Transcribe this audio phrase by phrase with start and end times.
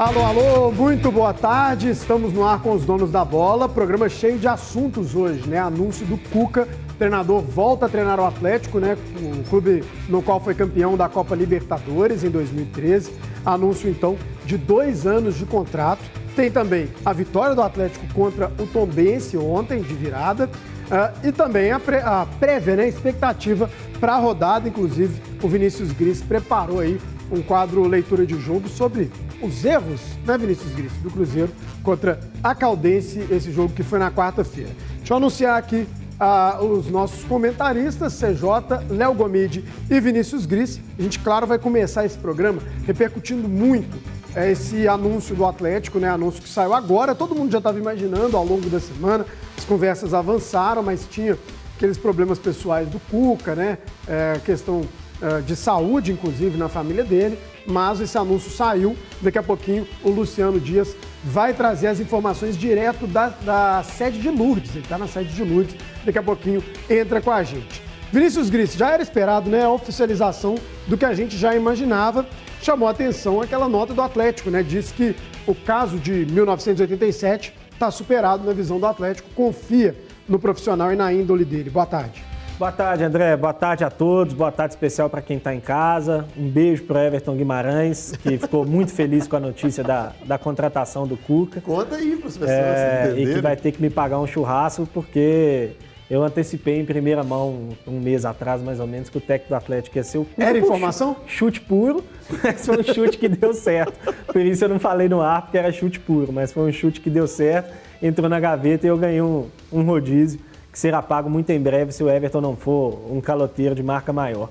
[0.00, 1.90] Alô, alô, muito boa tarde.
[1.90, 3.68] Estamos no ar com os donos da bola.
[3.68, 5.58] Programa cheio de assuntos hoje, né?
[5.58, 6.66] Anúncio do Cuca.
[6.92, 8.96] O treinador volta a treinar o Atlético, né?
[9.20, 13.12] O clube no qual foi campeão da Copa Libertadores em 2013.
[13.44, 14.16] Anúncio, então,
[14.46, 16.00] de dois anos de contrato.
[16.34, 20.46] Tem também a vitória do Atlético contra o Tombense ontem, de virada.
[20.46, 22.88] Uh, e também a, pré, a prévia, né?
[22.88, 24.66] Expectativa para a rodada.
[24.66, 26.98] Inclusive, o Vinícius Gris preparou aí
[27.30, 29.10] um quadro leitura de jogo sobre
[29.42, 31.50] os erros, né, Vinícius Gris, do Cruzeiro
[31.82, 34.70] contra a Caldense, esse jogo que foi na quarta-feira.
[34.98, 35.86] Deixa eu anunciar aqui
[36.20, 40.80] uh, os nossos comentaristas, CJ, Léo Gomide e Vinícius Gris.
[40.98, 43.98] A gente, claro, vai começar esse programa repercutindo muito
[44.34, 46.08] é, esse anúncio do Atlético, né?
[46.08, 47.14] Anúncio que saiu agora.
[47.14, 49.26] Todo mundo já estava imaginando ao longo da semana.
[49.56, 51.36] As conversas avançaram, mas tinha
[51.76, 53.78] aqueles problemas pessoais do Cuca, né?
[54.06, 54.82] É, questão
[55.20, 58.96] é, de saúde, inclusive, na família dele mas esse anúncio saiu.
[59.20, 64.30] Daqui a pouquinho o Luciano Dias vai trazer as informações direto da, da sede de
[64.30, 64.70] Lourdes.
[64.70, 67.82] Ele está na sede de Lourdes, daqui a pouquinho entra com a gente.
[68.12, 70.56] Vinícius Gris, já era esperado né, a oficialização
[70.88, 72.26] do que a gente já imaginava.
[72.60, 74.62] Chamou a atenção aquela nota do Atlético, né?
[74.62, 75.14] Diz que
[75.46, 79.96] o caso de 1987 está superado na visão do Atlético, confia
[80.28, 81.70] no profissional e na índole dele.
[81.70, 82.29] Boa tarde.
[82.60, 83.34] Boa tarde, André.
[83.38, 84.34] Boa tarde a todos.
[84.34, 86.26] Boa tarde especial para quem está em casa.
[86.36, 91.06] Um beijo para Everton Guimarães, que ficou muito feliz com a notícia da, da contratação
[91.06, 91.62] do Cuca.
[91.62, 94.86] Conta aí para as pessoas é, E que vai ter que me pagar um churrasco,
[94.92, 95.70] porque
[96.10, 99.56] eu antecipei em primeira mão, um mês atrás mais ou menos, que o técnico do
[99.56, 100.44] Atlético ia ser o Cuca.
[100.44, 101.16] Era informação?
[101.26, 102.04] Chute puro,
[102.44, 104.14] mas foi um chute que deu certo.
[104.26, 107.00] Por isso eu não falei no ar, porque era chute puro, mas foi um chute
[107.00, 107.72] que deu certo,
[108.02, 111.92] entrou na gaveta e eu ganhei um, um rodízio que será pago muito em breve
[111.92, 114.48] se o Everton não for um caloteiro de marca maior.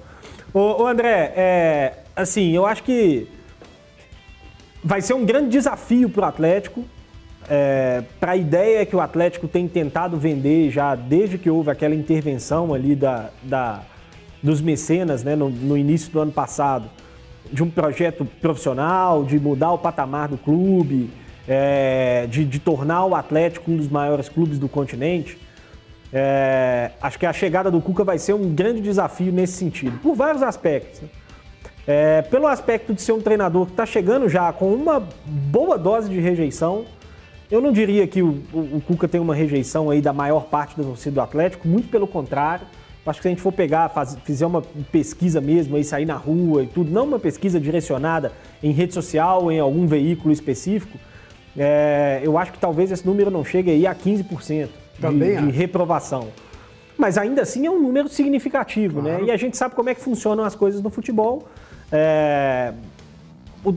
[0.54, 3.28] Ô, ô André, é, assim, eu acho que
[4.84, 6.84] vai ser um grande desafio para o Atlético,
[7.50, 11.96] é, para a ideia que o Atlético tem tentado vender já desde que houve aquela
[11.96, 13.82] intervenção ali da, da
[14.42, 16.90] dos mecenas né, no, no início do ano passado,
[17.52, 21.10] de um projeto profissional, de mudar o patamar do clube,
[21.48, 25.38] é, de, de tornar o Atlético um dos maiores clubes do continente.
[26.12, 30.16] É, acho que a chegada do Cuca vai ser um grande desafio nesse sentido, por
[30.16, 31.02] vários aspectos.
[31.02, 31.10] Né?
[31.88, 36.10] É, pelo aspecto de ser um treinador que está chegando já com uma boa dose
[36.10, 36.86] de rejeição.
[37.50, 40.78] Eu não diria que o, o, o, Cuca tem uma rejeição aí da maior parte
[40.78, 42.68] da torcida do Atlético, muito pelo contrário.
[43.06, 44.62] Acho que se a gente for pegar, faz, fizer uma
[44.92, 48.32] pesquisa mesmo, aí sair na rua e tudo, não uma pesquisa direcionada
[48.62, 50.96] em rede social em algum veículo específico,
[51.58, 54.70] é, eu acho que talvez esse número não chegue aí a 15%.
[55.00, 56.30] Também de, de reprovação.
[56.98, 59.12] Mas ainda assim é um número significativo, né?
[59.12, 59.26] claro.
[59.26, 59.30] né?
[59.30, 61.48] E a gente sabe como é que funcionam as coisas no futebol.
[61.92, 62.74] É,
[63.64, 63.74] o,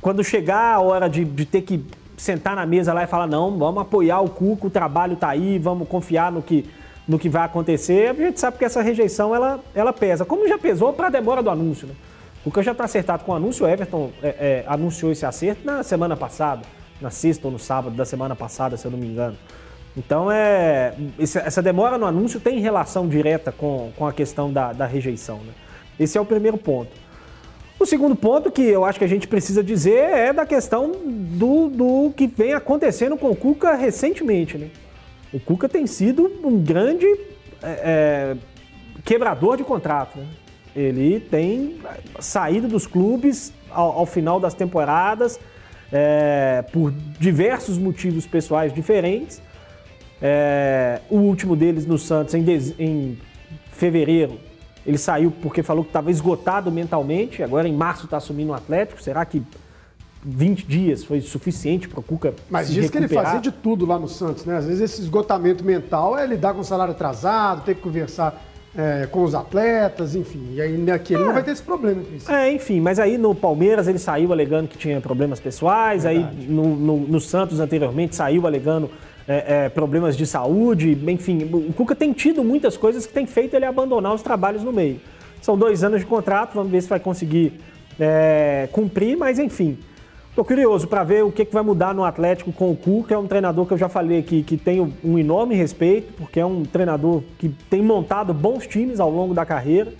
[0.00, 1.84] quando chegar a hora de, de, ter que
[2.16, 5.58] sentar na mesa lá e falar, não, vamos apoiar o Cuco, o trabalho está aí,
[5.58, 6.64] vamos confiar no que,
[7.06, 10.24] no que vai acontecer, a gente sabe que essa rejeição ela, ela pesa.
[10.24, 11.94] Como já pesou para a demora do anúncio, né?
[12.44, 15.66] O que já está acertado com o anúncio, o Everton é, é, anunciou esse acerto
[15.66, 16.62] na semana passada,
[17.00, 19.36] na sexta ou no sábado da semana passada, se eu não me engano.
[19.96, 24.84] Então, é, essa demora no anúncio tem relação direta com, com a questão da, da
[24.84, 25.38] rejeição.
[25.38, 25.52] Né?
[25.98, 26.90] Esse é o primeiro ponto.
[27.80, 31.68] O segundo ponto que eu acho que a gente precisa dizer é da questão do,
[31.68, 34.58] do que vem acontecendo com o Cuca recentemente.
[34.58, 34.68] Né?
[35.32, 37.14] O Cuca tem sido um grande é,
[37.62, 38.36] é,
[39.02, 40.18] quebrador de contrato.
[40.18, 40.26] Né?
[40.74, 41.78] Ele tem
[42.20, 45.40] saído dos clubes ao, ao final das temporadas
[45.90, 49.40] é, por diversos motivos pessoais diferentes
[50.20, 52.44] é, o último deles no Santos em,
[52.78, 53.18] em
[53.72, 54.38] fevereiro,
[54.86, 57.42] ele saiu porque falou que estava esgotado mentalmente.
[57.42, 59.02] Agora em março está assumindo o Atlético.
[59.02, 59.42] Será que
[60.24, 63.08] 20 dias foi suficiente para o Cuca Mas diz recuperar?
[63.08, 64.56] que ele fazia de tudo lá no Santos, né?
[64.56, 68.42] Às vezes esse esgotamento mental é lidar com o salário atrasado, ter que conversar
[68.76, 70.48] é, com os atletas, enfim.
[70.52, 71.26] E aí aqui ele é.
[71.26, 72.02] não vai ter esse problema.
[72.28, 76.36] É, enfim, mas aí no Palmeiras ele saiu alegando que tinha problemas pessoais, Verdade.
[76.38, 78.90] aí no, no, no Santos anteriormente saiu alegando
[79.28, 83.54] é, é, problemas de saúde, enfim, o Cuca tem tido muitas coisas que tem feito
[83.54, 85.00] ele abandonar os trabalhos no meio.
[85.42, 87.52] São dois anos de contrato, vamos ver se vai conseguir
[87.98, 89.78] é, cumprir, mas enfim.
[90.30, 93.18] Estou curioso para ver o que, que vai mudar no Atlético com o Cuca, é
[93.18, 96.62] um treinador que eu já falei aqui que tem um enorme respeito, porque é um
[96.62, 99.94] treinador que tem montado bons times ao longo da carreira,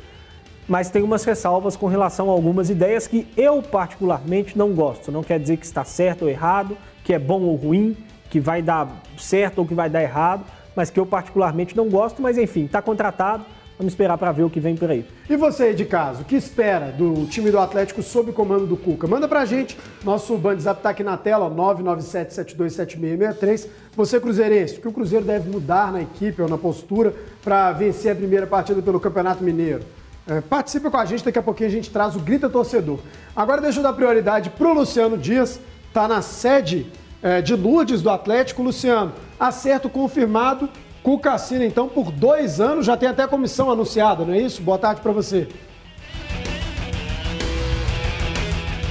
[0.68, 5.10] mas tem umas ressalvas com relação a algumas ideias que eu particularmente não gosto.
[5.10, 7.96] Não quer dizer que está certo ou errado, que é bom ou ruim,
[8.30, 8.88] que vai dar
[9.18, 10.44] certo ou que vai dar errado,
[10.74, 13.44] mas que eu particularmente não gosto, mas enfim, está contratado,
[13.78, 15.04] Vamos esperar para ver o que vem por aí.
[15.28, 19.06] E você, de casa, o que espera do time do Atlético sob comando do Cuca?
[19.06, 19.76] Manda pra gente.
[20.02, 23.68] Nosso WhatsApp tá aqui na tela, 997727663.
[23.94, 27.14] Você, Cruzeirense, o que o Cruzeiro deve mudar na equipe ou na postura
[27.44, 29.82] para vencer a primeira partida pelo Campeonato Mineiro?
[30.26, 33.00] É, participa com a gente, daqui a pouquinho a gente traz o Grita Torcedor.
[33.34, 35.60] Agora deixa eu dar prioridade pro Luciano Dias,
[35.92, 36.90] tá na sede
[37.22, 38.62] é, de Lourdes do Atlético.
[38.62, 40.68] Luciano, acerto confirmado
[41.06, 44.60] Cuca assina então por dois anos, já tem até comissão anunciada, não é isso?
[44.60, 45.46] Boa tarde para você.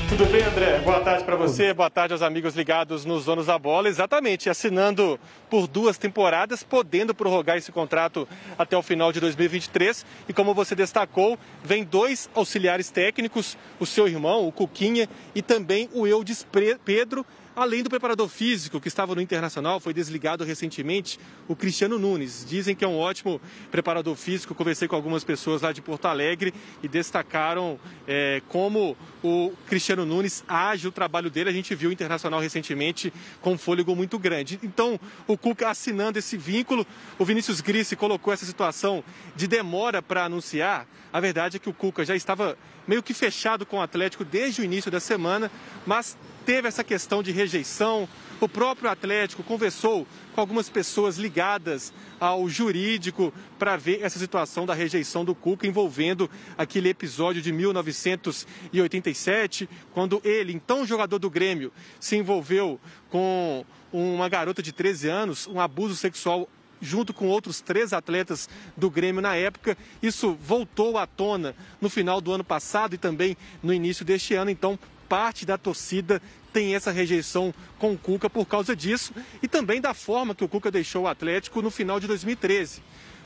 [0.07, 0.79] Tudo bem, André?
[0.79, 3.89] Boa tarde para você, boa tarde aos amigos ligados nos Donos da Bola.
[3.89, 5.19] Exatamente, assinando
[5.49, 8.25] por duas temporadas, podendo prorrogar esse contrato
[8.57, 10.05] até o final de 2023.
[10.29, 15.89] E como você destacou, vem dois auxiliares técnicos, o seu irmão, o Cuquinha, e também
[15.91, 16.47] o Eudes
[16.85, 17.25] Pedro,
[17.55, 21.17] Além do preparador físico que estava no Internacional, foi desligado recentemente
[21.47, 22.45] o Cristiano Nunes.
[22.45, 23.39] Dizem que é um ótimo
[23.71, 24.53] preparador físico.
[24.53, 26.53] Conversei com algumas pessoas lá de Porto Alegre
[26.83, 31.49] e destacaram é, como o Cristiano Nunes age o trabalho dele.
[31.49, 34.59] A gente viu o Internacional recentemente com um fôlego muito grande.
[34.61, 36.85] Então, o Cuca assinando esse vínculo,
[37.17, 39.01] o Vinícius Grissi colocou essa situação
[39.33, 40.85] de demora para anunciar.
[41.13, 44.59] A verdade é que o Cuca já estava meio que fechado com o Atlético desde
[44.59, 45.49] o início da semana,
[45.85, 48.07] mas teve essa questão de rejeição.
[48.39, 54.73] O próprio Atlético conversou com algumas pessoas ligadas ao jurídico para ver essa situação da
[54.73, 62.15] rejeição do Cuca envolvendo aquele episódio de 1987, quando ele, então jogador do Grêmio, se
[62.15, 66.47] envolveu com uma garota de 13 anos, um abuso sexual
[66.81, 69.77] junto com outros três atletas do Grêmio na época.
[70.03, 74.51] Isso voltou à tona no final do ano passado e também no início deste ano.
[74.51, 76.21] Então, parte da torcida
[76.51, 80.47] tem essa rejeição com o Cuca por causa disso e também da forma que o
[80.47, 82.81] Cuca deixou o Atlético no final de 2013.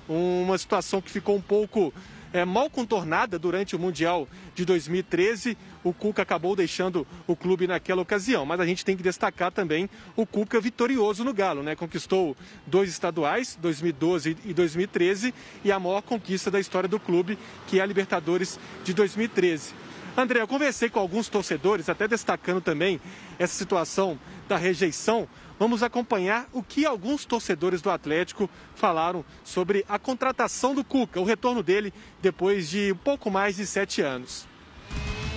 [0.08, 1.94] Uma situação que ficou um pouco
[2.34, 5.58] é, mal contornada durante o Mundial de 2013.
[5.84, 9.90] O Cuca acabou deixando o clube naquela ocasião, mas a gente tem que destacar também
[10.16, 11.76] o Cuca vitorioso no Galo, né?
[11.76, 12.36] Conquistou
[12.66, 15.34] dois estaduais, 2012 e 2013,
[15.64, 17.38] e a maior conquista da história do clube,
[17.68, 19.74] que é a Libertadores de 2013.
[20.18, 23.00] André, eu conversei com alguns torcedores, até destacando também
[23.38, 25.28] essa situação da rejeição.
[25.58, 31.24] Vamos acompanhar o que alguns torcedores do Atlético falaram sobre a contratação do Cuca, o
[31.24, 34.48] retorno dele depois de um pouco mais de sete anos.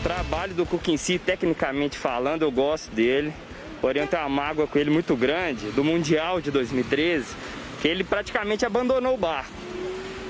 [0.01, 3.33] O trabalho do Cuca em si, tecnicamente falando, eu gosto dele.
[3.81, 7.35] Porém, eu tenho uma mágoa com ele muito grande do Mundial de 2013,
[7.81, 9.53] que ele praticamente abandonou o barco.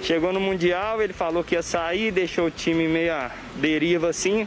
[0.03, 3.12] Chegou no Mundial, ele falou que ia sair, deixou o time meio
[3.57, 4.47] deriva assim.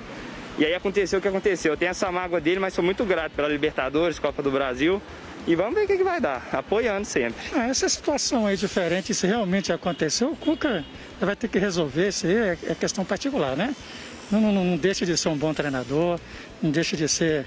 [0.58, 1.74] E aí aconteceu o que aconteceu.
[1.74, 5.02] Eu tenho essa mágoa dele, mas sou muito grato pela Libertadores, Copa do Brasil.
[5.48, 7.40] E vamos ver o que, que vai dar, apoiando sempre.
[7.54, 10.84] Ah, essa situação aí diferente, se realmente aconteceu, o Cuca
[11.20, 13.76] vai ter que resolver, isso aí é, é questão particular, né?
[14.32, 16.20] Não, não, não deixa de ser um bom treinador,
[16.64, 17.46] não deixa de ser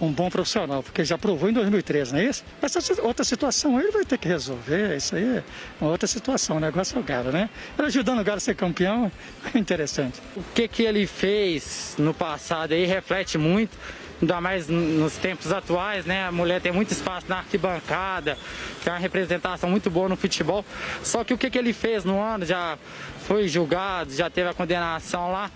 [0.00, 2.44] um bom profissional, porque já provou em 2013, não é isso?
[2.60, 5.44] Essa outra situação ele vai ter que resolver, isso aí é
[5.80, 7.48] uma outra situação, o negócio é o Galo, né?
[7.78, 9.10] Ele ajudando o Galo a ser campeão,
[9.54, 10.20] é interessante.
[10.36, 13.76] O que, que ele fez no passado aí reflete muito,
[14.20, 16.26] ainda mais nos tempos atuais, né?
[16.26, 18.36] A mulher tem muito espaço na arquibancada,
[18.84, 20.64] tem uma representação muito boa no futebol,
[21.02, 22.78] só que o que, que ele fez no ano já
[23.26, 25.50] foi julgado, já teve a condenação lá,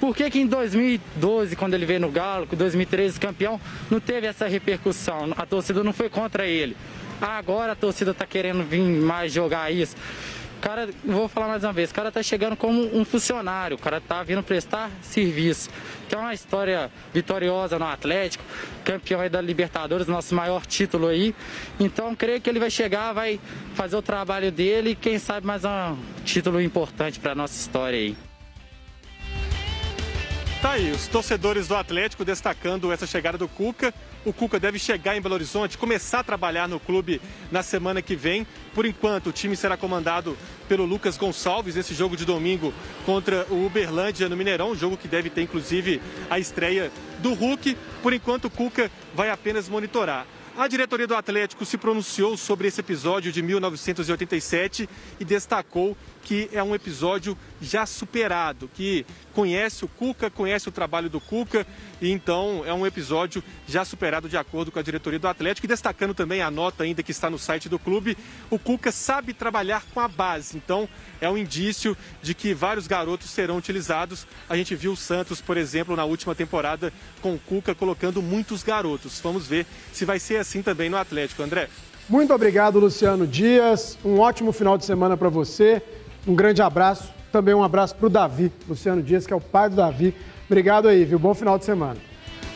[0.00, 3.60] por que, que em 2012, quando ele veio no Galo, em 2013 campeão,
[3.90, 5.32] não teve essa repercussão?
[5.36, 6.76] A torcida não foi contra ele.
[7.20, 9.96] Agora a torcida está querendo vir mais jogar isso.
[10.60, 14.00] Cara, vou falar mais uma vez, o cara tá chegando como um funcionário, o cara
[14.00, 15.70] tá vindo prestar serviço.
[16.08, 18.42] Que é uma história vitoriosa no Atlético,
[18.84, 21.34] campeão aí da Libertadores, nosso maior título aí.
[21.78, 23.38] Então creio que ele vai chegar, vai
[23.74, 28.25] fazer o trabalho dele e quem sabe mais um título importante para nossa história aí.
[30.66, 33.94] Tá aí, os torcedores do Atlético destacando essa chegada do Cuca.
[34.24, 38.16] O Cuca deve chegar em Belo Horizonte, começar a trabalhar no clube na semana que
[38.16, 38.44] vem.
[38.74, 40.36] Por enquanto, o time será comandado
[40.68, 45.30] pelo Lucas Gonçalves nesse jogo de domingo contra o Uberlândia no Mineirão, jogo que deve
[45.30, 47.78] ter inclusive a estreia do Hulk.
[48.02, 50.26] Por enquanto, o Cuca vai apenas monitorar.
[50.58, 54.88] A diretoria do Atlético se pronunciou sobre esse episódio de 1987
[55.20, 55.94] e destacou
[56.26, 61.64] que é um episódio já superado, que conhece o Cuca, conhece o trabalho do Cuca,
[62.02, 65.66] e então é um episódio já superado de acordo com a diretoria do Atlético.
[65.66, 68.18] E destacando também a nota ainda que está no site do clube,
[68.50, 70.88] o Cuca sabe trabalhar com a base, então
[71.20, 74.26] é um indício de que vários garotos serão utilizados.
[74.48, 76.92] A gente viu o Santos, por exemplo, na última temporada
[77.22, 79.20] com o Cuca colocando muitos garotos.
[79.20, 81.68] Vamos ver se vai ser assim também no Atlético, André.
[82.08, 83.96] Muito obrigado, Luciano Dias.
[84.04, 85.82] Um ótimo final de semana para você.
[86.26, 87.14] Um grande abraço.
[87.30, 90.14] também um abraço para o Davi, Luciano Dias, que é o pai do Davi.
[90.46, 91.18] Obrigado aí, viu?
[91.18, 91.96] Bom final de semana.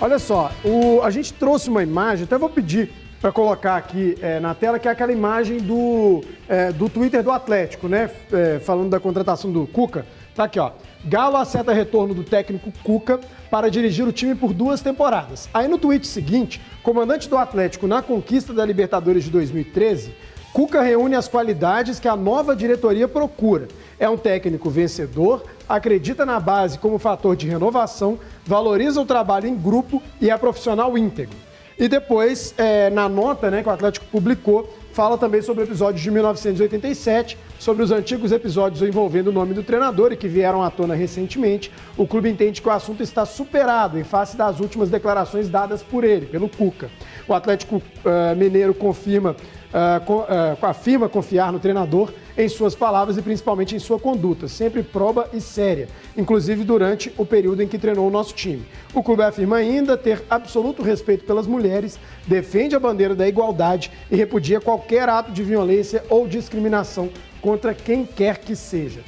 [0.00, 4.40] Olha só, o, a gente trouxe uma imagem, até vou pedir para colocar aqui é,
[4.40, 8.10] na tela, que é aquela imagem do, é, do Twitter do Atlético, né?
[8.32, 10.06] É, falando da contratação do Cuca.
[10.34, 10.72] Tá aqui, ó.
[11.04, 15.48] Galo acerta retorno do técnico Cuca para dirigir o time por duas temporadas.
[15.52, 20.14] Aí no tweet seguinte, comandante do Atlético na conquista da Libertadores de 2013,
[20.52, 23.68] Cuca reúne as qualidades que a nova diretoria procura.
[23.98, 29.54] É um técnico vencedor, acredita na base como fator de renovação, valoriza o trabalho em
[29.54, 31.36] grupo e é profissional íntegro.
[31.78, 36.10] E depois, é, na nota né, que o Atlético publicou, fala também sobre episódios de
[36.10, 40.94] 1987, sobre os antigos episódios envolvendo o nome do treinador e que vieram à tona
[40.94, 41.72] recentemente.
[41.96, 46.04] O clube entende que o assunto está superado em face das últimas declarações dadas por
[46.04, 46.90] ele, pelo Cuca.
[47.30, 49.36] O Atlético uh, Mineiro confirma
[49.72, 55.30] uh, afirma confiar no treinador em suas palavras e principalmente em sua conduta, sempre proba
[55.32, 58.66] e séria, inclusive durante o período em que treinou o nosso time.
[58.92, 64.16] O clube afirma ainda ter absoluto respeito pelas mulheres, defende a bandeira da igualdade e
[64.16, 67.10] repudia qualquer ato de violência ou discriminação
[67.40, 69.02] contra quem quer que seja.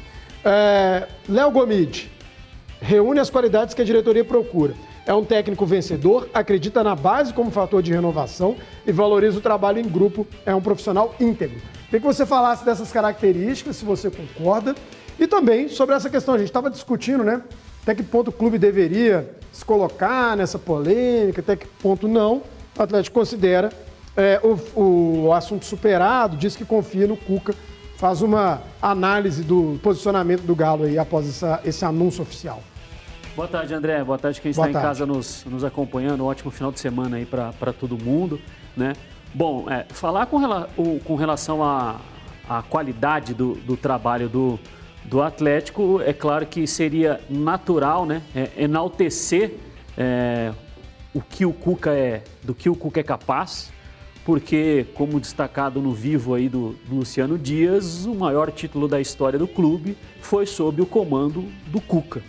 [1.28, 2.08] Léo Gomide
[2.80, 4.74] reúne as qualidades que a diretoria procura
[5.06, 8.56] é um técnico vencedor, acredita na base como fator de renovação
[8.86, 11.60] e valoriza o trabalho em grupo, é um profissional íntegro.
[11.86, 14.74] Queria que você falasse dessas características, se você concorda,
[15.18, 16.34] e também sobre essa questão.
[16.34, 17.42] A gente estava discutindo, né?
[17.82, 22.42] Até que ponto o clube deveria se colocar nessa polêmica, até que ponto não.
[22.78, 23.70] O Atlético considera
[24.16, 27.54] é, o, o assunto superado, diz que confia no Cuca,
[27.96, 32.62] faz uma análise do posicionamento do Galo aí após essa, esse anúncio oficial.
[33.34, 34.04] Boa tarde, André.
[34.04, 36.22] Boa tarde quem está em casa nos, nos acompanhando.
[36.22, 38.38] Um ótimo final de semana aí para todo mundo,
[38.76, 38.92] né?
[39.32, 41.98] Bom, é, falar com, rela, o, com relação à
[42.46, 44.60] a, a, qualidade do, do trabalho do,
[45.04, 48.20] do Atlético, é claro que seria natural, né?
[48.36, 49.54] É, enaltecer
[49.96, 50.52] é,
[51.14, 53.72] o que o Cuca é, do que o Cuca é capaz,
[54.26, 59.38] porque, como destacado no vivo aí do, do Luciano Dias, o maior título da história
[59.38, 62.22] do clube foi sob o comando do Cuca.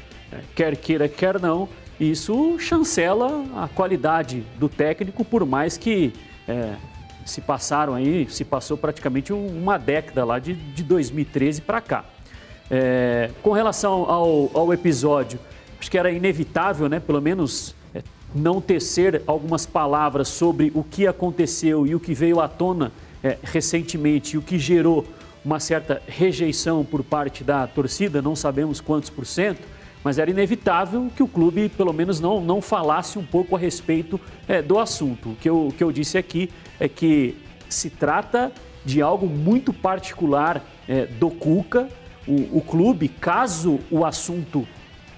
[0.56, 1.68] Quer queira, quer não,
[2.00, 6.14] isso chancela a qualidade do técnico, por mais que
[6.48, 6.74] é,
[7.26, 12.06] se passaram aí, se passou praticamente uma década lá de, de 2013 para cá.
[12.70, 15.40] É, com relação ao, ao, episódio,
[15.80, 18.02] acho que era inevitável, né, pelo menos é,
[18.34, 22.92] não tecer algumas palavras sobre o que aconteceu e o que veio à tona
[23.24, 25.06] é, recentemente e o que gerou
[25.46, 29.62] uma certa rejeição por parte da torcida, não sabemos quantos por cento,
[30.04, 34.20] mas era inevitável que o clube, pelo menos, não, não falasse um pouco a respeito
[34.48, 35.30] é, do assunto.
[35.30, 37.38] O que, eu, o que eu disse aqui é que
[37.70, 38.52] se trata
[38.84, 41.88] de algo muito particular é, do Cuca.
[42.28, 44.68] O, o clube, caso o assunto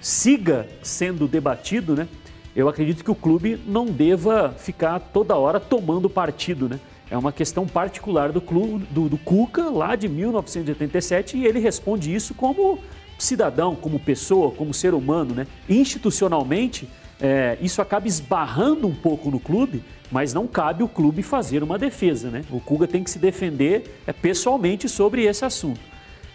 [0.00, 2.08] siga sendo debatido, né?
[2.54, 6.80] Eu acredito que o clube não deva ficar toda hora tomando partido, né?
[7.10, 12.12] É uma questão particular do clube do, do Cuca lá de 1987 e ele responde
[12.12, 12.80] isso como
[13.18, 15.46] cidadão, como pessoa, como ser humano, né?
[15.68, 16.88] institucionalmente,
[17.20, 21.78] é, isso acaba esbarrando um pouco no clube, mas não cabe o clube fazer uma
[21.78, 22.30] defesa.
[22.30, 22.44] Né?
[22.50, 25.80] O Kuga tem que se defender é, pessoalmente sobre esse assunto.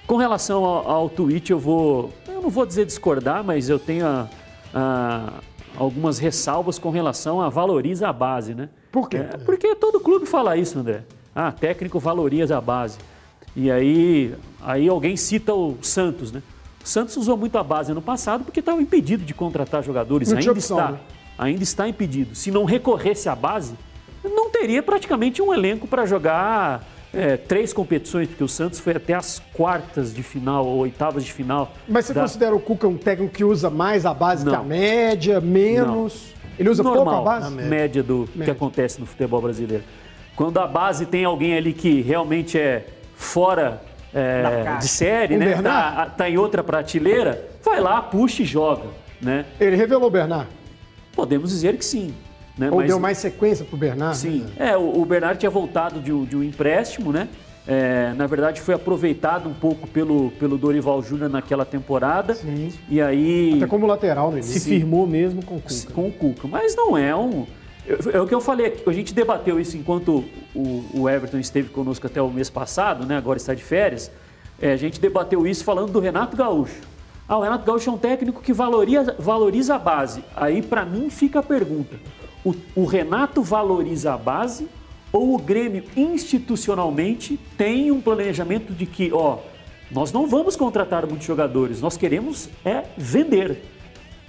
[0.08, 4.06] Com relação ao, ao tweet, eu vou, eu não vou dizer discordar, mas eu tenho
[4.06, 4.28] a,
[4.74, 5.34] a,
[5.78, 8.56] algumas ressalvas com relação a valoriza a base.
[8.56, 8.70] Né?
[8.92, 9.18] Por quê?
[9.18, 11.04] É, porque todo clube fala isso, André.
[11.34, 12.98] Ah, técnico valoriza a base.
[13.56, 16.42] E aí, aí alguém cita o Santos, né?
[16.84, 20.32] O Santos usou muito a base no passado porque estava impedido de contratar jogadores.
[20.32, 20.92] Não ainda opção, está.
[20.92, 21.00] Né?
[21.38, 22.36] Ainda está impedido.
[22.36, 23.76] Se não recorresse à base,
[24.24, 29.14] não teria praticamente um elenco para jogar é, três competições, porque o Santos foi até
[29.14, 31.74] as quartas de final ou oitavas de final.
[31.88, 32.22] Mas você da...
[32.22, 34.54] considera o Cuca um técnico que usa mais a base não.
[34.54, 36.34] que a média, menos?
[36.34, 36.42] Não.
[36.60, 37.56] Ele usa Normal, pouco a base?
[37.56, 38.46] média, média do média.
[38.46, 39.84] que acontece no futebol brasileiro.
[40.36, 42.86] Quando a base tem alguém ali que realmente é
[43.16, 43.82] fora
[44.14, 45.46] é, de série, o né?
[45.46, 45.96] Bernard?
[45.96, 48.88] Tá, tá, em outra prateleira, vai lá, puxa e joga.
[49.22, 49.46] Né?
[49.60, 50.48] Ele revelou o Bernard?
[51.14, 52.14] Podemos dizer que sim.
[52.58, 52.70] Né?
[52.70, 54.18] Ou Mas, deu mais sequência para o Bernard?
[54.18, 54.46] Sim.
[54.58, 54.72] Né?
[54.72, 57.28] É, o, o Bernard tinha voltado de, de um empréstimo, né?
[57.68, 62.34] É, na verdade, foi aproveitado um pouco pelo, pelo Dorival Júnior naquela temporada.
[62.34, 62.72] Sim.
[62.90, 63.54] E aí.
[63.58, 64.60] Até como lateral início.
[64.60, 65.94] Se firmou mesmo com o Cuca.
[65.94, 66.48] Com o Cuca.
[66.48, 67.46] Mas não é um.
[67.88, 70.24] É o que eu falei, a gente debateu isso enquanto
[70.54, 73.18] o, o Everton esteve conosco até o mês passado, né?
[73.18, 74.12] agora está de férias.
[74.62, 76.82] É, a gente debateu isso falando do Renato Gaúcho.
[77.28, 80.24] Ah, o Renato Gaúcho é um técnico que valoriza, valoriza a base.
[80.36, 81.96] Aí, para mim, fica a pergunta:
[82.46, 84.68] o, o Renato valoriza a base
[85.12, 89.40] ou o Grêmio institucionalmente tem um planejamento de que, ó,
[89.90, 93.64] nós não vamos contratar muitos jogadores, nós queremos é vender.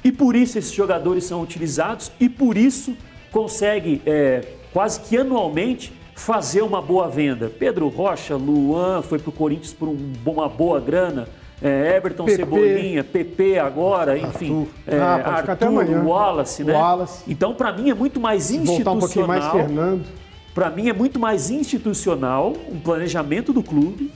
[0.03, 2.97] E por isso esses jogadores são utilizados e por isso
[3.33, 7.49] consegue é, quase que anualmente fazer uma boa venda.
[7.51, 11.27] Pedro Rocha, Luan foi para o Corinthians por um, uma boa grana.
[11.61, 12.37] É, Everton PP.
[12.37, 16.73] Cebolinha, PP agora, enfim, Arthur, é, ah, Arthur Wallace, né?
[16.73, 17.23] Wallace.
[17.29, 18.99] Então, para mim, é muito mais institucional.
[18.99, 20.05] Voltar um mais Fernando.
[20.53, 24.13] Para mim, é muito mais institucional um planejamento do clube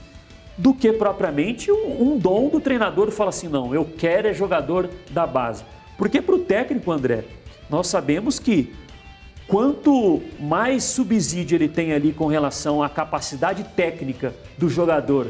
[0.57, 4.89] do que propriamente um, um dom do treinador fala assim, não, eu quero é jogador
[5.09, 5.63] da base.
[5.97, 7.23] Porque para o técnico, André,
[7.69, 8.73] nós sabemos que
[9.47, 15.27] quanto mais subsídio ele tem ali com relação à capacidade técnica do jogador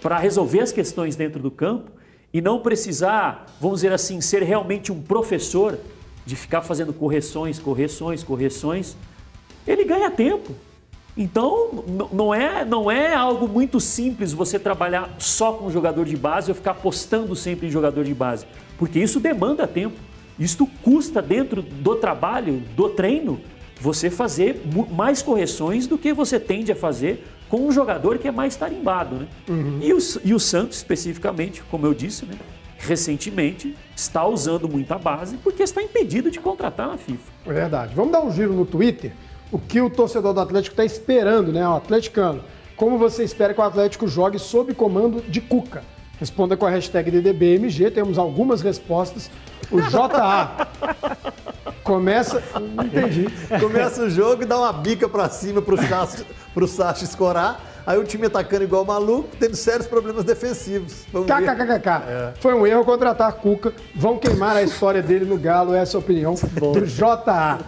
[0.00, 1.90] para resolver as questões dentro do campo
[2.34, 5.78] e não precisar, vamos dizer assim, ser realmente um professor
[6.26, 8.96] de ficar fazendo correções, correções, correções,
[9.66, 10.52] ele ganha tempo.
[11.16, 16.50] Então, não é, não é algo muito simples você trabalhar só com jogador de base
[16.50, 18.46] ou ficar apostando sempre em jogador de base,
[18.78, 19.96] porque isso demanda tempo.
[20.38, 23.38] Isso custa dentro do trabalho, do treino,
[23.82, 28.30] você fazer mais correções do que você tende a fazer com um jogador que é
[28.30, 29.16] mais tarimbado.
[29.16, 29.26] Né?
[29.48, 29.78] Uhum.
[29.82, 32.34] E, o, e o Santos, especificamente, como eu disse, né?
[32.78, 37.32] recentemente está usando muita base porque está impedido de contratar na FIFA.
[37.46, 37.94] É verdade.
[37.94, 39.12] Vamos dar um giro no Twitter
[39.50, 41.68] o que o torcedor do Atlético está esperando, né?
[41.68, 42.42] O atleticano.
[42.76, 45.82] Como você espera que o Atlético jogue sob comando de Cuca?
[46.18, 49.30] Responda com a hashtag DDBMG, temos algumas respostas.
[49.70, 50.68] O JA
[51.82, 52.42] começa.
[52.74, 53.26] Não entendi.
[53.60, 56.24] Começa o jogo e dá uma bica para cima pro Sacha,
[56.54, 57.60] pro Sacha escorar.
[57.84, 61.04] Aí o time atacando igual maluco, tendo sérios problemas defensivos.
[61.12, 61.88] KKKK.
[62.06, 62.32] É.
[62.38, 63.72] Foi um erro contratar Cuca.
[63.94, 67.58] Vão queimar a história dele no Galo, essa é a opinião do JA.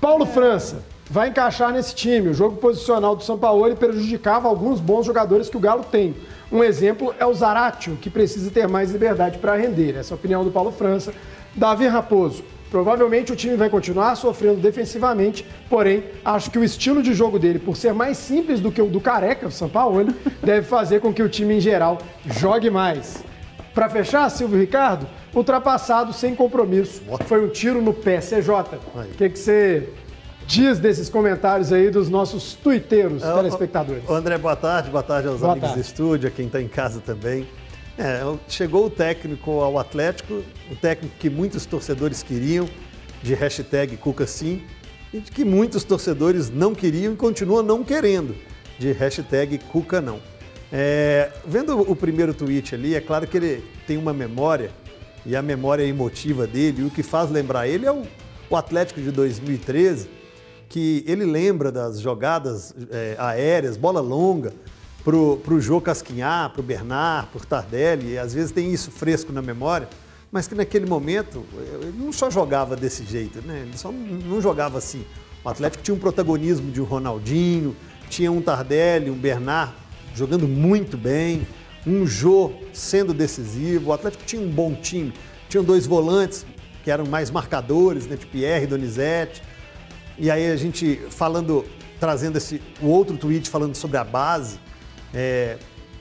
[0.00, 2.28] Paulo França vai encaixar nesse time.
[2.28, 6.16] O jogo posicional do São Paulo prejudicava alguns bons jogadores que o Galo tem.
[6.50, 9.96] Um exemplo é o Zaratio, que precisa ter mais liberdade para render.
[9.96, 11.12] Essa é a opinião do Paulo França.
[11.54, 12.42] Davi Raposo.
[12.70, 17.58] Provavelmente o time vai continuar sofrendo defensivamente, porém, acho que o estilo de jogo dele,
[17.58, 20.06] por ser mais simples do que o do Careca, o São Paulo,
[20.42, 23.24] deve fazer com que o time em geral jogue mais.
[23.74, 27.02] Para fechar, Silvio Ricardo, ultrapassado sem compromisso.
[27.26, 28.18] Foi um tiro no pé.
[28.18, 29.88] CJ, o que, que você
[30.48, 34.08] dias desses comentários aí dos nossos tuiteiros, é, telespectadores.
[34.08, 35.82] André, boa tarde, boa tarde aos boa amigos tarde.
[35.82, 37.46] do estúdio, a quem está em casa também.
[37.98, 42.68] É, chegou o técnico ao Atlético, o técnico que muitos torcedores queriam,
[43.20, 44.62] de hashtag Cuca Sim,
[45.12, 48.36] e que muitos torcedores não queriam e continuam não querendo,
[48.78, 50.20] de hashtag Cuca Não.
[50.70, 54.70] É, vendo o primeiro tweet ali, é claro que ele tem uma memória,
[55.26, 58.04] e a memória emotiva dele, e o que faz lembrar ele é o,
[58.48, 60.08] o Atlético de 2013,
[60.68, 64.52] que ele lembra das jogadas é, aéreas, bola longa,
[65.42, 69.32] para o Jô Casquinhar, para o Bernard, para o Tardelli, às vezes tem isso fresco
[69.32, 69.88] na memória,
[70.30, 73.62] mas que naquele momento ele não só jogava desse jeito, né?
[73.66, 75.04] ele só não jogava assim.
[75.42, 77.74] O Atlético tinha um protagonismo de um Ronaldinho,
[78.10, 79.72] tinha um Tardelli, um Bernard
[80.14, 81.46] jogando muito bem,
[81.86, 85.12] um Jô sendo decisivo, o Atlético tinha um bom time,
[85.48, 86.44] tinham dois volantes
[86.84, 89.42] que eram mais marcadores, né, de Pierre e Donizete,
[90.18, 91.64] e aí a gente falando,
[91.98, 94.58] trazendo esse o outro tweet falando sobre a base,
[95.14, 95.56] é,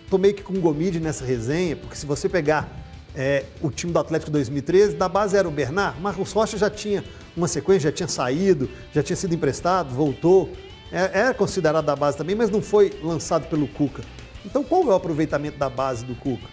[0.09, 2.69] tô meio que com Gomide nessa resenha, porque se você pegar
[3.15, 7.03] é, o time do Atlético 2013, da base era o Bernard, Marcos Rocha já tinha
[7.35, 10.51] uma sequência, já tinha saído, já tinha sido emprestado, voltou,
[10.91, 14.03] é, era considerado da base também, mas não foi lançado pelo Cuca.
[14.45, 16.47] Então qual é o aproveitamento da base do Cuca?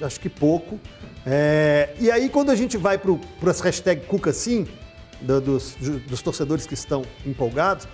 [0.00, 0.78] Acho que pouco.
[1.24, 4.66] É, e aí quando a gente vai para as hashtags Cuca sim,
[5.20, 7.88] do, dos, dos torcedores que estão empolgados,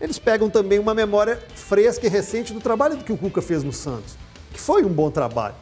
[0.00, 3.72] eles pegam também uma memória fresca e recente do trabalho que o Cuca fez no
[3.72, 4.16] Santos,
[4.52, 5.54] que foi um bom trabalho.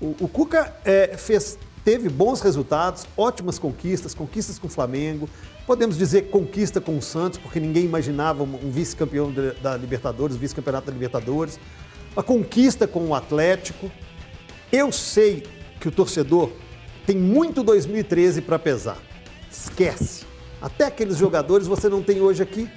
[0.00, 5.28] O, o Cuca é, fez, teve bons resultados, ótimas conquistas, conquistas com o Flamengo,
[5.66, 10.92] podemos dizer conquista com o Santos, porque ninguém imaginava um vice-campeão da Libertadores, vice-campeonato da
[10.92, 11.58] Libertadores,
[12.16, 13.90] a conquista com o Atlético.
[14.72, 15.44] Eu sei
[15.80, 16.50] que o torcedor
[17.06, 18.98] tem muito 2013 para pesar.
[19.50, 20.26] Esquece.
[20.60, 22.68] Até aqueles jogadores você não tem hoje aqui.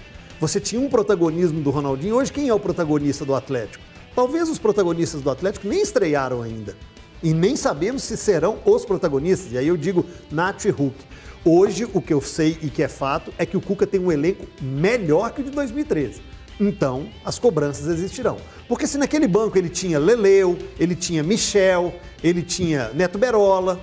[0.41, 2.15] Você tinha um protagonismo do Ronaldinho.
[2.15, 3.83] Hoje, quem é o protagonista do Atlético?
[4.15, 6.75] Talvez os protagonistas do Atlético nem estrearam ainda.
[7.21, 9.51] E nem sabemos se serão os protagonistas.
[9.51, 10.97] E aí eu digo Nath e Hulk.
[11.45, 14.11] Hoje, o que eu sei e que é fato é que o Cuca tem um
[14.11, 16.23] elenco melhor que o de 2013.
[16.59, 18.37] Então, as cobranças existirão.
[18.67, 23.79] Porque se naquele banco ele tinha Leleu, ele tinha Michel, ele tinha Neto Berola,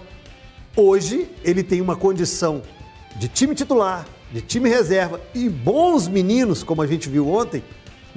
[0.74, 2.62] hoje ele tem uma condição
[3.14, 7.62] de time titular, de time reserva e bons meninos, como a gente viu ontem,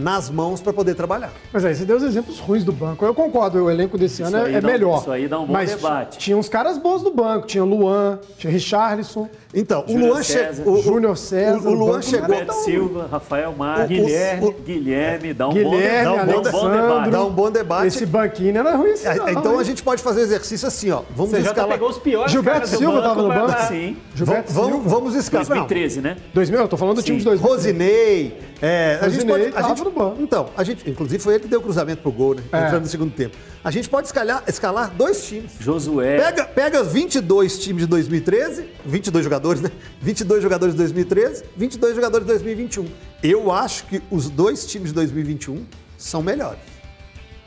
[0.01, 1.31] nas mãos para poder trabalhar.
[1.53, 3.05] Mas aí você deu os exemplos ruins do banco.
[3.05, 4.99] Eu concordo, o elenco desse ano é, é melhor.
[5.01, 6.17] Isso aí dá um bom mas debate.
[6.17, 9.29] Tinha uns caras bons do banco, tinha Luan, tinha Richarlison.
[9.53, 10.73] Então, o Luan chegou.
[10.73, 11.67] O Júnior César.
[11.67, 12.29] O, o Luan chegou.
[12.29, 17.09] Beto Silva, Rafael Mar, Guilherme, o, Guilherme, dá um Guilherme, bom, dá um bom debate.
[17.09, 17.87] Dá um bom debate.
[17.87, 21.01] Esse banquinho não era ruim assim, não, Então a gente pode fazer exercício assim, ó.
[21.15, 21.67] Vamos Você escalar.
[21.67, 23.61] já pegou os piores Gilberto Silva estava no banco?
[23.67, 23.97] Sim.
[24.15, 24.89] Gilberto vamos, Silva.
[24.89, 25.47] vamos escalar.
[25.47, 26.17] 2013, né?
[26.33, 27.47] 2000, eu tô falando do time de 2000.
[27.47, 28.39] Rosinei.
[28.61, 30.21] É, a gente Rosinei pode, a tava gente, banco.
[30.21, 32.43] Então, a gente, inclusive foi ele que deu o cruzamento pro gol, né?
[32.51, 32.65] É.
[32.65, 33.37] Entrando no segundo tempo.
[33.63, 35.51] A gente pode escalar, escalar dois times.
[35.59, 36.17] Josué.
[36.17, 39.71] Pega, pega 22 times de 2013, 22 jogadores, né?
[40.01, 42.87] 22 jogadores de 2013, 22 jogadores de 2021.
[43.21, 45.65] Eu acho que os dois times de 2021
[45.97, 46.70] são melhores.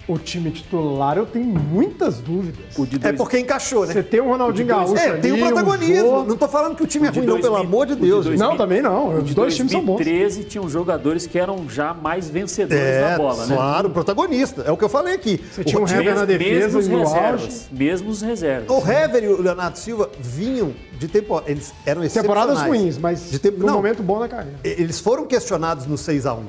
[0.06, 2.76] O time titular eu tenho muitas dúvidas.
[2.76, 3.16] O de É dois...
[3.16, 3.92] porque encaixou, né?
[3.94, 5.94] Você tem o Ronaldinho Gaúcho É, tem o ali, protagonismo.
[6.10, 6.24] Jô.
[6.24, 7.92] Não tô falando que o time é O de ruim, não, pelo 2000, amor de
[7.92, 8.24] o de Deus.
[8.26, 8.46] 2000.
[8.48, 9.18] Não, também não.
[9.18, 9.96] Os dois times são bons.
[9.96, 13.54] 2013 tinham jogadores que eram já mais vencedores É, na bola, né?
[13.56, 14.62] claro, protagonista.
[14.66, 15.40] É o que eu falei aqui.
[15.50, 17.14] Você tinha um Hever na defesa mesmo os e no auge.
[17.14, 17.68] reservas.
[17.72, 18.68] Mesmo os reservas.
[18.68, 21.50] O Hever e o Leonardo Silva vinham de temporada.
[21.50, 23.58] Eles eram Temporadas ruins, mas de tempo...
[23.58, 24.58] num não, momento bom da carreira.
[24.62, 26.44] Eles foram questionados no 6 a 1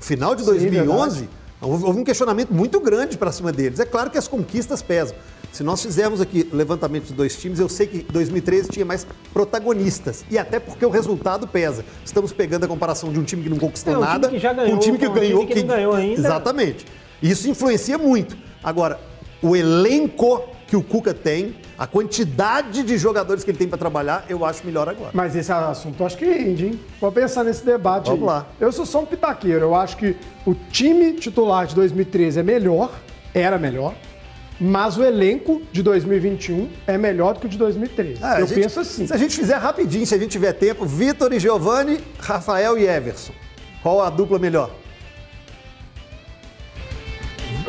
[0.00, 1.28] Final de Sim, 2011,
[1.60, 3.80] houve houve um questionamento muito grande para cima deles.
[3.80, 5.16] É claro que as conquistas pesam.
[5.52, 10.24] Se nós fizermos aqui levantamento de dois times, eu sei que 2013 tinha mais protagonistas.
[10.30, 11.84] E até porque o resultado pesa.
[12.04, 14.38] Estamos pegando a comparação de um time que não conquistou É, um time nada que
[14.38, 15.46] já ganhou, com um time que com um time ganhou.
[15.46, 16.20] que não ganhou ainda.
[16.20, 16.86] Exatamente.
[17.22, 18.36] Isso influencia muito.
[18.62, 19.00] Agora,
[19.42, 24.24] o elenco que o Cuca tem, a quantidade de jogadores que ele tem para trabalhar,
[24.28, 25.10] eu acho melhor agora.
[25.14, 26.80] Mas esse assunto acho que rende, hein?
[27.00, 28.26] Vou pensar nesse debate Vamos aí.
[28.26, 28.46] lá.
[28.60, 29.60] Eu sou só um pitaqueiro.
[29.64, 30.14] Eu acho que
[30.46, 32.92] o time titular de 2013 é melhor,
[33.34, 33.94] era melhor,
[34.60, 38.18] mas o elenco de 2021 é melhor do que o de 2013.
[38.22, 39.06] Ah, a eu gente- penso assim.
[39.06, 42.86] Se a gente fizer rapidinho, se a gente tiver tempo, Vitor e Giovanni, Rafael e
[42.86, 43.32] Everson.
[43.82, 44.70] Qual a dupla melhor?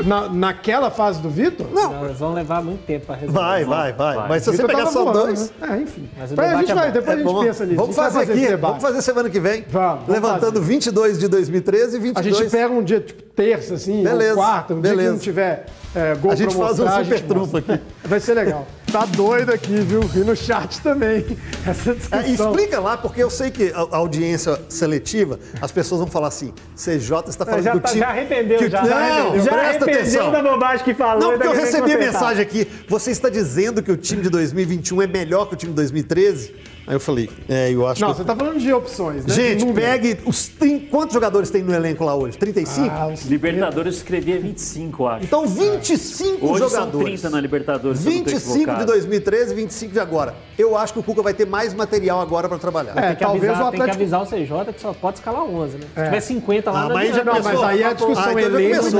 [0.05, 1.67] Na, naquela fase do Vitor?
[1.71, 3.39] Não, Elas vão levar muito tempo para resolver.
[3.39, 4.27] vai, vai, vai, vai.
[4.29, 5.51] Mas se você pegar só voando, dois.
[5.59, 5.69] né?
[5.77, 6.09] É, enfim.
[6.17, 7.43] Mas o Mas a gente é vai, depois a é gente bom.
[7.43, 7.75] pensa nisso.
[7.77, 9.65] Vamos A fazer esse aqui, vamos fazer semana que vem.
[9.69, 10.65] Vamos, vamos Levantando fazer.
[10.65, 12.37] 22 de 2013 e A 22.
[12.37, 15.07] gente pega um dia, tipo, terça, assim, Beleza, ou quarta, um dia beleza.
[15.09, 17.79] que não tiver é, gol A gente faz um super trunfo aqui.
[18.05, 18.67] Vai ser legal.
[18.91, 20.01] Tá doido aqui, viu?
[20.15, 21.25] E no chat também.
[21.65, 22.51] Essa É, discussão.
[22.51, 27.29] explica lá, porque eu sei que a, audiência seletiva, as pessoas vão falar assim: CJ
[27.29, 27.99] está falando já que o tá- time.
[28.01, 29.43] já arrependeu, que já, não, arrependeu.
[29.43, 30.31] Já presta arrependeu atenção.
[30.31, 31.19] da bobagem que falou.
[31.21, 32.13] Não, porque eu tá recebi a consertar.
[32.13, 32.67] mensagem aqui.
[32.87, 36.55] Você está dizendo que o time de 2021 é melhor que o time de 2013?
[36.89, 38.17] Aí eu falei, é, eu acho Não, que.
[38.17, 39.31] você tá falando de opções, né?
[39.35, 40.47] Gente, pegue os.
[40.47, 42.35] Tem, quantos jogadores tem no elenco lá hoje?
[42.35, 42.89] 35?
[42.91, 45.23] Ah, os- Libertadores eu escrevia 25, eu acho.
[45.25, 47.21] Então, 25 Hoje são jogadores.
[47.21, 47.99] 30 na Libertadores.
[47.99, 48.85] se eu não tô 25 de equivocado.
[48.87, 50.33] 2013 e 25 de agora.
[50.57, 52.97] Eu acho que o Cuca vai ter mais material agora para trabalhar.
[52.97, 54.01] É, Tem que, talvez avisar, o tem que Atlético.
[54.17, 54.25] avisar o
[54.65, 55.83] CJ que só pode escalar 11, né?
[55.95, 57.23] Se tiver 50 lá, Ah, mas já.
[57.23, 58.89] Não, mas aí é a discussão Ah, então já elenco Então,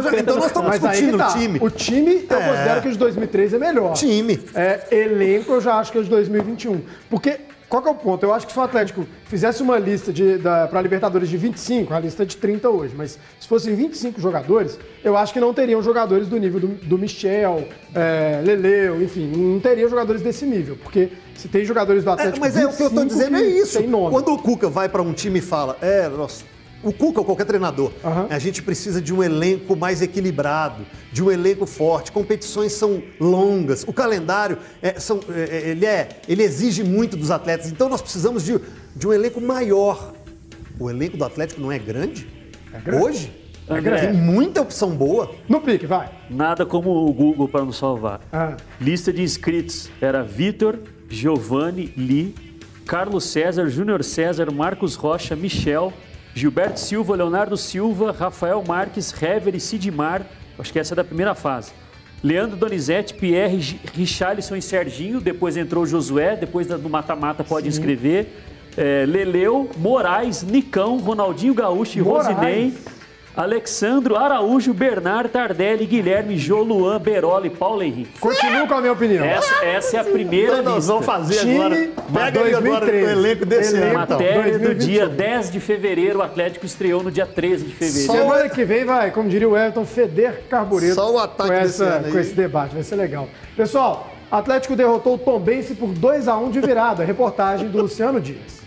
[0.00, 1.28] 50 então nós estamos Mas discutindo tá.
[1.28, 1.58] o time.
[1.62, 2.48] O time, eu É.
[2.48, 3.92] considero que o de 2013 é melhor.
[3.92, 4.40] Time.
[4.56, 6.80] É, elenco, eu já acho que é o de 2021.
[7.12, 8.24] Porque, qual que é o ponto?
[8.24, 10.10] Eu acho que se o Atlético fizesse uma lista
[10.70, 14.78] para Libertadores de 25, a lista é de 30 hoje, mas se fossem 25 jogadores,
[15.04, 19.60] eu acho que não teriam jogadores do nível do, do Michel, é, Leleu, enfim, não
[19.60, 20.78] teriam jogadores desse nível.
[20.82, 23.36] Porque se tem jogadores do É, Atlético mas é o que eu estou 25 dizendo
[23.36, 23.82] é isso.
[24.08, 26.44] Quando o Cuca vai para um time e fala, é, nossa,
[26.82, 28.26] o Cuca ou qualquer treinador, Aham.
[28.30, 32.10] a gente precisa de um elenco mais equilibrado, de um elenco forte.
[32.10, 37.30] Competições são longas, o calendário é, são, é, é, ele, é, ele exige muito dos
[37.30, 37.70] atletas.
[37.70, 38.60] Então nós precisamos de,
[38.96, 40.12] de um elenco maior.
[40.78, 42.26] O elenco do Atlético não é grande?
[42.84, 43.04] grande.
[43.04, 43.42] Hoje?
[43.68, 44.06] André.
[44.06, 45.30] Tem muita opção boa.
[45.48, 46.10] No pique, vai.
[46.28, 48.20] Nada como o Google para nos salvar.
[48.32, 48.56] Ah.
[48.80, 52.34] Lista de inscritos era Vitor, Giovanni, Li,
[52.84, 55.92] Carlos César, Júnior César, Marcos Rocha, Michel,
[56.34, 60.22] Gilberto Silva, Leonardo Silva, Rafael Marques, Hever e Sidmar.
[60.58, 61.72] Acho que essa é da primeira fase.
[62.22, 65.20] Leandro Donizete, Pierre, Richarlison e Serginho.
[65.20, 66.36] Depois entrou o Josué.
[66.36, 68.28] Depois do mata-mata pode inscrever.
[68.76, 72.28] É, Leleu, Moraes, Nicão, Ronaldinho Gaúcho e Moraes.
[72.28, 72.74] Rosinei.
[73.34, 78.18] Alexandro, Araújo, Bernard, Tardelli, Guilherme, Joluan, Beroli, Paulo Henrique.
[78.20, 79.24] Continuo com a minha opinião.
[79.24, 80.92] Essa, essa é a primeira Então nós lista.
[80.92, 81.76] vamos fazer Time agora.
[82.12, 83.10] Pega aí agora o 2013.
[83.12, 83.86] elenco desse Elenco.
[83.94, 84.04] ano.
[84.04, 84.18] então.
[84.18, 84.86] Matéria do 2021.
[84.86, 88.12] dia 10 de fevereiro, o Atlético estreou no dia 13 de fevereiro.
[88.12, 91.82] Semana que vem vai, como diria o Everton, feder carbureto Só o ataque com, desse
[91.82, 92.12] essa, ano aí.
[92.12, 92.74] com esse debate.
[92.74, 93.28] Vai ser legal.
[93.56, 97.02] Pessoal, Atlético derrotou o Tombense por 2 a 1 de virada.
[97.04, 98.61] Reportagem do Luciano Dias.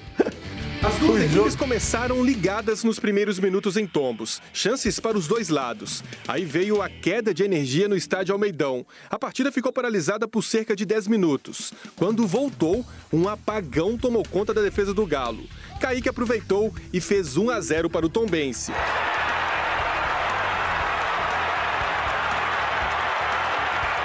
[0.86, 4.40] As duas equipes começaram ligadas nos primeiros minutos em tombos.
[4.54, 6.04] Chances para os dois lados.
[6.28, 8.86] Aí veio a queda de energia no estádio Almeidão.
[9.10, 11.74] A partida ficou paralisada por cerca de 10 minutos.
[11.96, 15.46] Quando voltou, um apagão tomou conta da defesa do Galo.
[15.80, 18.72] Kaique aproveitou e fez 1 a 0 para o Tombense.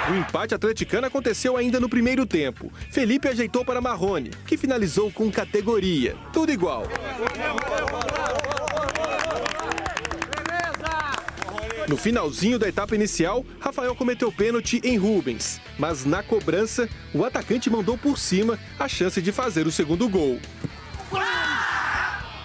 [0.09, 2.71] O empate atleticano aconteceu ainda no primeiro tempo.
[2.89, 6.15] Felipe ajeitou para Marrone, que finalizou com categoria.
[6.33, 6.87] Tudo igual.
[11.87, 17.69] No finalzinho da etapa inicial, Rafael cometeu pênalti em Rubens, mas na cobrança, o atacante
[17.69, 20.39] mandou por cima a chance de fazer o segundo gol.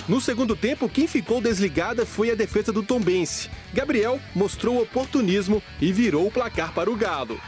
[0.09, 3.51] No segundo tempo, quem ficou desligada foi a defesa do Tombense.
[3.73, 7.41] Gabriel mostrou oportunismo e virou o placar para o Galo.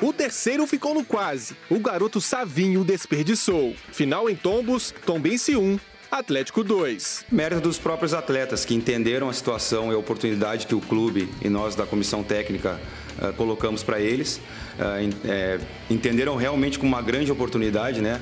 [0.00, 1.56] O terceiro ficou no quase.
[1.70, 3.74] O garoto Savinho desperdiçou.
[3.90, 5.78] Final em Tombos, Tombense 1,
[6.10, 7.24] Atlético 2.
[7.32, 11.48] Mérito dos próprios atletas que entenderam a situação e a oportunidade que o clube e
[11.48, 12.78] nós da comissão técnica
[13.18, 14.36] uh, colocamos para eles.
[14.78, 15.58] Uh, é,
[15.90, 18.20] entenderam realmente como uma grande oportunidade, né?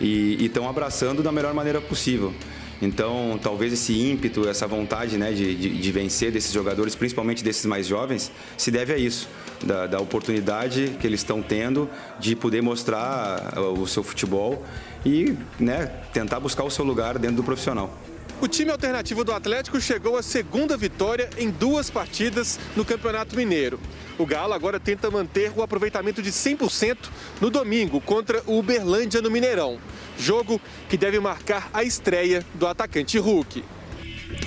[0.00, 2.32] E estão abraçando da melhor maneira possível.
[2.80, 7.66] Então, talvez esse ímpeto, essa vontade né, de, de, de, vencer desses jogadores, principalmente desses
[7.66, 9.28] mais jovens, se deve a isso,
[9.64, 14.64] da, da oportunidade que eles estão tendo de poder mostrar o seu futebol
[15.04, 17.92] e né, tentar buscar o seu lugar dentro do profissional.
[18.40, 23.80] O time alternativo do Atlético chegou à segunda vitória em duas partidas no Campeonato Mineiro.
[24.16, 26.96] O Galo agora tenta manter o aproveitamento de 100%
[27.40, 29.78] no domingo contra o Uberlândia no Mineirão.
[30.16, 33.64] Jogo que deve marcar a estreia do atacante Hulk.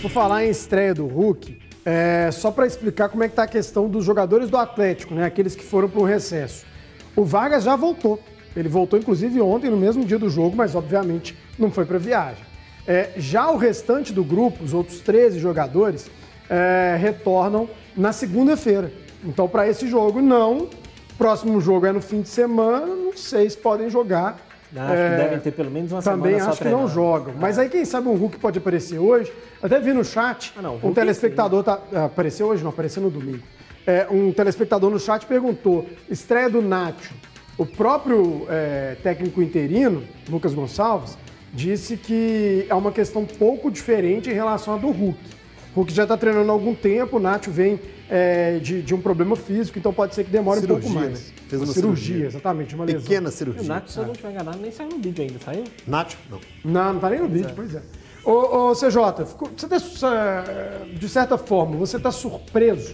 [0.02, 3.48] Vou falar em estreia do Hulk, é, só para explicar como é que está a
[3.48, 6.66] questão dos jogadores do Atlético, né, aqueles que foram para o recesso.
[7.14, 8.24] O Vargas já voltou.
[8.56, 12.44] Ele voltou, inclusive, ontem, no mesmo dia do jogo, mas obviamente não foi para viagem.
[12.86, 16.10] É, já o restante do grupo, os outros 13 jogadores,
[16.50, 18.92] é, retornam na segunda-feira.
[19.24, 20.68] Então, para esse jogo, não.
[21.18, 24.38] Próximo jogo é no fim de semana, não sei se podem jogar.
[24.76, 27.34] Acho é, que devem ter pelo menos uma também semana acho que não jogam.
[27.38, 29.32] Mas aí, quem sabe, um Hulk pode aparecer hoje.
[29.62, 33.44] Até vi no chat, ah, não, um telespectador tá, apareceu hoje, não, apareceu no domingo.
[33.86, 37.14] É, um telespectador no chat perguntou: estreia do Nacho
[37.58, 41.18] o próprio é, técnico interino, Lucas Gonçalves,
[41.54, 45.20] disse que é uma questão pouco diferente em relação à do Hulk.
[45.74, 49.02] O Hulk já está treinando há algum tempo, o Nacho vem é, de, de, um
[49.02, 51.28] problema físico, então pode ser que demore cirurgia, um pouco mais.
[51.28, 51.36] Né?
[51.48, 53.02] Fez uma, uma cirurgia, cirurgia, exatamente, uma lesão.
[53.02, 53.64] Pequena cirurgia.
[53.64, 55.64] O Nacho, se eu não estiver enganado, nem saiu no vídeo ainda, saiu?
[55.88, 56.40] Nacho, não.
[56.64, 57.54] Não, não está nem no vídeo, é.
[57.54, 57.82] pois é.
[58.24, 59.78] Ô, ô CJ, você tá,
[60.94, 62.94] de certa forma, você está surpreso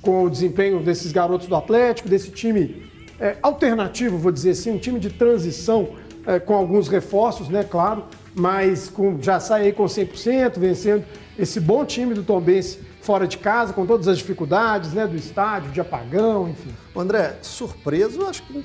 [0.00, 2.88] com o desempenho desses garotos do Atlético, desse time
[3.20, 5.90] é, alternativo, vou dizer assim, um time de transição
[6.26, 8.04] é, com alguns reforços, né, claro,
[8.34, 11.04] mas com, já sai aí com 100%, vencendo
[11.38, 15.70] esse bom time do Tombense fora de casa, com todas as dificuldades, né, do estádio,
[15.70, 16.70] de apagão, enfim.
[16.94, 18.64] André, surpreso, acho que,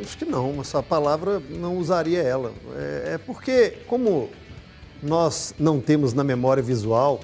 [0.00, 2.52] acho que não, essa palavra não usaria ela.
[2.76, 4.30] É, é porque, como
[5.02, 7.20] nós não temos na memória visual,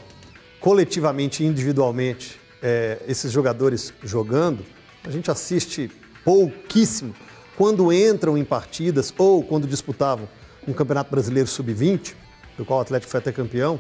[0.58, 4.64] coletivamente e individualmente, é, esses jogadores jogando,
[5.04, 5.90] a gente assiste
[6.26, 7.14] pouquíssimo,
[7.56, 10.28] quando entram em partidas ou quando disputavam
[10.66, 12.14] um Campeonato Brasileiro Sub-20,
[12.58, 13.78] do qual o Atlético foi até campeão,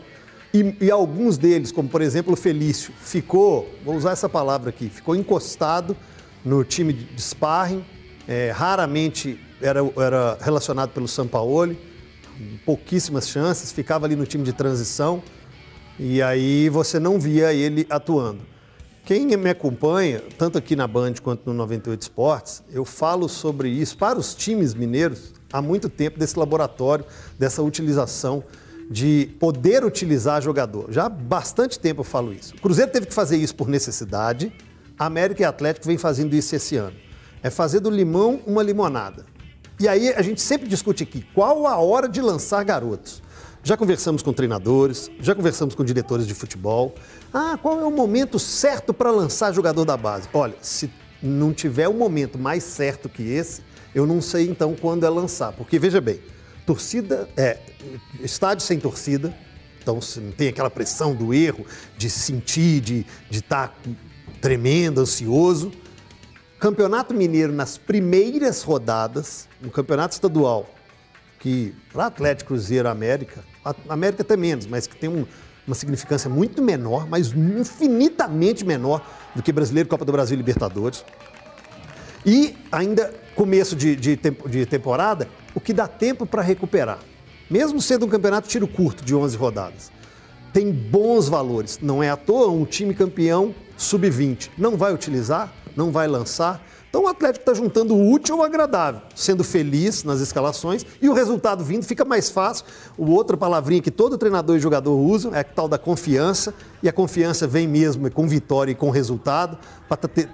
[0.54, 4.88] e, e, alguns deles, como por exemplo o Felício, ficou, vou usar essa palavra aqui,
[4.88, 5.96] ficou encostado
[6.44, 7.84] no time de sparring,
[8.28, 11.76] é, raramente era, era relacionado pelo Sampaoli,
[12.64, 15.20] pouquíssimas chances, ficava ali no time de transição,
[15.98, 18.55] e aí você não via ele atuando.
[19.06, 23.96] Quem me acompanha, tanto aqui na Band quanto no 98 Esportes, eu falo sobre isso
[23.96, 27.04] para os times mineiros há muito tempo, desse laboratório,
[27.38, 28.42] dessa utilização
[28.90, 30.90] de poder utilizar jogador.
[30.90, 32.56] Já há bastante tempo eu falo isso.
[32.56, 34.52] O Cruzeiro teve que fazer isso por necessidade,
[34.98, 36.96] a América e Atlético vem fazendo isso esse ano.
[37.44, 39.24] É fazer do limão uma limonada.
[39.78, 43.22] E aí a gente sempre discute aqui qual a hora de lançar garotos.
[43.66, 46.94] Já conversamos com treinadores, já conversamos com diretores de futebol.
[47.34, 50.28] Ah, qual é o momento certo para lançar jogador da base?
[50.32, 50.88] Olha, se
[51.20, 55.52] não tiver um momento mais certo que esse, eu não sei então quando é lançar.
[55.52, 56.20] Porque veja bem,
[56.64, 57.58] torcida é
[58.20, 59.36] estádio sem torcida,
[59.82, 61.66] então não tem aquela pressão do erro,
[61.98, 63.74] de sentir, de estar tá
[64.40, 65.72] tremendo, ansioso.
[66.60, 70.72] Campeonato Mineiro nas primeiras rodadas, no campeonato estadual,
[71.40, 75.26] que para Atlético Cruzeiro América, a América até menos, mas que tem um,
[75.66, 81.04] uma significância muito menor, mas infinitamente menor do que Brasileiro, Copa do Brasil e Libertadores.
[82.24, 86.98] E ainda começo de, de, de temporada, o que dá tempo para recuperar.
[87.48, 89.92] Mesmo sendo um campeonato tiro curto de 11 rodadas.
[90.52, 91.78] Tem bons valores.
[91.80, 94.50] Não é à toa um time campeão sub-20.
[94.56, 99.02] Não vai utilizar, não vai lançar, Então o Atlético está juntando o útil ao agradável,
[99.14, 102.64] sendo feliz nas escalações e o resultado vindo fica mais fácil.
[102.96, 106.88] O outra palavrinha que todo treinador e jogador usam é a tal da confiança, e
[106.88, 110.28] a confiança vem mesmo com vitória e com resultado, para ter,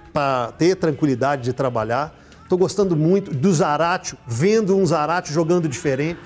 [0.59, 2.17] ter tranquilidade de trabalhar.
[2.43, 6.21] Estou gostando muito do Zaratio, vendo um Zaratio jogando diferente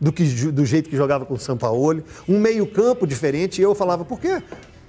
[0.00, 2.04] do, que, do jeito que jogava com o Sampaoli.
[2.28, 3.60] Um meio-campo diferente.
[3.60, 4.40] E eu falava, por quê?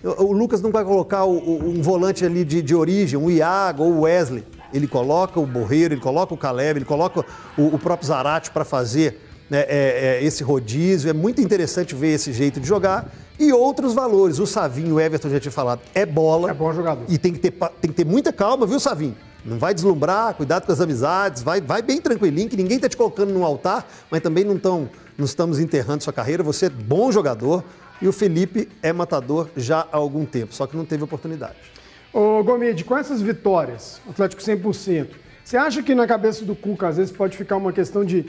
[0.03, 4.01] O Lucas não vai colocar um volante ali de, de origem, um Iago ou o
[4.01, 4.43] Wesley.
[4.73, 7.25] Ele coloca o Borreiro, ele coloca o Caleb, ele coloca
[7.57, 11.09] o, o próprio Zarate para fazer né, é, é, esse rodízio.
[11.09, 13.11] É muito interessante ver esse jeito de jogar.
[13.37, 14.39] E outros valores.
[14.39, 16.49] O Savinho, o Everton já tinha falado, é bola.
[16.49, 17.05] É bom jogador.
[17.09, 19.15] E tem que ter, tem que ter muita calma, viu, Savinho?
[19.45, 22.97] Não vai deslumbrar, cuidado com as amizades, vai, vai bem tranquilinho, que ninguém está te
[22.97, 26.41] colocando no altar, mas também não, tão, não estamos enterrando sua carreira.
[26.41, 27.63] Você é bom jogador
[28.01, 31.74] e o Felipe é matador já há algum tempo, só que não teve oportunidade.
[32.15, 35.07] Ô Gomide, com essas vitórias, Atlético 100%,
[35.43, 38.25] você acha que na cabeça do Cuca às vezes pode ficar uma questão de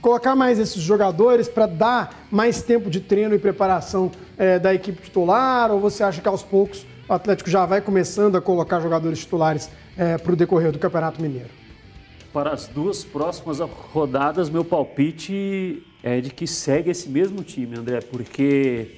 [0.00, 5.00] colocar mais esses jogadores para dar mais tempo de treino e preparação é, da equipe
[5.00, 5.70] titular?
[5.70, 9.70] Ou você acha que aos poucos o Atlético já vai começando a colocar jogadores titulares
[9.96, 11.50] é, para o decorrer do Campeonato Mineiro?
[12.32, 18.00] Para as duas próximas rodadas, meu palpite é de que segue esse mesmo time, André,
[18.00, 18.96] porque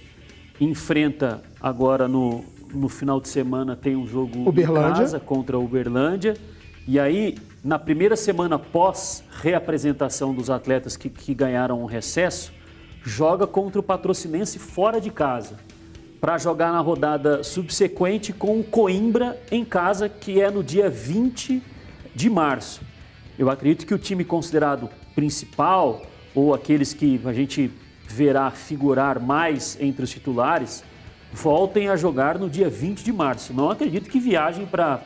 [0.59, 2.43] enfrenta agora no,
[2.75, 4.91] no final de semana tem um jogo Uberlândia.
[4.91, 6.35] em casa contra o Uberlândia.
[6.87, 12.53] E aí, na primeira semana pós reapresentação dos atletas que, que ganharam um recesso,
[13.03, 15.57] joga contra o Patrocinense fora de casa
[16.21, 21.63] para jogar na rodada subsequente com o Coimbra em casa, que é no dia 20
[22.15, 22.81] de março.
[23.39, 26.03] Eu acredito que o time considerado principal,
[26.35, 27.71] ou aqueles que a gente
[28.09, 30.83] verá figurar mais entre os titulares,
[31.35, 33.53] voltem a jogar no dia 20 de março.
[33.53, 35.03] Não acredito que viajem para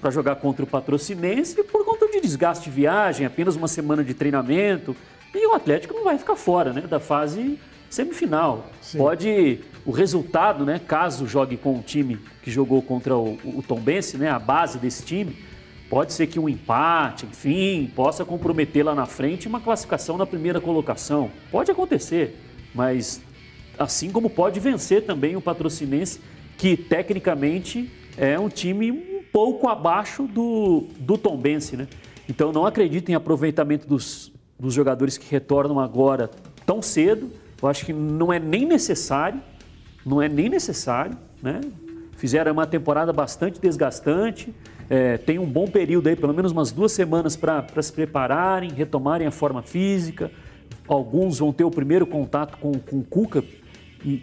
[0.00, 4.12] para jogar contra o Patrocinense por conta de desgaste de viagem, apenas uma semana de
[4.12, 4.94] treinamento.
[5.34, 8.66] E o Atlético não vai ficar fora né, da fase semifinal.
[8.80, 8.98] Sim.
[8.98, 14.18] Pode o resultado, né, caso jogue com o time que jogou contra o, o Tombense,
[14.18, 15.36] né, a base desse time,
[15.88, 20.60] pode ser que um empate, enfim, possa comprometer lá na frente uma classificação na primeira
[20.60, 21.30] colocação.
[21.50, 22.36] Pode acontecer,
[22.74, 23.22] mas
[23.78, 26.20] assim como pode vencer também o Patrocinense,
[26.56, 31.86] que tecnicamente é um time um pouco abaixo do, do Tombense, né?
[32.28, 36.30] Então não acredito em aproveitamento dos, dos jogadores que retornam agora
[36.64, 37.30] tão cedo
[37.62, 39.40] eu acho que não é nem necessário,
[40.04, 41.60] não é nem necessário, né?
[42.16, 44.54] Fizeram uma temporada bastante desgastante,
[44.88, 49.26] é, tem um bom período aí, pelo menos umas duas semanas para se prepararem, retomarem
[49.26, 50.30] a forma física.
[50.86, 53.42] Alguns vão ter o primeiro contato com, com o Cuca,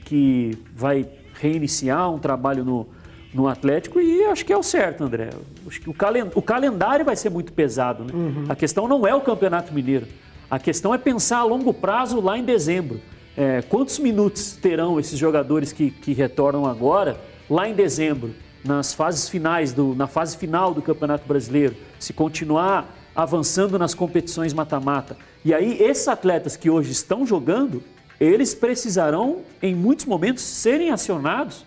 [0.06, 2.88] que vai reiniciar um trabalho no,
[3.34, 5.30] no Atlético e acho que é o certo, André.
[5.68, 8.04] Acho que o, calen o calendário vai ser muito pesado.
[8.04, 8.12] Né?
[8.14, 8.46] Uhum.
[8.48, 10.08] A questão não é o Campeonato Mineiro.
[10.50, 13.02] A questão é pensar a longo prazo lá em dezembro.
[13.36, 17.20] É, quantos minutos terão esses jogadores que, que retornam agora,
[17.50, 22.96] lá em dezembro, nas fases finais, do, na fase final do Campeonato Brasileiro, se continuar
[23.16, 25.18] avançando nas competições mata-mata?
[25.44, 27.84] E aí, esses atletas que hoje estão jogando,
[28.20, 31.66] eles precisarão, em muitos momentos, serem acionados,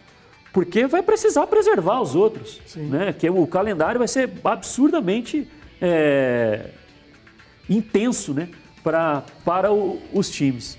[0.52, 2.60] porque vai precisar preservar os outros.
[2.76, 3.12] Né?
[3.12, 5.46] Que o calendário vai ser absurdamente
[5.80, 6.70] é,
[7.68, 8.48] intenso né?
[8.82, 10.78] pra, para o, os times.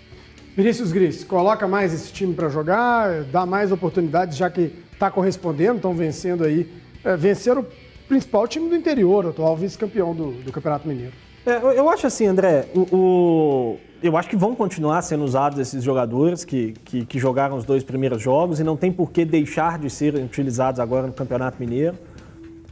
[0.55, 5.75] Vinícius Gris, coloca mais esse time para jogar, dá mais oportunidades, já que está correspondendo,
[5.75, 6.67] estão vencendo aí.
[7.03, 7.65] É, venceram o
[8.07, 11.13] principal time do interior, o atual vice-campeão do, do, Campeonato Mineiro.
[11.45, 15.83] É, eu acho assim, André, o, o, eu acho que vão continuar sendo usados esses
[15.83, 19.79] jogadores que, que, que, jogaram os dois primeiros jogos e não tem por que deixar
[19.79, 21.97] de serem utilizados agora no Campeonato Mineiro.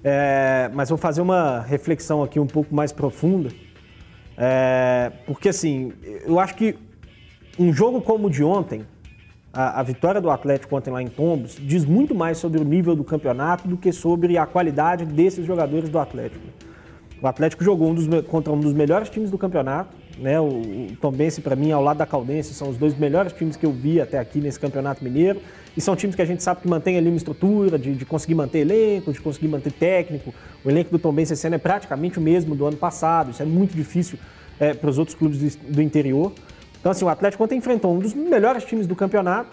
[0.04, 3.50] É, mas vou fazer uma reflexão aqui um pouco mais profunda.
[4.38, 5.94] É, porque assim,
[6.26, 6.76] eu acho que
[7.58, 8.86] um jogo como o de ontem,
[9.52, 12.96] a, a, vitória do Atlético ontem lá em Tombos, diz muito mais sobre o nível
[12.96, 16.46] do campeonato do que sobre a qualidade desses jogadores do Atlético.
[17.22, 19.96] O Atlético jogou um dos, contra um dos melhores times do campeonato.
[20.18, 20.40] Né?
[20.40, 23.66] O, o Tombense, para mim, ao lado da Caldense, são os dois melhores times que
[23.66, 25.42] eu vi até aqui nesse campeonato mineiro.
[25.76, 28.36] E são times que a gente sabe que mantém ali uma estrutura, de, de conseguir
[28.36, 30.34] manter elenco, de conseguir manter técnico.
[30.64, 33.32] O elenco do Tombense esse ano é praticamente o mesmo do ano passado.
[33.32, 34.18] Isso é muito difícil
[34.60, 36.32] é, para os outros clubes do, do interior.
[36.80, 39.50] Então, assim, o Atlético ontem enfrentou um dos melhores times do campeonato,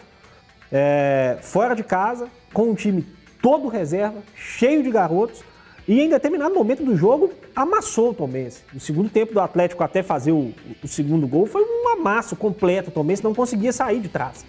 [0.71, 3.05] é, fora de casa, com um time
[3.41, 5.43] todo reserva, cheio de garotos,
[5.87, 8.63] e em determinado momento do jogo amassou o Tomense.
[8.73, 10.53] No segundo tempo do Atlético, até fazer o,
[10.83, 12.91] o segundo gol, foi um amasso completo.
[12.91, 14.45] O Tomense não conseguia sair de trás.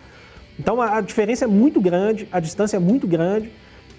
[0.59, 3.51] Então a, a diferença é muito grande, a distância é muito grande.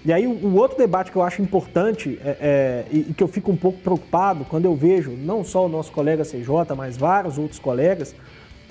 [0.05, 3.23] E aí, o, o outro debate que eu acho importante é, é, e, e, que
[3.23, 6.95] eu fico um pouco preocupado quando eu vejo não só o nosso colega CJ, mas
[6.95, 8.15] vários outros colegas,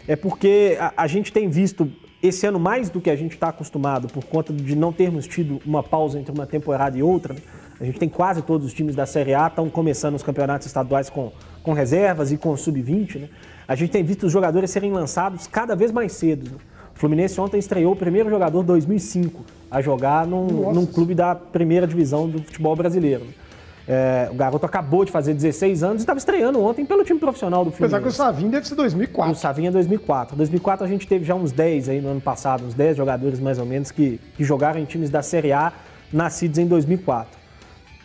[0.07, 1.91] é porque a, a gente tem visto
[2.23, 5.61] esse ano mais do que a gente está acostumado por conta de não termos tido
[5.67, 7.35] uma pausa entre uma temporada e outra.
[7.35, 7.41] Né?
[7.85, 11.11] A gente tem quase todos os times da Série A estão começando os campeonatos estaduais
[11.11, 11.31] com,
[11.63, 13.21] com reservas e com sub-20.
[13.21, 13.29] Né?
[13.69, 16.51] A gente tem visto os jogadores serem lançados cada vez mais cedo.
[16.51, 16.57] Né?
[16.97, 21.87] O Fluminense ontem estreou o primeiro jogador 2005 a jogar num, num clube da primeira
[21.87, 23.27] divisão do futebol brasileiro.
[23.87, 27.67] É, o garoto acabou de fazer 16 anos e estava estreando ontem pelo time profissional
[27.67, 27.97] do Fluminense.
[27.97, 29.31] Apesar que o Savinho deve ser 2004.
[29.31, 30.37] O Savinho é 2004.
[30.37, 33.59] 2004 a gente teve já uns 10 aí no ano passado, uns 10 jogadores mais
[33.59, 35.71] ou menos que, que jogaram em times da Série A
[36.11, 37.44] nascidos em 2004.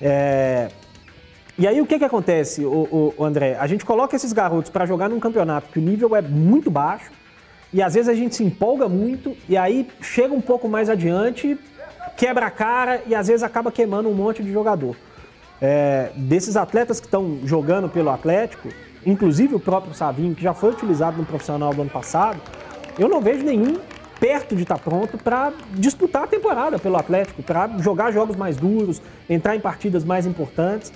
[0.02, 0.70] É...
[1.58, 3.58] E aí o que, que acontece, o, o André?
[3.60, 7.12] A gente coloca esses garotos para jogar num campeonato que o nível é muito baixo,
[7.72, 11.58] e às vezes a gente se empolga muito e aí chega um pouco mais adiante,
[12.18, 14.96] quebra a cara e às vezes acaba queimando um monte de jogador.
[15.62, 18.70] É, desses atletas que estão jogando pelo Atlético,
[19.06, 22.40] inclusive o próprio Savinho, que já foi utilizado no profissional do ano passado,
[22.98, 23.78] eu não vejo nenhum
[24.20, 29.02] perto de estar pronto para disputar a temporada pelo Atlético, para jogar jogos mais duros,
[29.30, 30.92] entrar em partidas mais importantes.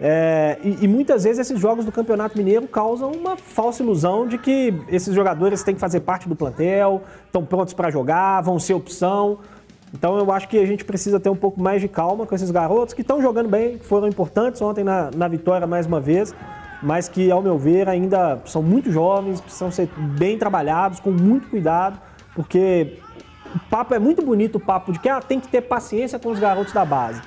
[0.00, 4.36] É, e, e, muitas vezes esses jogos do Campeonato Mineiro causam uma falsa ilusão de
[4.36, 8.74] que esses jogadores têm que fazer parte do plantel, estão prontos para jogar, vão ser
[8.74, 9.38] opção.
[9.94, 12.50] Então eu acho que a gente precisa ter um pouco mais de calma com esses
[12.50, 16.34] garotos que estão jogando bem, foram importantes ontem na, na vitória mais uma vez,
[16.82, 21.48] mas que, ao meu ver, ainda são muito jovens, precisam ser bem trabalhados, com muito
[21.48, 22.00] cuidado,
[22.34, 22.98] porque
[23.54, 26.30] o papo é muito bonito, o papo de que ah, tem que ter paciência com
[26.30, 27.20] os garotos da base.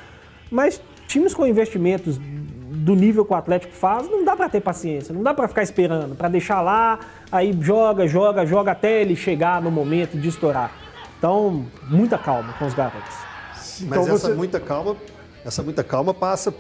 [0.50, 5.14] Mas times com investimentos do nível que o Atlético faz, não dá para ter paciência,
[5.14, 7.00] não dá para ficar esperando, para deixar lá,
[7.32, 10.72] aí joga, joga, joga até ele chegar no momento de estourar.
[11.18, 13.16] Então, muita calma com os garotos.
[13.54, 14.34] Mas então essa você...
[14.34, 14.96] muita calma,
[15.44, 16.54] essa muita calma passa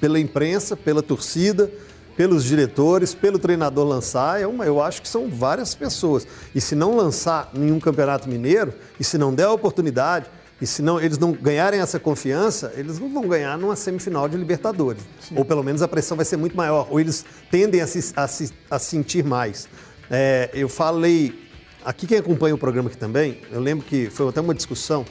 [0.00, 1.70] pela imprensa, pela torcida,
[2.16, 6.26] pelos diretores, pelo treinador lançar, é uma, eu acho que são várias pessoas.
[6.54, 10.26] E se não lançar nenhum campeonato mineiro, e se não der a oportunidade,
[10.60, 14.36] e se não, eles não ganharem essa confiança, eles não vão ganhar numa semifinal de
[14.36, 15.02] Libertadores.
[15.20, 15.34] Sim.
[15.36, 18.28] Ou pelo menos a pressão vai ser muito maior, ou eles tendem a, se, a,
[18.28, 19.68] se, a sentir mais.
[20.10, 21.48] É, eu falei,
[21.84, 25.04] aqui quem acompanha o programa aqui também, eu lembro que foi até uma discussão,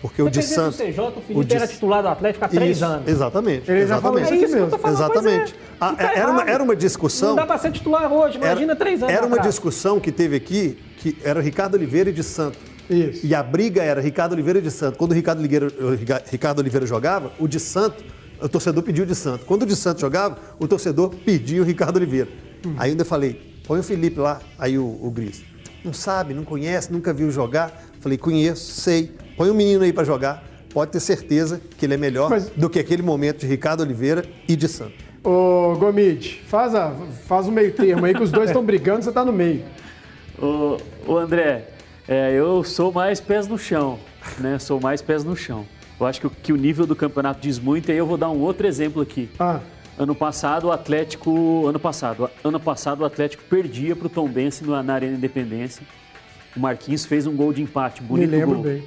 [0.00, 0.78] porque o de Santos.
[0.78, 1.56] O CJ, o Felipe o de...
[1.56, 3.08] era titular do Atlético há três isso, anos.
[3.08, 3.70] Exatamente.
[3.70, 4.70] Ele já falou isso aqui mesmo.
[4.88, 5.54] Exatamente.
[5.80, 7.30] Ah, tá era, uma, era uma discussão.
[7.30, 9.14] Não dá para ser titular hoje, imagina era, três anos.
[9.14, 9.54] Era uma atrás.
[9.54, 12.60] discussão que teve aqui, que era Ricardo Oliveira e de Santos.
[12.88, 13.26] Isso.
[13.26, 14.96] E a briga era Ricardo Oliveira e de Santos.
[14.96, 15.68] Quando o Ricardo Oliveira,
[16.30, 18.04] Ricardo Oliveira jogava, o de Santos,
[18.40, 19.46] o torcedor pediu o de Santos.
[19.46, 22.28] Quando o de Santos jogava, o torcedor pedia o Ricardo Oliveira.
[22.64, 22.74] Hum.
[22.78, 25.42] Aí eu ainda falei, põe o Felipe lá, aí o, o Gris.
[25.84, 27.87] Não sabe, não conhece, nunca viu jogar.
[28.00, 29.12] Falei, conheço, sei.
[29.36, 30.44] Põe o um menino aí para jogar.
[30.72, 32.50] Pode ter certeza que ele é melhor Mas...
[32.50, 35.08] do que aquele momento de Ricardo Oliveira e de Santos.
[35.24, 36.94] Ô, Gomide, faz, a,
[37.26, 39.64] faz o meio termo aí que os dois estão brigando, você está no meio.
[40.40, 41.68] Ô, ô André,
[42.06, 43.98] é, eu sou mais pés no chão,
[44.38, 44.58] né?
[44.58, 45.66] Sou mais pés no chão.
[45.98, 48.16] Eu acho que o, que o nível do campeonato diz muito, e aí eu vou
[48.16, 49.28] dar um outro exemplo aqui.
[49.38, 49.60] Ah.
[49.98, 54.94] Ano passado o Atlético, ano passado, ano passado o Atlético perdia para o Tombense na
[54.94, 55.82] Arena Independência.
[56.56, 58.64] O Marquinhos fez um gol de empate, bonito Me lembro gol.
[58.64, 58.84] Bem.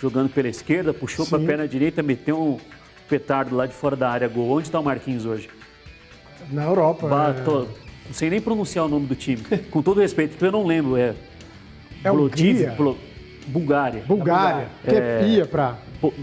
[0.00, 2.58] Jogando pela esquerda, puxou para a perna direita, meteu um
[3.08, 4.50] petardo lá de fora da área, gol.
[4.50, 5.48] Onde está o Marquinhos hoje?
[6.50, 7.08] Na Europa.
[7.08, 7.44] Bah, é...
[7.44, 7.68] não
[8.12, 9.42] sei nem pronunciar o nome do time.
[9.70, 10.96] Com todo respeito, porque eu não lembro.
[10.96, 11.14] É
[12.04, 12.96] é Plodiv, Plo,
[13.46, 14.02] Bulgária.
[14.06, 15.78] Bulgária, que é, ia para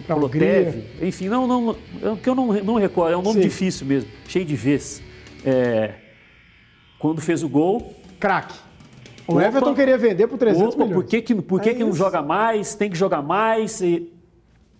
[0.07, 3.47] Plotev, enfim, não, não, é que eu não, não recordo, é um nome Sim.
[3.47, 5.01] difícil mesmo, cheio de vez.
[5.45, 5.95] É,
[6.97, 7.93] quando fez o gol...
[8.20, 8.55] Craque.
[9.28, 10.94] O opa, Everton queria vender por 300 opa, milhões.
[10.94, 12.76] Por que, que, por que, é que não joga mais?
[12.76, 13.82] Tem que jogar mais?
[13.82, 14.12] E...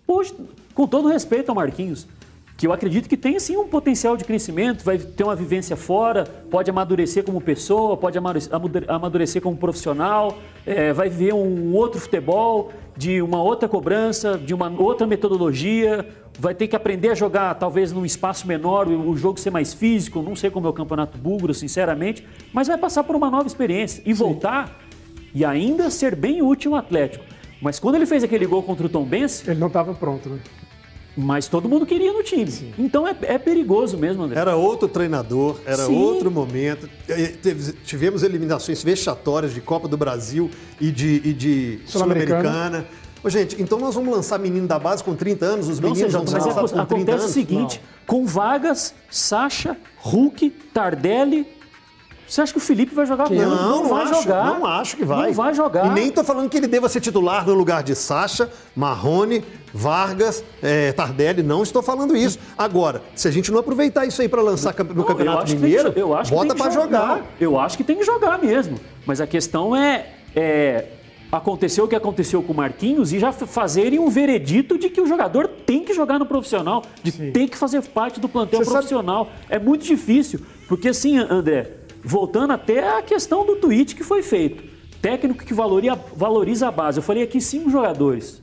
[0.06, 0.34] Poxa,
[0.74, 2.06] com todo respeito ao Marquinhos,
[2.56, 6.24] que eu acredito que tem sim um potencial de crescimento, vai ter uma vivência fora,
[6.50, 8.18] pode amadurecer como pessoa, pode
[8.88, 14.70] amadurecer como profissional, é, vai viver um outro futebol, de uma outra cobrança, de uma
[14.70, 19.50] outra metodologia, vai ter que aprender a jogar talvez num espaço menor, o jogo ser
[19.50, 23.30] mais físico, não sei como é o campeonato búlgaro, sinceramente, mas vai passar por uma
[23.30, 24.80] nova experiência e voltar
[25.34, 27.22] e ainda ser bem útil no Atlético.
[27.60, 29.46] Mas quando ele fez aquele gol contra o Tom Benz...
[29.46, 30.38] Ele não estava pronto, né?
[31.16, 32.50] Mas todo mundo queria no time.
[32.50, 32.74] Sim.
[32.78, 34.38] Então é, é, perigoso mesmo, André.
[34.38, 35.96] Era outro treinador, era Sim.
[35.96, 36.88] outro momento.
[37.84, 40.50] Tivemos eliminações vexatórias de Copa do Brasil
[40.80, 42.80] e de, e de Sul-Americana.
[42.80, 46.24] Sul gente, então nós vamos lançar menino da base com 30 anos, os meninos vão
[46.24, 48.06] mas é, com 30 acontece o seguinte, Não.
[48.06, 51.46] com Vargas, Sacha, Hulk, Tardelli,
[52.28, 53.30] Você acha que o Felipe vai jogar?
[53.30, 54.44] Não, não, não vai acho, jogar.
[54.46, 55.26] Não acho que vai.
[55.26, 55.86] Não vai jogar.
[55.86, 60.42] E nem tô falando que ele deva ser titular no lugar de Sacha, Marrone, Vargas,
[60.60, 61.42] é, Tardelli.
[61.42, 62.38] Não estou falando isso.
[62.58, 65.92] Agora, se a gente não aproveitar isso aí para lançar no Não, Campeonato eu Mineiro,
[65.92, 67.16] que, eu acho bota para jogar.
[67.16, 67.26] jogar.
[67.40, 68.80] Eu acho que tem que jogar mesmo.
[69.06, 70.86] Mas a questão é, é
[71.30, 75.06] aconteceu o que aconteceu com o Marquinhos e já fazerem um veredito de que o
[75.06, 77.30] jogador tem que jogar no profissional, de Sim.
[77.30, 79.26] tem que fazer parte do plantel Você profissional.
[79.26, 79.36] Sabe...
[79.48, 84.62] É muito difícil, porque assim, André, voltando até a questão do tweet que foi feito,
[85.02, 86.98] técnico que valoriza, valoriza a base.
[86.98, 88.40] Eu falei aqui cinco jogadores.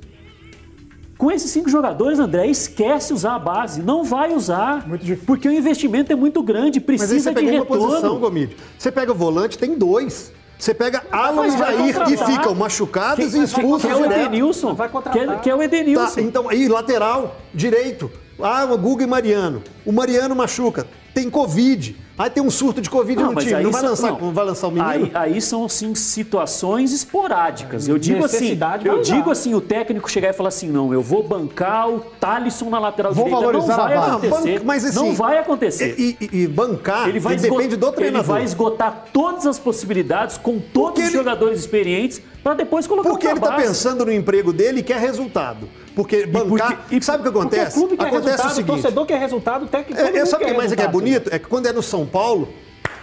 [1.17, 3.81] Com esses cinco jogadores, André, esquece usar a base.
[3.81, 4.85] Não vai usar.
[5.25, 7.83] Porque o investimento é muito grande, precisa Mas aí você de retorno.
[7.83, 8.57] Uma posição, Gomide.
[8.77, 10.33] Você pega o volante, tem dois.
[10.59, 14.73] Você pega Alan e Jair e ficam machucados e expulsos que é o Edenilson.
[14.73, 15.41] Vai contratar.
[15.41, 16.15] Que, é o Edenilson.
[16.15, 18.11] Tá, então, aí, lateral, direito.
[18.41, 19.63] Ah, o Guga e Mariano.
[19.85, 20.85] O Mariano machuca.
[21.13, 21.95] Tem Covid.
[22.15, 23.63] Aí tem um surto de Covid não, no time.
[23.63, 24.31] Não vai, são, lançar, não.
[24.31, 24.89] vai lançar o menino?
[24.89, 27.87] Aí, aí são, sim, situações esporádicas.
[27.87, 31.23] Eu digo assim, eu digo assim, o técnico chegar e falar assim, não, eu vou
[31.23, 33.45] bancar o Talisson na lateral vou direita.
[33.45, 34.61] Valorizar não vai a acontecer.
[34.63, 35.95] mas, assim, não vai acontecer.
[35.97, 38.19] E, e, e bancar ele vai depende do treinador.
[38.19, 41.17] Ele vai esgotar todas as possibilidades com todos Porque os ele...
[41.17, 45.67] jogadores experientes para depois colocar Porque ele está pensando no emprego dele e quer resultado.
[45.95, 46.71] Porque bancar.
[46.71, 47.65] E, porque, e sabe o que acontece?
[47.65, 48.71] Porque o clube quer acontece resultado, o seguinte.
[48.71, 50.01] O torcedor quer resultado, o técnico.
[50.01, 51.29] É, é, sabe o que mais é, que é bonito?
[51.33, 52.49] É que quando é no São Paulo,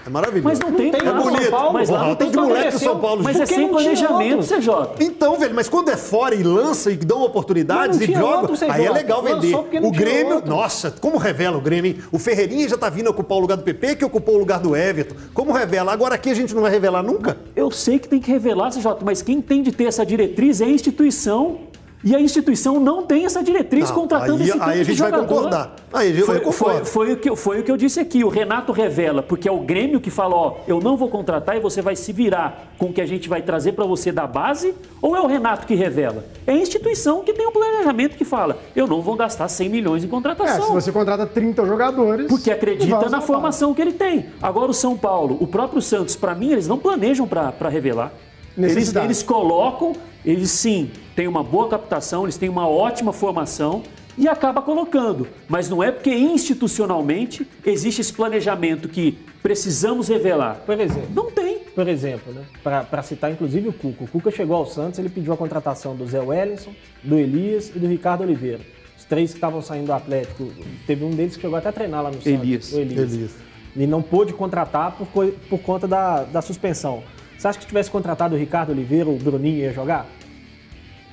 [0.06, 0.48] é maravilhoso.
[0.48, 1.50] Mas não tem, não tem é bonito.
[1.50, 3.22] Paulo, mas lá não tem de moleque do São Paulo.
[3.22, 5.04] Mas é sem planejamento, CJ.
[5.04, 8.90] Então, velho, mas quando é fora e lança e dão oportunidades e joga, aí é
[8.90, 9.54] legal vender.
[9.82, 11.98] O Grêmio, nossa, como revela o Grêmio, hein?
[12.10, 14.74] O Ferreirinha já tá vindo ocupar o lugar do PP, que ocupou o lugar do
[14.74, 15.14] Everton.
[15.34, 15.92] Como revela?
[15.92, 17.36] Agora aqui a gente não vai revelar nunca?
[17.54, 20.64] Eu sei que tem que revelar, CJ, mas quem tem de ter essa diretriz é
[20.64, 21.70] a instituição
[22.02, 25.00] e a instituição não tem essa diretriz não, contratando aí, esse tipo Aí a gente
[25.00, 25.76] vai concordar.
[25.92, 28.24] Aí gente foi, foi, foi, o que, foi o que eu disse aqui.
[28.24, 31.60] O Renato revela, porque é o Grêmio que fala, ó, eu não vou contratar e
[31.60, 34.74] você vai se virar com o que a gente vai trazer para você da base?
[35.02, 36.24] Ou é o Renato que revela?
[36.46, 39.68] É a instituição que tem o um planejamento que fala, eu não vou gastar 100
[39.68, 40.64] milhões em contratação.
[40.64, 42.28] É, se você contrata 30 jogadores...
[42.28, 44.26] Porque acredita na formação que ele tem.
[44.40, 48.12] Agora o São Paulo, o próprio Santos, para mim, eles não planejam para revelar.
[48.56, 49.92] Eles, eles colocam,
[50.24, 50.90] eles sim
[51.20, 53.82] têm uma boa captação, eles têm uma ótima formação
[54.16, 55.28] e acaba colocando.
[55.46, 60.62] Mas não é porque institucionalmente existe esse planejamento que precisamos revelar.
[60.64, 61.10] Por exemplo.
[61.14, 61.58] Não tem.
[61.74, 62.42] Por exemplo, né?
[62.62, 64.04] para citar inclusive o Cuca.
[64.04, 66.72] O Cuca chegou ao Santos, ele pediu a contratação do Zé Wellington,
[67.04, 68.60] do Elias e do Ricardo Oliveira.
[68.98, 70.50] Os três que estavam saindo do Atlético.
[70.86, 72.64] Teve um deles que chegou até a treinar lá no Elias.
[72.64, 72.78] Santos.
[72.78, 73.12] O Elias.
[73.12, 73.30] Elias.
[73.76, 75.06] E não pôde contratar por,
[75.50, 77.02] por conta da, da suspensão.
[77.36, 80.06] Você acha que tivesse contratado o Ricardo Oliveira, o Bruninho ia jogar?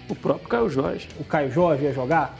[0.09, 1.07] O próprio Caio Jorge.
[1.19, 2.37] O Caio Jorge ia jogar?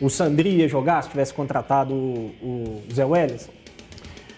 [0.00, 3.50] O Sandri ia jogar se tivesse contratado o, o Zé Welles?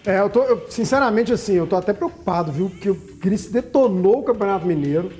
[0.05, 2.69] É, eu tô, eu, sinceramente, assim, eu tô até preocupado, viu?
[2.69, 5.11] Que o Cris detonou o Campeonato Mineiro.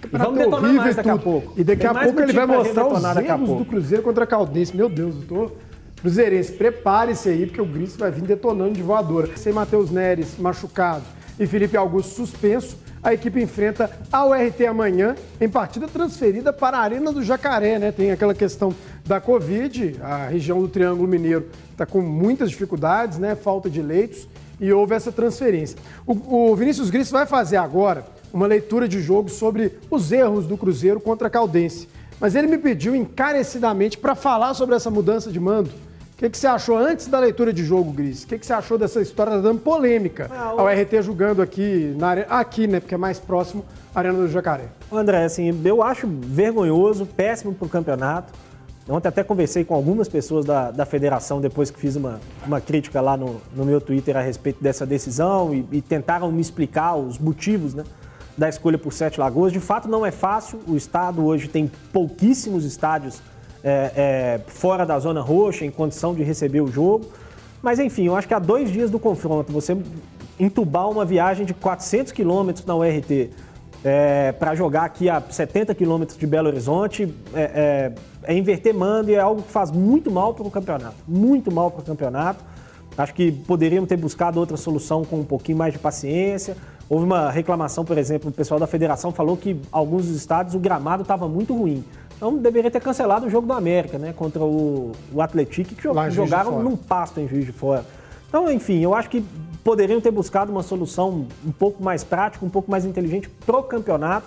[0.00, 1.60] Campeonato Vamos detonar mais daqui a pouco.
[1.60, 4.76] E daqui Tem a pouco ele vai mostrar os erros do Cruzeiro contra a Caldense.
[4.76, 5.52] Meu Deus, eu tô...
[6.00, 9.36] Cruzeirense, prepare-se aí, porque o Gris vai vir detonando de voadora.
[9.36, 11.02] Sem Matheus Neres machucado
[11.38, 16.80] e Felipe Augusto suspenso, a equipe enfrenta a URT amanhã em partida transferida para a
[16.80, 17.92] Arena do Jacaré, né?
[17.92, 18.74] Tem aquela questão
[19.06, 23.34] da Covid, a região do Triângulo Mineiro está com muitas dificuldades, né?
[23.34, 24.28] Falta de leitos
[24.60, 25.78] e houve essa transferência.
[26.06, 30.56] O, o Vinícius Gris vai fazer agora uma leitura de jogo sobre os erros do
[30.56, 31.88] Cruzeiro contra a Caldense.
[32.20, 35.70] Mas ele me pediu encarecidamente para falar sobre essa mudança de mando
[36.18, 38.24] que, que, você achou antes da leitura de jogo, Gris?
[38.24, 40.60] O que, que, você achou dessa história tá dando polêmica ah, o...
[40.60, 42.26] ao RT julgando aqui, na are...
[42.28, 42.80] aqui, né?
[42.80, 43.64] Porque é mais próximo
[43.94, 44.64] à Arena do Jacaré.
[44.90, 48.32] André, assim, eu acho vergonhoso, péssimo para o campeonato.
[48.88, 53.00] Ontem até conversei com algumas pessoas da, da federação depois que fiz uma, uma crítica
[53.00, 57.16] lá no, no meu Twitter a respeito dessa decisão e, e tentaram me explicar os
[57.16, 57.84] motivos, né?
[58.36, 59.52] Da escolha por Sete Lagoas.
[59.52, 60.58] De fato, não é fácil.
[60.66, 63.20] O estado hoje tem pouquíssimos estádios
[63.62, 67.06] é, é, fora da zona roxa, em condição de receber o jogo.
[67.62, 69.76] Mas enfim, eu acho que há dois dias do confronto, você
[70.38, 73.30] entubar uma viagem de 400 quilômetros na URT
[73.84, 77.92] é, para jogar aqui a 70 quilômetros de Belo Horizonte é,
[78.24, 80.96] é, é, inverter mando e é algo que faz muito mal para o campeonato.
[81.06, 82.44] Muito mal para o campeonato.
[82.96, 86.56] Acho que poderiam ter buscado outra solução com um pouquinho mais de paciência.
[86.88, 91.02] Houve uma reclamação, por exemplo, o pessoal da federação falou que alguns estados o gramado
[91.02, 91.84] estava muito ruim.
[92.18, 94.12] Então deveria ter cancelado o jogo do América, né?
[94.12, 97.84] Contra o, o Atlético, que jogaram num pasto em Juiz de Fora.
[98.28, 99.24] Então, enfim, eu acho que
[99.62, 104.26] poderiam ter buscado uma solução um pouco mais prática, um pouco mais inteligente pro campeonato.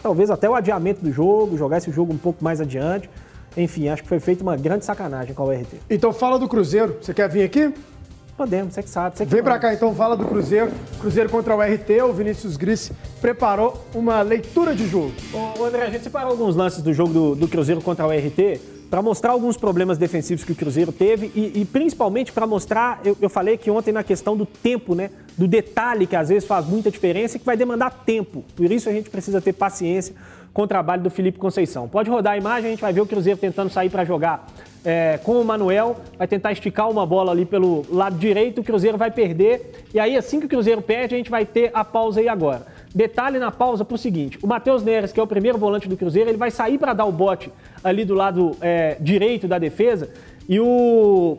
[0.00, 3.10] Talvez até o adiamento do jogo, jogar esse jogo um pouco mais adiante.
[3.56, 5.80] Enfim, acho que foi feita uma grande sacanagem com a URT.
[5.90, 6.96] Então fala do Cruzeiro.
[7.00, 7.72] Você quer vir aqui?
[8.36, 9.16] Podemos, você que sabe.
[9.16, 10.70] Você que Vem para cá então, fala do Cruzeiro.
[11.00, 15.12] Cruzeiro contra o RT, o Vinícius Gris preparou uma leitura de jogo.
[15.32, 18.60] Ô, André, a gente separou alguns lances do jogo do, do Cruzeiro contra o RT
[18.90, 23.16] para mostrar alguns problemas defensivos que o Cruzeiro teve e, e principalmente para mostrar, eu,
[23.20, 25.10] eu, falei que ontem na questão do tempo, né?
[25.36, 28.44] Do detalhe que às vezes faz muita diferença e que vai demandar tempo.
[28.54, 30.14] Por isso a gente precisa ter paciência
[30.54, 31.88] com o trabalho do Felipe Conceição.
[31.88, 34.46] Pode rodar a imagem, a gente vai ver o Cruzeiro tentando sair para jogar
[34.84, 38.96] é, com o Manuel, vai tentar esticar uma bola ali pelo lado direito, o Cruzeiro
[38.96, 39.84] vai perder.
[39.92, 42.66] E aí, assim que o Cruzeiro perde, a gente vai ter a pausa aí agora.
[42.94, 45.96] Detalhe na pausa para o seguinte: o Matheus Neres, que é o primeiro volante do
[45.96, 47.50] Cruzeiro, ele vai sair para dar o bote
[47.82, 50.10] ali do lado é, direito da defesa.
[50.48, 51.36] E o.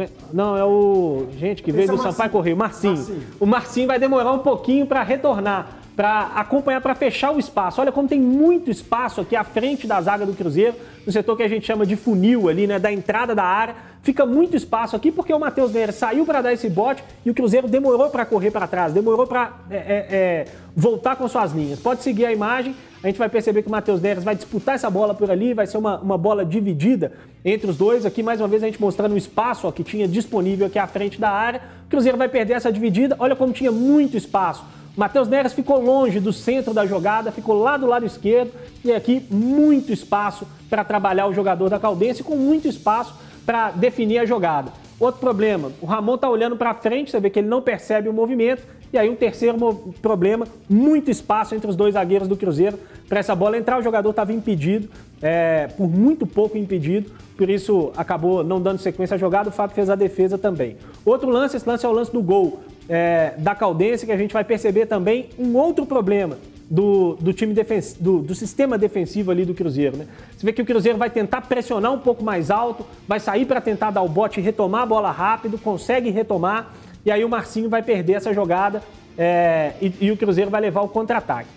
[0.00, 0.08] É?
[0.32, 1.26] Não, é o.
[1.38, 2.96] Gente, que veio Esse do é Sampaio Correio, Marcinho.
[2.96, 3.22] Marcinho.
[3.38, 7.80] O Marcinho vai demorar um pouquinho para retornar para acompanhar, para fechar o espaço.
[7.80, 10.74] Olha como tem muito espaço aqui à frente da zaga do Cruzeiro,
[11.04, 13.74] no setor que a gente chama de funil ali, né, da entrada da área.
[14.02, 17.34] Fica muito espaço aqui porque o Matheus Neres saiu para dar esse bote e o
[17.34, 21.78] Cruzeiro demorou para correr para trás, demorou para é, é, é, voltar com suas linhas.
[21.78, 24.88] Pode seguir a imagem, a gente vai perceber que o Matheus Neres vai disputar essa
[24.88, 27.12] bola por ali, vai ser uma, uma bola dividida
[27.44, 28.06] entre os dois.
[28.06, 30.86] Aqui, mais uma vez, a gente mostrando o espaço ó, que tinha disponível aqui à
[30.86, 31.60] frente da área.
[31.86, 33.16] O Cruzeiro vai perder essa dividida.
[33.18, 34.64] Olha como tinha muito espaço.
[34.96, 38.52] Matheus Neres ficou longe do centro da jogada, ficou lá do lado esquerdo
[38.84, 43.14] e aqui muito espaço para trabalhar o jogador da Caldense com muito espaço
[43.46, 44.72] para definir a jogada.
[44.98, 48.12] Outro problema, o Ramon está olhando para frente, você vê que ele não percebe o
[48.12, 48.62] movimento.
[48.92, 49.56] E aí um terceiro
[50.02, 52.78] problema, muito espaço entre os dois zagueiros do Cruzeiro
[53.08, 53.78] para essa bola entrar.
[53.78, 54.88] O jogador estava impedido,
[55.22, 59.48] é, por muito pouco impedido, por isso acabou não dando sequência à jogada.
[59.48, 60.76] O Fábio fez a defesa também.
[61.04, 62.60] Outro lance, esse lance é o lance do gol
[62.90, 66.36] é, da Caldense, que a gente vai perceber também um outro problema
[66.68, 69.96] do, do time defensivo, do, do, sistema defensivo ali do Cruzeiro.
[69.96, 70.08] Né?
[70.36, 73.60] Você vê que o Cruzeiro vai tentar pressionar um pouco mais alto, vai sair para
[73.60, 76.74] tentar dar o bote e retomar a bola rápido, consegue retomar,
[77.06, 78.82] e aí o Marcinho vai perder essa jogada
[79.16, 81.48] é, e, e, o Cruzeiro vai levar o contra-ataque.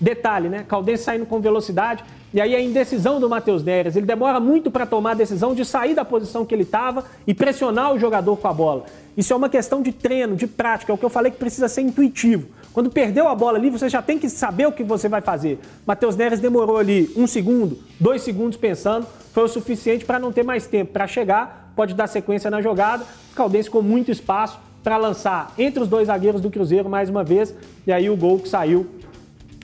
[0.00, 0.64] Detalhe, né?
[0.66, 4.86] Caldense saindo com velocidade, e aí a indecisão do Matheus Neres, ele demora muito para
[4.86, 8.46] tomar a decisão de sair da posição que ele estava e pressionar o jogador com
[8.46, 8.84] a bola.
[9.16, 11.68] Isso é uma questão de treino, de prática, é o que eu falei que precisa
[11.68, 12.48] ser intuitivo.
[12.72, 15.58] Quando perdeu a bola ali, você já tem que saber o que você vai fazer.
[15.84, 20.44] Matheus Neres demorou ali um segundo, dois segundos pensando, foi o suficiente para não ter
[20.44, 23.04] mais tempo para chegar, pode dar sequência na jogada.
[23.32, 27.24] O Caldense com muito espaço para lançar entre os dois zagueiros do Cruzeiro mais uma
[27.24, 27.54] vez,
[27.86, 28.86] e aí o gol que saiu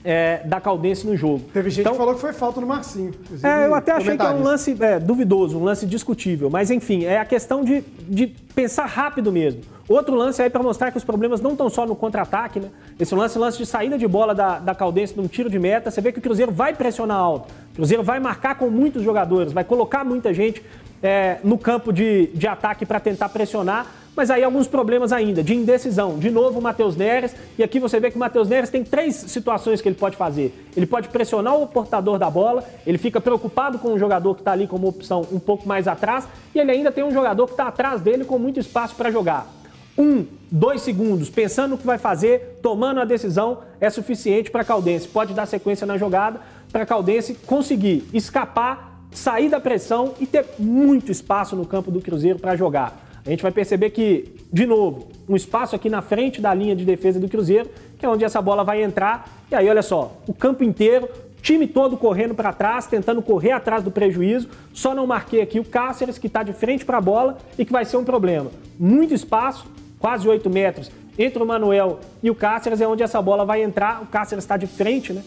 [0.09, 1.41] é, da Caldense no jogo.
[1.51, 3.13] Teve gente então, que falou que foi falta no Marcinho.
[3.43, 6.49] É, eu até achei que é um lance é, duvidoso, um lance discutível.
[6.49, 9.63] Mas enfim, é a questão de, de pensar rápido mesmo.
[9.89, 12.69] Outro lance aí para mostrar que os problemas não estão só no contra-ataque, né?
[12.97, 15.99] Esse lance, lance de saída de bola da, da Caldense num tiro de meta, você
[15.99, 17.49] vê que o Cruzeiro vai pressionar alto.
[17.73, 20.63] O Cruzeiro vai marcar com muitos jogadores, vai colocar muita gente
[21.01, 23.87] é, no campo de, de ataque para tentar pressionar
[24.17, 26.17] mas aí alguns problemas ainda, de indecisão.
[26.17, 29.15] De novo, o Matheus Neres, e aqui você vê que o Matheus Neres tem três
[29.15, 30.67] situações que ele pode fazer.
[30.75, 34.53] Ele pode pressionar o portador da bola, ele fica preocupado com o jogador que está
[34.53, 37.67] ali como opção um pouco mais atrás, e ele ainda tem um jogador que está
[37.67, 39.53] atrás dele com muito espaço para jogar.
[39.95, 45.07] Um, dois segundos, pensando no que vai fazer, tomando a decisão, é suficiente para Caldense.
[45.07, 46.41] Pode dar sequência na jogada
[46.71, 48.86] para Caldense conseguir escapar,
[49.17, 53.43] sair da pressão e ter muito espaço no campo do Cruzeiro para jogar a gente
[53.43, 57.27] vai perceber que, de novo, um espaço aqui na frente da linha de defesa do
[57.27, 59.29] Cruzeiro, que é onde essa bola vai entrar.
[59.51, 61.09] E aí, olha só, o campo inteiro,
[61.41, 64.47] time todo correndo para trás, tentando correr atrás do prejuízo.
[64.73, 67.71] Só não marquei aqui o Cáceres, que está de frente para a bola e que
[67.73, 68.49] vai ser um problema.
[68.79, 69.67] Muito espaço,
[69.99, 70.89] quase 8 metros,
[71.19, 74.03] entre o Manuel e o Cáceres, é onde essa bola vai entrar.
[74.03, 75.21] O Cáceres está de frente, né?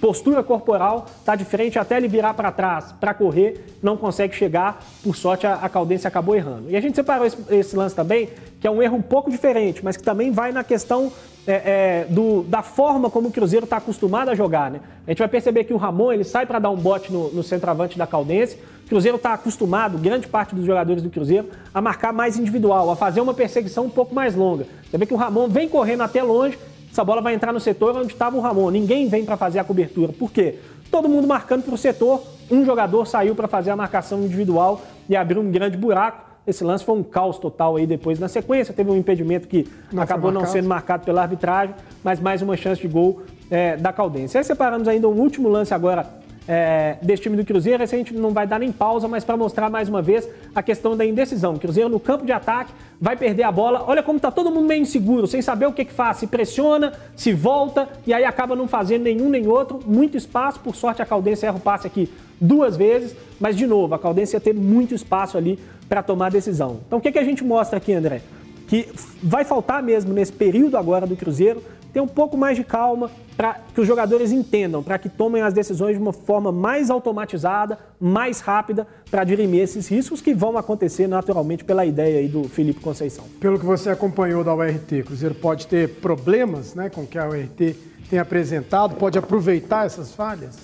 [0.00, 4.84] Postura corporal, está de frente até ele virar para trás para correr, não consegue chegar.
[5.02, 6.70] Por sorte, a, a Caldense acabou errando.
[6.70, 8.28] E a gente separou esse, esse, lance também,
[8.60, 11.12] que é um erro um pouco diferente, mas que também vai na questão
[11.46, 14.70] é, é, do, da forma como o Cruzeiro está acostumado a jogar.
[14.70, 14.80] Né?
[15.06, 17.42] A gente vai perceber que o Ramon ele sai para dar um bote no, no
[17.42, 18.58] centroavante da Caldense.
[18.84, 22.96] O Cruzeiro está acostumado, grande parte dos jogadores do Cruzeiro, a marcar mais individual, a
[22.96, 24.66] fazer uma perseguição um pouco mais longa.
[24.90, 26.58] Você vê que o Ramon vem correndo até longe
[26.94, 28.70] essa bola vai entrar no setor onde estava o Ramon.
[28.70, 30.12] Ninguém vem para fazer a cobertura.
[30.12, 30.60] Por quê?
[30.92, 32.22] Todo mundo marcando para o setor.
[32.48, 36.22] Um jogador saiu para fazer a marcação individual e abriu um grande buraco.
[36.46, 38.72] Esse lance foi um caos total aí depois na sequência.
[38.72, 41.74] Teve um impedimento que não acabou não sendo marcado pela arbitragem,
[42.04, 44.38] mas mais uma chance de gol é, da Caldense.
[44.38, 46.06] Aí separamos ainda um último lance agora
[46.48, 47.82] é, desse time do Cruzeiro.
[47.82, 50.62] Esse a gente não vai dar nem pausa, mas para mostrar mais uma vez a
[50.62, 51.54] questão da indecisão.
[51.54, 53.84] O Cruzeiro no campo de ataque vai perder a bola.
[53.86, 56.18] Olha como está todo mundo meio inseguro, sem saber o que, que faz.
[56.18, 59.80] Se pressiona, se volta e aí acaba não fazendo nenhum nem outro.
[59.86, 60.60] Muito espaço.
[60.60, 64.36] Por sorte, a Caldense erra o passe aqui duas vezes, mas de novo, a Caldense
[64.36, 66.80] ia ter muito espaço ali para tomar decisão.
[66.86, 68.20] Então o que, que a gente mostra aqui, André?
[68.66, 68.88] Que
[69.22, 71.62] vai faltar mesmo nesse período agora do Cruzeiro
[71.94, 75.54] ter um pouco mais de calma para que os jogadores entendam, para que tomem as
[75.54, 81.06] decisões de uma forma mais automatizada, mais rápida, para dirimir esses riscos que vão acontecer
[81.06, 83.24] naturalmente pela ideia aí do Felipe Conceição.
[83.38, 87.28] Pelo que você acompanhou da URT, o Cruzeiro pode ter problemas né, com que a
[87.28, 87.76] URT
[88.10, 90.58] tem apresentado, pode aproveitar essas falhas?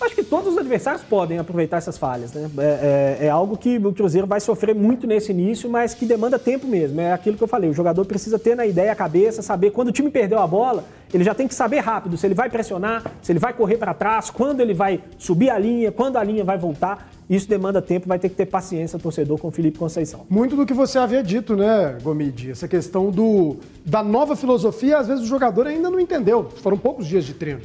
[0.00, 2.32] Acho que todos os adversários podem aproveitar essas falhas.
[2.32, 2.48] Né?
[2.58, 6.38] É, é, é, algo que o Cruzeiro vai sofrer muito nesse início, mas que demanda
[6.38, 7.00] tempo mesmo.
[7.00, 9.88] É aquilo que eu falei: o jogador precisa ter na ideia a cabeça, saber quando
[9.88, 13.02] o time perdeu a bola, ele já tem que saber rápido se ele vai pressionar,
[13.20, 16.44] se ele vai correr para trás, quando ele vai subir a linha, quando a linha
[16.44, 17.10] vai voltar.
[17.28, 20.24] Isso demanda tempo, vai ter que ter paciência, torcedor, com o Felipe Conceição.
[20.30, 22.52] Muito do que você havia dito, né, Gomide?
[22.52, 26.48] Essa questão do, da nova filosofia, às vezes o jogador ainda não entendeu.
[26.62, 27.60] Foram poucos dias de treino.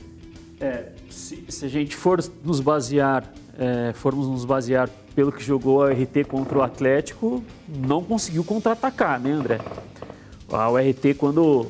[0.63, 5.83] É, se, se a gente for nos basear, é, formos nos basear pelo que jogou
[5.83, 9.59] a RT contra o Atlético, não conseguiu contra-atacar, né, André?
[10.49, 11.67] A URT, quando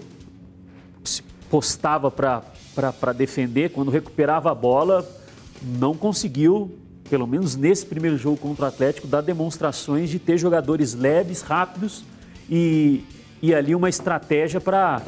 [1.04, 5.04] se postava para defender, quando recuperava a bola,
[5.60, 6.78] não conseguiu,
[7.10, 12.04] pelo menos nesse primeiro jogo contra o Atlético, dar demonstrações de ter jogadores leves, rápidos
[12.48, 13.04] e,
[13.42, 15.02] e ali uma estratégia para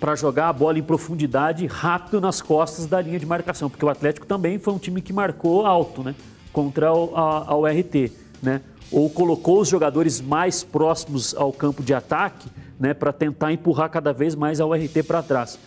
[0.00, 3.88] para jogar a bola em profundidade rápido nas costas da linha de marcação, porque o
[3.90, 6.14] Atlético também foi um time que marcou alto, né,
[6.52, 8.10] contra o, a, a URT,
[8.42, 12.48] né, ou colocou os jogadores mais próximos ao campo de ataque,
[12.78, 15.58] né, para tentar empurrar cada vez mais a URT para trás.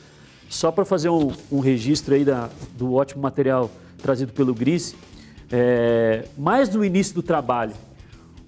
[0.49, 3.69] Só para fazer um, um, registro aí da, do ótimo material
[4.01, 4.95] trazido pelo Gris,
[5.51, 7.73] é, mais no início do trabalho,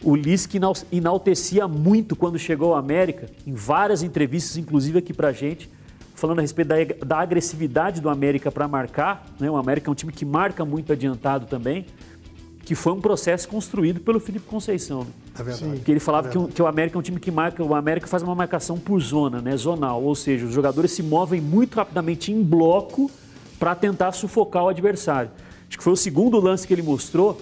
[0.05, 0.55] o Lisca
[0.91, 5.67] enaltecia muito quando chegou ao América, em várias entrevistas, inclusive aqui para gente,
[6.13, 9.25] falando a respeito da, da agressividade do América para marcar.
[9.39, 9.49] Né?
[9.49, 11.87] O América é um time que marca muito adiantado também,
[12.63, 15.01] que foi um processo construído pelo Felipe Conceição.
[15.01, 15.09] Né?
[15.39, 15.75] É verdade.
[15.77, 17.73] Porque ele falava é que, o, que, o, América é um time que marca, o
[17.73, 19.57] América faz uma marcação por zona, né?
[19.57, 23.09] zonal, ou seja, os jogadores se movem muito rapidamente em bloco
[23.57, 25.31] para tentar sufocar o adversário.
[25.67, 27.41] Acho que foi o segundo lance que ele mostrou,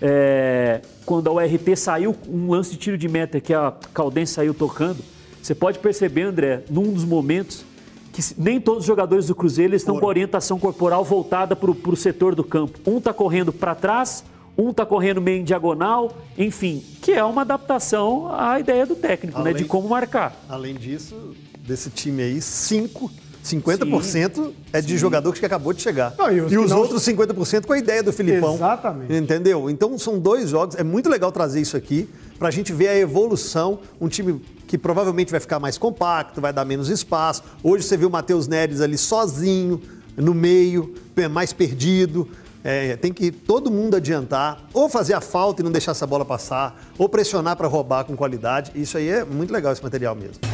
[0.00, 4.54] é, quando a URT saiu, um lance de tiro de meta que a Caldense saiu
[4.54, 5.02] tocando.
[5.42, 7.64] Você pode perceber, André, num dos momentos,
[8.12, 12.34] que nem todos os jogadores do Cruzeiro estão com orientação corporal voltada para o setor
[12.34, 12.78] do campo.
[12.86, 14.24] Um está correndo para trás,
[14.56, 19.38] um está correndo meio em diagonal, enfim, que é uma adaptação à ideia do técnico,
[19.38, 20.36] além, né, de como marcar.
[20.48, 23.10] Além disso, desse time aí, cinco
[23.44, 24.02] 50%
[24.34, 24.98] sim, é de sim.
[24.98, 26.14] jogador que acabou de chegar.
[26.18, 26.78] Não, e os, e os não...
[26.78, 28.54] outros 50% com a ideia do Filipão.
[28.54, 29.12] Exatamente.
[29.14, 29.70] Entendeu?
[29.70, 30.76] Então são dois jogos.
[30.76, 32.08] É muito legal trazer isso aqui
[32.38, 33.80] para a gente ver a evolução.
[34.00, 37.42] Um time que provavelmente vai ficar mais compacto, vai dar menos espaço.
[37.62, 39.80] Hoje você viu o Matheus Neres ali sozinho,
[40.16, 40.94] no meio,
[41.30, 42.28] mais perdido.
[42.62, 46.24] É, tem que todo mundo adiantar, ou fazer a falta e não deixar essa bola
[46.24, 48.72] passar, ou pressionar para roubar com qualidade.
[48.74, 50.47] Isso aí é muito legal, esse material mesmo.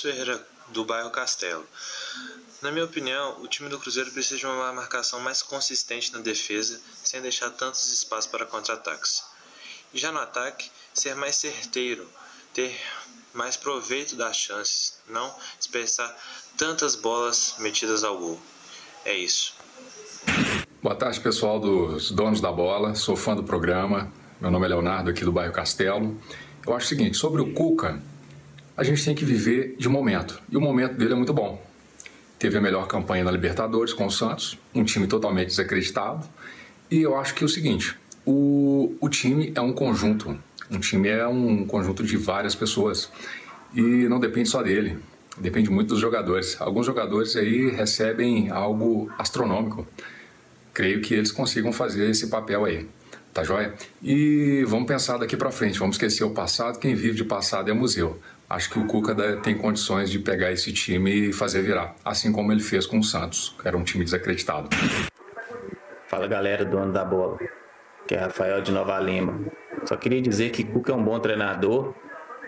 [0.00, 1.66] Ferreira, do bairro Castelo.
[2.62, 6.80] Na minha opinião, o time do Cruzeiro precisa de uma marcação mais consistente na defesa,
[7.02, 9.24] sem deixar tantos espaços para contra-ataques.
[9.92, 12.08] E já no ataque, ser mais certeiro,
[12.52, 12.78] ter
[13.32, 16.16] mais proveito das chances, não desperdiçar
[16.56, 18.40] tantas bolas metidas ao gol.
[19.04, 19.54] É isso.
[20.82, 22.94] Boa tarde, pessoal dos donos da bola.
[22.94, 24.12] Sou fã do programa.
[24.40, 26.20] Meu nome é Leonardo, aqui do bairro Castelo.
[26.66, 28.02] Eu acho o seguinte: sobre o Cuca,
[28.80, 30.40] a gente tem que viver de momento.
[30.50, 31.62] E o momento dele é muito bom.
[32.38, 36.26] Teve a melhor campanha na Libertadores com o Santos, um time totalmente desacreditado.
[36.90, 40.34] E eu acho que é o seguinte: o, o time é um conjunto.
[40.70, 43.12] Um time é um conjunto de várias pessoas.
[43.74, 44.96] E não depende só dele.
[45.36, 46.58] Depende muito dos jogadores.
[46.58, 49.86] Alguns jogadores aí recebem algo astronômico.
[50.72, 52.88] Creio que eles consigam fazer esse papel aí.
[53.34, 53.74] Tá joia?
[54.02, 56.78] E vamos pensar daqui para frente, vamos esquecer o passado.
[56.78, 58.18] Quem vive de passado é museu
[58.50, 62.50] acho que o Cuca tem condições de pegar esse time e fazer virar, assim como
[62.50, 64.68] ele fez com o Santos, que era um time desacreditado.
[66.08, 67.38] Fala galera, dono da bola,
[68.08, 69.40] que é Rafael de Nova Lima.
[69.84, 71.94] Só queria dizer que Cuca é um bom treinador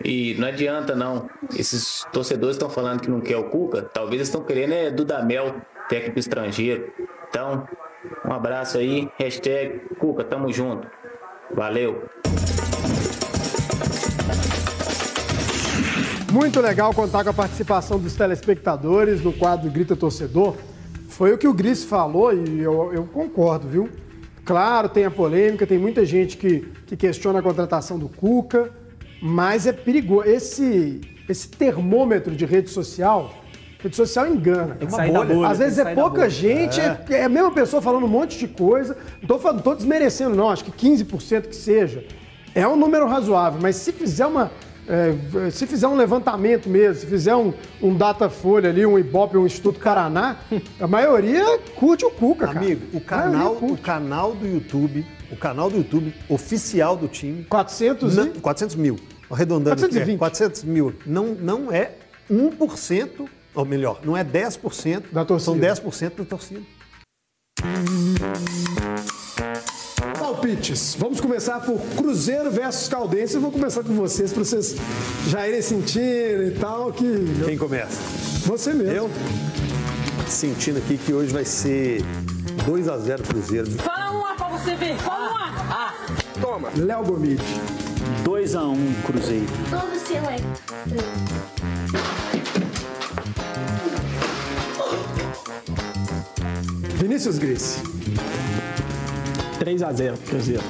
[0.04, 1.30] e não adianta não.
[1.56, 5.54] Esses torcedores estão falando que não quer o Cuca, talvez estão querendo é Dudamel,
[5.88, 6.92] técnico estrangeiro.
[7.28, 7.66] Então,
[8.24, 10.88] um abraço aí, hashtag Cuca, tamo junto.
[11.54, 12.08] Valeu!
[16.32, 20.56] Muito legal contar com a participação dos telespectadores no quadro Grita Torcedor.
[21.10, 23.90] Foi o que o Gris falou e eu, eu concordo, viu?
[24.42, 28.70] Claro, tem a polêmica, tem muita gente que, que questiona a contratação do Cuca,
[29.20, 30.26] mas é perigoso.
[30.26, 33.30] Esse, esse termômetro de rede social,
[33.78, 34.74] rede social engana.
[34.76, 35.48] Tem que sair da bolha.
[35.48, 36.98] Às vezes é pouca gente, é.
[37.10, 37.24] é.
[37.24, 38.96] a mesma pessoa falando um monte de coisa.
[39.20, 42.06] Não tô, não tô desmerecendo, não, acho que 15% que seja.
[42.54, 44.50] É um número razoável, mas se fizer uma.
[44.88, 49.46] É, se fizer um levantamento mesmo, se fizer um, um Datafolha ali, um Ibope, um
[49.46, 50.38] Instituto Caraná,
[50.80, 52.58] a maioria curte o Cuca, cara.
[52.58, 57.44] Amigo, o canal, o canal do YouTube, o canal do YouTube oficial do time...
[57.44, 58.98] 400 não, 400 mil,
[59.30, 60.18] arredondando 420.
[60.18, 60.94] 400 mil.
[61.06, 61.92] Não, não é
[62.30, 65.74] 1%, ou melhor, não é 10% da torcida.
[65.74, 66.62] São 10% da torcida.
[70.42, 70.96] Palpites.
[70.98, 73.36] Vamos começar por Cruzeiro versus Caldense.
[73.36, 74.74] Eu vou começar com vocês, para vocês
[75.28, 76.92] já irem sentindo e tal.
[76.92, 77.04] Que...
[77.44, 78.00] Quem começa?
[78.46, 78.92] Você mesmo.
[78.92, 79.10] Eu?
[80.26, 82.02] Sentindo aqui que hoje vai ser
[82.66, 83.70] 2 a 0 Cruzeiro.
[83.70, 84.96] Fala uma pra você ver.
[84.98, 85.46] Fala uma.
[85.70, 85.94] Ah,
[86.40, 86.70] toma.
[86.76, 87.42] Léo Gomide.
[88.24, 89.46] 2 a 1 um, Cruzeiro.
[89.70, 90.38] Todo seu é.
[96.98, 97.78] Vinícius Gris.
[99.62, 100.62] 3x0 Cruzeiro.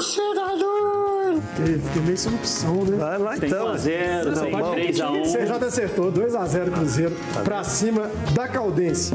[0.00, 1.40] Chegador!
[1.54, 2.96] Fiquei meio sem opção, né?
[2.96, 3.74] Vai lá então.
[3.74, 5.22] 1x0, 3x1.
[5.32, 9.12] CJ acertou, 2x0 Cruzeiro tá pra cima da Caldense.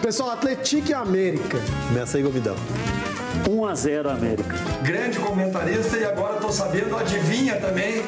[0.00, 1.58] Pessoal, Atlético e América.
[1.88, 2.56] Começa aí, Gomidão.
[3.46, 4.54] 1x0 América.
[4.82, 8.02] Grande comentarista e agora tô sabendo, adivinha também,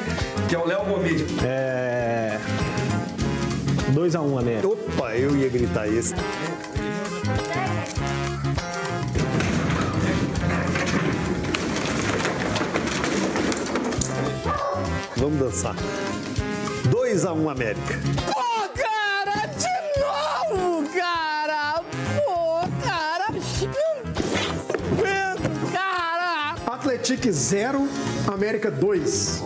[0.49, 1.27] que é o Léo Gomide.
[1.43, 2.39] É.
[3.93, 4.67] 2x1 América.
[4.67, 6.13] Opa, eu ia gritar esse.
[15.17, 15.75] Vamos dançar.
[16.89, 17.99] 2x1 América.
[18.25, 21.83] Pô, cara, de novo, cara!
[22.25, 23.27] Pô, cara!
[25.71, 26.55] Cara!
[26.65, 27.87] Atlético 0,
[28.27, 29.41] América 2.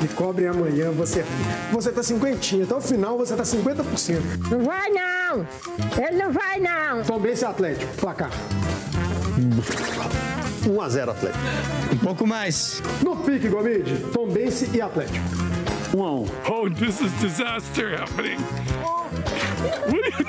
[0.00, 1.24] Me cobre amanhã, você,
[1.72, 2.64] você tá cinquentinha.
[2.64, 4.20] Até o final você tá 50%.
[4.50, 5.46] Não vai não!
[6.06, 7.02] Ele não vai não!
[7.02, 8.30] Tombense Atlético, placar.
[10.64, 11.44] 1x0 Atlético.
[11.92, 12.82] Um pouco mais.
[13.02, 15.18] No pique, Gomide, Tombense e Atlético.
[15.92, 16.28] 1x1.
[16.48, 18.38] Oh, this is disaster happening.
[19.88, 20.26] What are you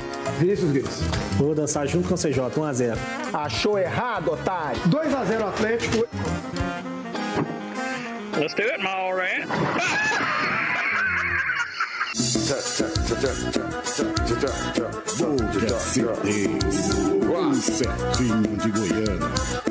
[0.00, 0.13] doing?
[0.38, 1.00] Vinícius Gris.
[1.36, 2.96] Vou dançar junto com o CJ, 1x0.
[3.32, 4.80] Achou errado, otário.
[4.88, 6.06] 2x0 Atlético.
[8.36, 8.82] Let's do it,
[13.84, 14.58] Certeza,
[17.32, 19.63] um certinho de Goiânia.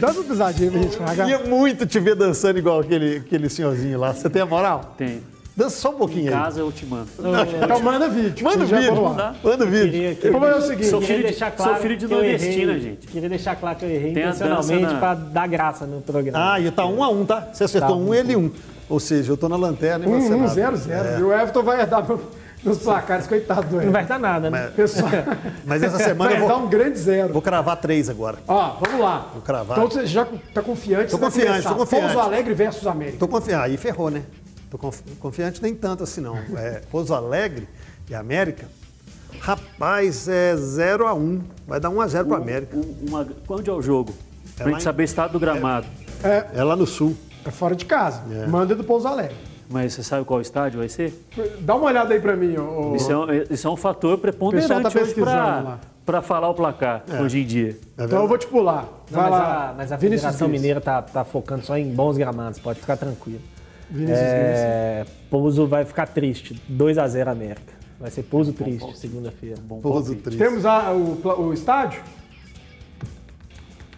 [0.00, 1.26] Dança um pisadinho pra gente pagar.
[1.26, 4.12] Queria muito te ver dançando igual aquele, aquele senhorzinho lá.
[4.12, 4.94] Você tem a moral?
[4.96, 5.20] Tem.
[5.56, 6.32] Dança só um pouquinho em aí.
[6.34, 7.06] casa eu te mando.
[7.62, 8.44] Então manda vídeo.
[8.44, 9.02] Manda vídeo.
[9.02, 9.34] lá.
[9.42, 9.90] Manda vídeo.
[9.92, 10.88] Queria, queria, Vamos fazer o seguinte.
[10.90, 13.06] sou filho de- claro sou filho de nordestina, gente.
[13.06, 16.54] Queria deixar claro que eu errei Tem intencionalmente pra dar graça no programa.
[16.54, 17.48] Ah, e tá um a um, tá?
[17.52, 17.94] Você acertou Tá.
[17.96, 18.50] um, ele um.
[18.88, 20.48] Ou seja, eu tô na lanterna e você 1 nada.
[20.54, 21.18] 0 0 É.
[21.20, 22.20] E o Everton vai herdar meu-
[22.64, 24.72] meus placares, coitado do Não vai dar nada, né?
[24.74, 25.10] Pessoal,
[25.64, 27.32] Mas essa semana vai eu vou, um grande zero.
[27.32, 28.38] vou cravar três agora.
[28.48, 29.30] Ó, vamos lá.
[29.32, 29.78] Vou cravar.
[29.78, 31.12] Então você já tá confiante?
[31.12, 32.04] Vai confiante, tô confiante.
[32.04, 33.18] Pouso Alegre versus América.
[33.18, 33.64] Tô confiante.
[33.64, 34.22] Aí ferrou, né?
[34.70, 36.36] Tô confi- confiante nem tanto assim, não.
[36.56, 37.68] É, Pouso Alegre
[38.08, 38.66] e América.
[39.40, 42.76] Rapaz, é 0 a 1 Vai dar 1 a 0 pro América.
[42.76, 44.14] Um- uma- Onde é o jogo?
[44.56, 45.86] Pra lá gente em- saber o estado do gramado.
[46.54, 47.16] É lá no sul.
[47.44, 48.22] É fora de casa.
[48.32, 48.46] É.
[48.46, 49.36] Manda do Pouso Alegre.
[49.70, 51.26] Mas você sabe qual estádio vai ser?
[51.60, 52.94] Dá uma olhada aí pra mim, ô.
[52.94, 57.46] Isso é, um, isso é um fator preponderante tá pra falar o placar hoje em
[57.46, 57.78] dia.
[57.98, 58.82] Então eu vou te pular.
[59.10, 59.70] Não, Vai mas, lá.
[59.70, 60.48] a, mas a Vinícius Federação.
[60.48, 63.40] Mineira tá, tá focando só em bons gramados, pode ficar tranquilo.
[63.90, 67.72] Vinícius É, Pouso vai ficar triste, 2x0 América.
[67.98, 69.56] Vai ser Pouso triste, segunda-feira.
[69.62, 70.22] Bom Pouso palpite.
[70.24, 70.38] triste.
[70.38, 72.02] Temos a- o, o estádio?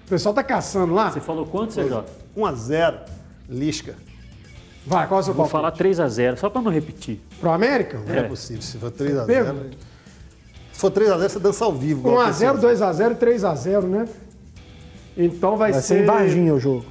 [0.05, 1.11] O pessoal tá caçando lá?
[1.11, 2.05] Você falou quanto, CJ?
[2.37, 2.97] 1 a 0
[3.49, 3.95] Lisca.
[4.87, 5.53] Vai, qual é o seu Vou palpite?
[5.53, 5.72] falar
[6.09, 7.20] 3x0, só pra não repetir.
[7.41, 7.99] Pro América?
[8.07, 8.62] Não é, possível.
[8.62, 9.76] Se for 3 a 0 Pergunta.
[10.72, 12.09] Se for 3 a 0 você dança ao vivo.
[12.09, 14.09] igual 1x0, você- 2x0 e 3x0, né?
[15.16, 15.87] Então vai, Vai ser.
[15.89, 16.84] ser em Varginha o jogo.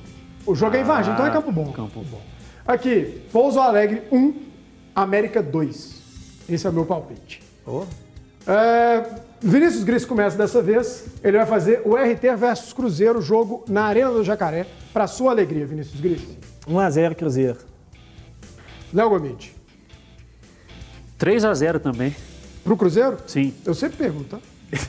[0.45, 1.71] O jogo é em Varginha, então é Campo Bom.
[1.71, 2.21] Campo bom.
[2.67, 4.33] Aqui, Pouso Alegre 1,
[4.95, 6.01] América 2.
[6.49, 7.41] Esse é o meu palpite.
[7.65, 7.83] Ô,
[8.47, 9.03] É,
[9.41, 11.05] Vinícius Gris começa dessa vez.
[11.23, 14.67] Ele vai fazer o RT versus Cruzeiro, jogo na Arena do Jacaré.
[14.93, 16.21] Para sua alegria, Vinícius Gris.
[16.67, 17.57] 1x0 Cruzeiro.
[18.95, 19.53] Léo Gomide.
[21.19, 22.15] 3x0 também.
[22.63, 23.17] Pro Cruzeiro?
[23.27, 23.53] Sim.
[23.65, 24.39] Eu sempre pergunto, tá?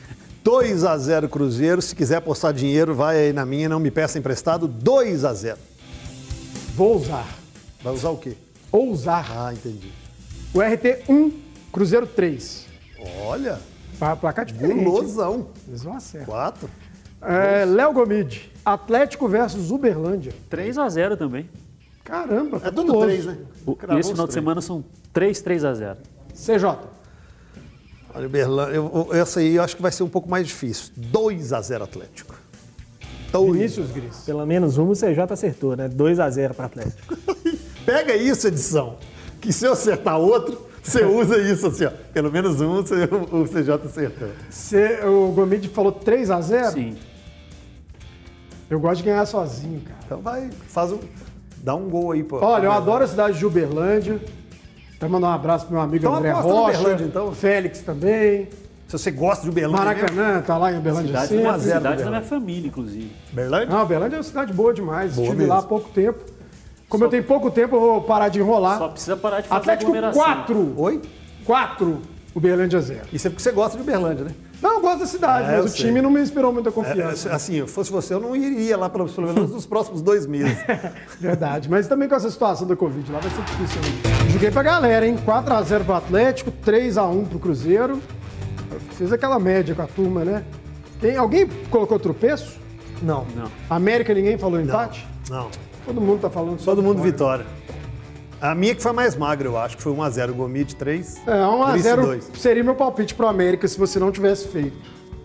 [0.44, 1.82] 2 a 0 Cruzeiro.
[1.82, 4.68] Se quiser apostar dinheiro, vai aí na minha, não me peça emprestado.
[4.68, 5.59] 2 a 0
[6.76, 7.26] Vou usar.
[7.82, 8.36] Vai usar o quê?
[8.70, 9.26] ousar.
[9.36, 9.90] Ah, entendi.
[10.54, 11.32] O RT 1,
[11.72, 12.66] Cruzeiro 3.
[13.24, 13.59] Olha,
[14.20, 14.84] Placar diferente.
[14.84, 15.48] gulosão.
[15.66, 16.28] Eles vão acertar.
[16.28, 16.68] Quatro.
[17.22, 20.32] É, Léo Gomide, Atlético versus Uberlândia.
[20.50, 21.48] 3 a 0 também.
[22.07, 23.07] Caramba, tá É tudo guloso.
[23.07, 23.36] três, né?
[23.66, 25.96] O- Cravou esse final de semana são 3, 3 a 0.
[26.34, 26.78] CJ.
[28.14, 30.92] Olha, Uberlândia, eu- eu- essa aí eu acho que vai ser um pouco mais difícil.
[30.96, 32.34] 2 a 0 Atlético.
[33.32, 33.52] Dois.
[33.52, 34.18] Vinícius Gris.
[34.24, 35.88] Pelo menos um o CJ acertou, né?
[35.88, 37.16] 2x0 para Atlético.
[37.84, 38.96] Pega isso, edição.
[39.40, 41.90] Que se eu acertar outro, você usa isso assim, ó.
[42.14, 44.28] Pelo menos um você- o CJ acertou.
[44.48, 46.72] Cê- o Gomide falou 3x0?
[46.72, 46.96] Sim.
[48.70, 49.98] Eu gosto de ganhar sozinho, cara.
[50.07, 50.98] Então vai, faz um.
[51.67, 52.39] Dá um gol aí, pô.
[52.39, 54.21] Olha, eu adoro a cidade de Uberlândia.
[55.01, 56.79] Quero mandar um abraço pro meu amigo Então André Rocha.
[56.79, 57.33] Uberlândia, então.
[57.33, 58.49] Félix também.
[58.87, 59.85] Se você gosta de Uberlândia.
[59.85, 63.11] Maracanã, tá lá em Uberlândia Cidade, a cidade da minha família, inclusive.
[63.33, 63.75] Uberlândia?
[63.75, 65.17] Não, Uberlândia é uma cidade boa demais.
[65.17, 65.55] Boa Estive mesmo.
[65.55, 66.23] lá há pouco tempo.
[66.89, 68.79] Como eu tenho pouco tempo, eu vou parar de enrolar.
[68.79, 70.23] Só precisa parar de fazer Atlético aglomeração.
[70.23, 70.75] 4.
[70.77, 71.03] Oi?
[71.45, 72.01] 4.
[72.33, 73.01] Uberlândia 0.
[73.12, 74.31] Isso é porque você gosta de Uberlândia, né?
[74.62, 75.86] Não, eu gosto da cidade, É, eu mas o sei.
[75.86, 77.30] time não me inspirou muita É, confiança.
[77.34, 80.57] assim, se fosse você, eu não iria lá pelo, pelo menos nos próximos dois meses.
[81.20, 83.80] Verdade, mas também com essa situação da Covid lá vai ser difícil.
[83.82, 84.30] Né?
[84.32, 85.16] Joguei pra galera, hein?
[85.26, 88.00] 4x0 pro Atlético, 3x1 pro Cruzeiro.
[88.92, 90.42] Fiz aquela média com a turma, né?
[91.00, 92.59] Tem, alguém colocou tropeço?
[93.02, 93.26] Não.
[93.36, 93.50] Não.
[93.68, 95.07] América ninguém falou empate?
[95.28, 95.48] Não.
[95.84, 97.44] Todo mundo tá falando só Todo mundo vitória.
[97.44, 97.76] vitória.
[98.41, 101.16] A minha que foi mais magra, eu acho, que foi 1x0 Gomide 3.
[101.26, 102.30] É, 1x0 2.
[102.34, 104.76] seria meu palpite pro América se você não tivesse feito.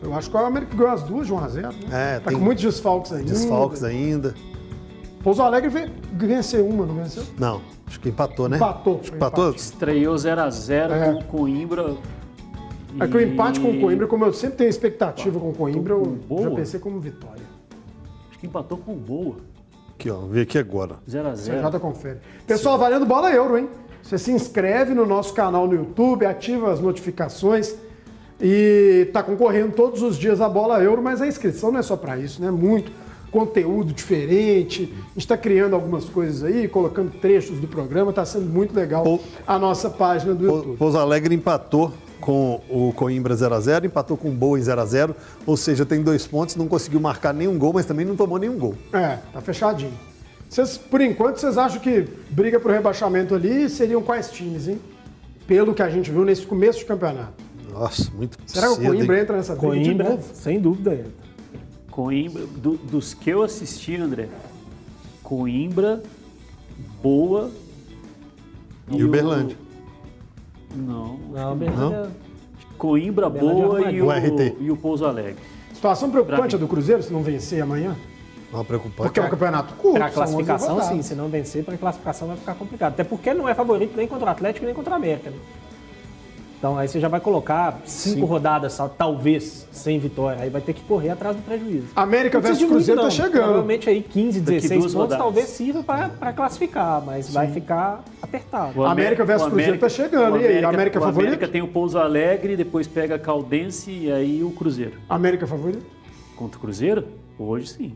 [0.01, 1.61] Eu acho que o América ganhou as duas de 1x0.
[1.61, 2.15] Né?
[2.15, 3.31] É, tá tem com muitos desfalques ainda.
[3.31, 4.33] Desfalques ainda.
[5.23, 7.23] Pouso Alegre ve- venceu uma, não venceu?
[7.37, 8.55] Não, acho que empatou, né?
[8.57, 9.51] Empatou, Acho que empatou?
[9.51, 11.05] Estreou 0x0 É.
[11.13, 11.95] com o Coimbra.
[12.99, 15.93] É que o empate com o Coimbra, como eu sempre tenho expectativa com o Coimbra,
[15.93, 16.49] eu boa.
[16.49, 17.43] já pensei como vitória.
[18.29, 19.35] Acho que empatou com boa.
[20.01, 20.95] Aqui, ó, vê aqui agora.
[21.07, 21.69] 0x0.
[21.69, 22.17] CJ confere.
[22.47, 23.69] Pessoal, valendo bola euro, hein?
[24.01, 27.75] Você se inscreve no nosso canal no YouTube, ativa as notificações
[28.41, 31.95] e tá concorrendo todos os dias a bola euro, mas a inscrição não é só
[31.95, 32.49] para isso, né?
[32.49, 32.91] Muito
[33.29, 34.91] conteúdo diferente.
[34.91, 39.19] A gente está criando algumas coisas aí, colocando trechos do programa, tá sendo muito legal
[39.45, 40.77] a nossa página do YouTube.
[40.77, 45.13] Pouso Alegre empatou com o Coimbra 0x0, empatou com o Boa em 0x0,
[45.45, 48.57] ou seja, tem dois pontos, não conseguiu marcar nenhum gol, mas também não tomou nenhum
[48.57, 48.75] gol.
[48.93, 49.91] É, tá fechadinho.
[50.49, 54.79] Vocês, por enquanto, vocês acham que briga pro rebaixamento ali seriam quais times, hein?
[55.47, 57.33] Pelo que a gente viu nesse começo de campeonato.
[57.71, 59.21] Nossa, muito Será que o Coimbra hein?
[59.23, 60.23] entra nessa briga de Coimbra, novo?
[60.33, 61.11] sem dúvida entra.
[61.89, 64.27] Coimbra, do- dos que eu assisti, André,
[65.23, 66.01] Coimbra,
[67.01, 67.49] Boa.
[68.89, 69.55] E Uberlândia.
[70.75, 71.17] Não.
[71.31, 72.07] Não,
[72.77, 74.55] Coimbra, Uberlândia Boa é e o, O RT.
[74.59, 75.35] e o Pouso Alegre.
[75.73, 77.95] Situação preocupante a do Cruzeiro se não vencer amanhã?
[78.51, 79.03] Não, preocupante.
[79.03, 79.97] Porque é um campeonato curto.
[79.97, 81.01] Para a são 11 classificação, sim.
[81.01, 82.93] Se não vencer, para a classificação vai ficar complicado.
[82.93, 85.29] Até porque não é favorito nem contra o Atlético nem contra o América.
[85.29, 85.37] Né?
[86.61, 88.23] Então aí você já vai colocar cinco Sim.
[88.25, 90.43] rodadas, só, talvez, sem vitória.
[90.43, 91.87] Aí vai ter que correr atrás do prejuízo.
[91.95, 93.11] América versus Cruzeiro tá não.
[93.11, 93.43] chegando.
[93.45, 95.17] Provavelmente aí 15, Daqui 16 duas pontos rodadas.
[95.23, 98.79] talvez sirva para classificar, mas vai ficar apertado.
[98.79, 100.35] O Amé- América versus o Cruzeiro tá chegando.
[100.35, 101.27] o E aí, América o favorito?
[101.29, 104.93] América tem o Pouso Alegre, depois pega a Caldense e aí o Cruzeiro.
[105.09, 105.83] América favorito?
[106.35, 107.05] Contra o Cruzeiro?
[107.39, 107.93] Hoje sim.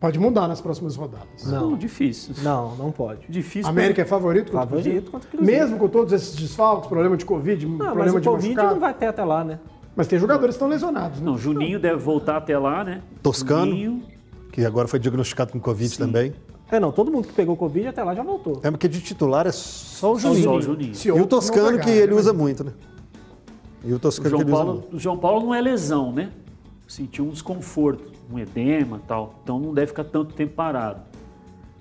[0.00, 1.44] Pode mudar nas próximas rodadas.
[1.44, 2.34] Não, difícil.
[2.42, 3.20] Não, não pode.
[3.28, 3.68] Difícil.
[3.68, 5.10] América é favorito contra o Favorito Cruzeiro?
[5.10, 5.60] contra o Cruzeiro.
[5.60, 8.74] Mesmo com todos esses desfalques, problema de Covid, Não, problema mas o de Covid machucado.
[8.74, 9.58] não vai ter até lá, né?
[9.94, 11.26] Mas tem jogadores que estão lesionados, né?
[11.26, 13.02] Não, Juninho deve voltar até lá, né?
[13.22, 14.02] Toscano, Juninho,
[14.50, 16.32] que agora foi diagnosticado com Covid também.
[16.70, 18.60] É, não, todo mundo que pegou Covid até lá já voltou.
[18.62, 20.52] É porque de titular é só o Só Juninho.
[20.52, 20.92] o Juninho.
[21.04, 22.18] E o não Toscano, pegarem, que ele né?
[22.20, 22.72] usa muito, né?
[23.84, 24.96] E o o Toscano João, que ele usa Paulo, muito.
[24.96, 26.30] o João Paulo não é lesão, né?
[26.88, 29.34] Sentiu um desconforto, um edema e tal.
[29.42, 31.00] Então não deve ficar tanto tempo parado.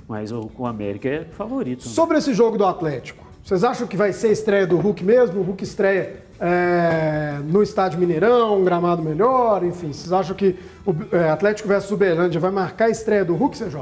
[0.07, 1.85] Mas o, o América é favorito.
[1.85, 1.91] né?
[1.91, 5.39] Sobre esse jogo do Atlético, vocês acham que vai ser a estreia do Hulk mesmo?
[5.39, 9.91] O Hulk estreia é, no Estádio Mineirão, um gramado melhor, enfim.
[9.91, 13.81] Vocês acham que o é, Atlético versus Uberlândia vai marcar a estreia do Hulk, CJ?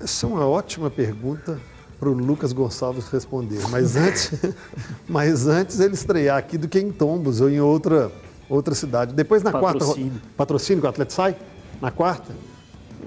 [0.00, 1.58] Essa é uma ótima pergunta
[1.98, 3.60] para o Lucas Gonçalves responder.
[3.70, 4.32] Mas antes,
[5.08, 8.12] mas antes ele estrear aqui do que em Tombos ou em outra,
[8.48, 9.12] outra cidade.
[9.14, 10.10] Depois na Patrocínio.
[10.10, 10.28] quarta.
[10.36, 11.36] Patrocínio que o Atlético sai?
[11.80, 12.32] Na quarta?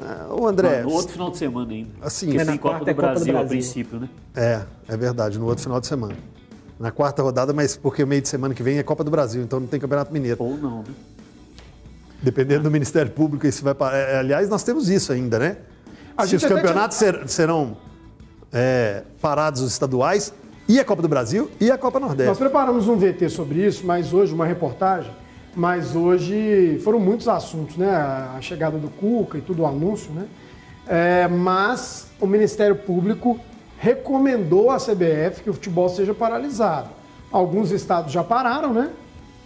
[0.01, 0.81] Ah, Ô André.
[0.83, 1.89] No outro final de semana ainda.
[2.01, 3.49] Assim, Porque É, tem Copa quarta do, é Copa do Brasil, a Brasil.
[3.57, 4.09] princípio, né?
[4.35, 6.15] É, é verdade, no outro final de semana.
[6.79, 9.41] Na quarta rodada, mas porque o meio de semana que vem é Copa do Brasil,
[9.41, 10.37] então não tem Campeonato Mineiro.
[10.43, 10.83] Ou não, né?
[12.21, 13.95] Dependendo do Ministério Público, isso vai para.
[13.97, 15.57] é, aliás, nós temos isso ainda, né?
[16.15, 17.77] A Se gente os campeonatos ser- serão
[18.51, 20.33] é, parados os estaduais,
[20.67, 22.37] e a Copa do Brasil e a Copa Nós Nordeste.
[22.37, 25.11] preparamos um VT sobre isso, mas hoje, uma reportagem,
[25.57, 27.89] mas hoje foram muitos assuntos, né?
[27.89, 30.27] A chegada do Cuca e tudo o anúncio, né?
[30.87, 33.39] É, mas o Ministério Público
[33.79, 36.89] recomendou à CBF que o futebol seja paralisado.
[37.31, 38.91] Alguns estados já pararam, né?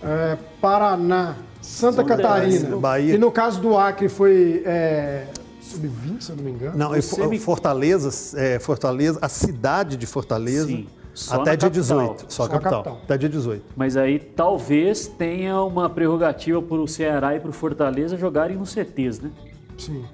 [0.04, 2.76] É, Paraná, Santa São Catarina.
[2.76, 3.16] Bahia.
[3.16, 5.28] E no caso do Acre foi é,
[5.62, 6.78] sub-20, se eu não me engano.
[6.78, 12.16] Não, é Fortaleza, é, Fortaleza, a cidade de Fortaleza, Sim, só até dia capital.
[12.16, 12.22] 18.
[12.22, 13.02] Só, Só capital, capital.
[13.04, 13.64] Até dia 18.
[13.76, 18.72] Mas aí talvez tenha uma prerrogativa para o Ceará e para o Fortaleza jogarem nos
[18.72, 19.32] CTs, né?
[19.78, 20.06] Sim.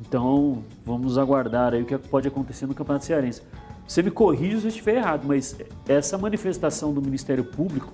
[0.00, 3.42] Então vamos aguardar aí o que pode acontecer no Campeonato Cearense.
[3.86, 5.56] Você me corrija se eu estiver errado, mas
[5.88, 7.92] essa manifestação do Ministério Público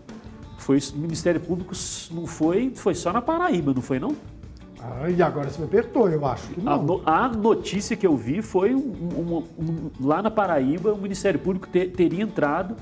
[0.59, 1.73] foi o Ministério Público
[2.11, 4.17] não foi foi só na Paraíba, não foi não?
[4.87, 6.83] Ah, e agora você me apertou, eu acho que A, não.
[6.83, 11.39] no- a notícia que eu vi foi um- um- um- lá na Paraíba o Ministério
[11.41, 12.75] Público te- teria entrado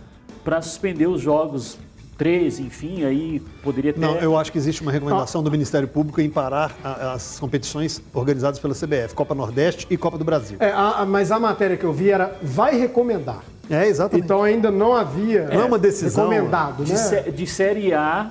[0.44, 1.78] para suspender os jogos
[2.18, 3.98] 13, enfim, aí poderia ter.
[4.00, 5.44] Não, eu acho que existe uma recomendação Ah.
[5.44, 10.18] do Ministério Público em parar a- as competições organizadas pela CBF, Copa Nordeste e Copa
[10.18, 10.56] do Brasil.
[10.60, 13.40] É, a- a- mas a matéria que eu vi era vai recomendar.
[13.70, 14.24] É, exatamente.
[14.24, 16.98] Então ainda não havia Não é uma decisão, recomendado, de, né?
[16.98, 18.30] sé- de Série A,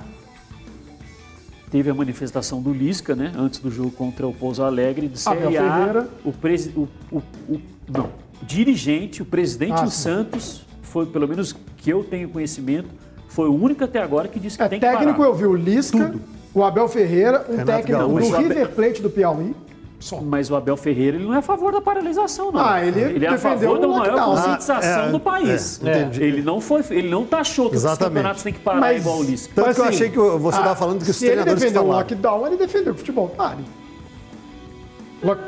[1.72, 3.32] teve a manifestação do Lisca, né?
[3.34, 5.08] Antes do jogo contra o Pouso Alegre.
[5.08, 6.08] De Abel Série A, Ferreira.
[6.22, 7.60] o, presi- o, o- o-
[7.90, 8.04] não,
[8.42, 10.02] o dirigente, o presidente Ah, do sim.
[10.02, 12.88] Santos, foi, pelo menos que eu tenho conhecimento,
[13.26, 15.54] foi o único até agora que disse que É, tem que técnico eu vi o
[15.54, 16.14] Lisca,
[16.52, 18.30] o Abel Ferreira, um Renato técnico Gaúcho.
[18.30, 19.54] do River Plate do Piauí.
[20.02, 20.20] Só.
[20.20, 22.58] Mas o Abel Ferreira ele não é a favor da paralisação, não.
[22.60, 24.34] Ah, ele é a favor da maior lockdown.
[24.34, 25.80] conscientização Ah, é, do país.
[25.84, 26.22] é, entendi.
[26.24, 29.22] Ele não foi, ele não taxou que os campeonatos têm que parar Mas- igual o
[29.22, 29.52] Lisca.
[29.54, 31.32] Tanto Mas, que eu assim, achei que você ah, estava falando que os Se ele
[31.36, 33.62] treinadores defendeu o lockdown, ele defendeu que o futebol pare.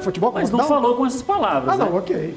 [0.02, 0.80] Futebol Mas não lockdown?
[0.80, 1.74] falou com essas palavras.
[1.74, 1.98] Ah, não, né?
[1.98, 2.34] ok.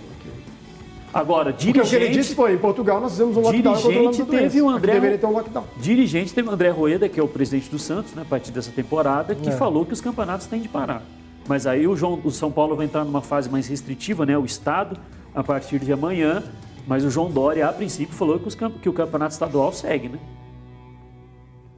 [1.14, 4.24] Agora, Porque o que ele dirigente, disse foi, em Portugal nós fizemos um lockdown dirigente
[4.26, 5.64] teve o André- deveria ter um lockdown.
[5.78, 8.72] dirigente teve o André Rueda, que é o presidente do Santos, né, a partir dessa
[8.72, 9.52] temporada, que É.
[9.54, 11.02] falou que os campeonatos têm de parar.
[11.48, 14.46] Mas aí o, João, o São Paulo vai entrar numa fase mais restritiva, né, o
[14.46, 14.98] Estado,
[15.34, 16.44] a partir de amanhã.
[16.86, 20.20] Mas o João Dória, a princípio, falou que, os que o campeonato estadual segue, né?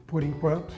[0.08, 0.74] Por enquanto.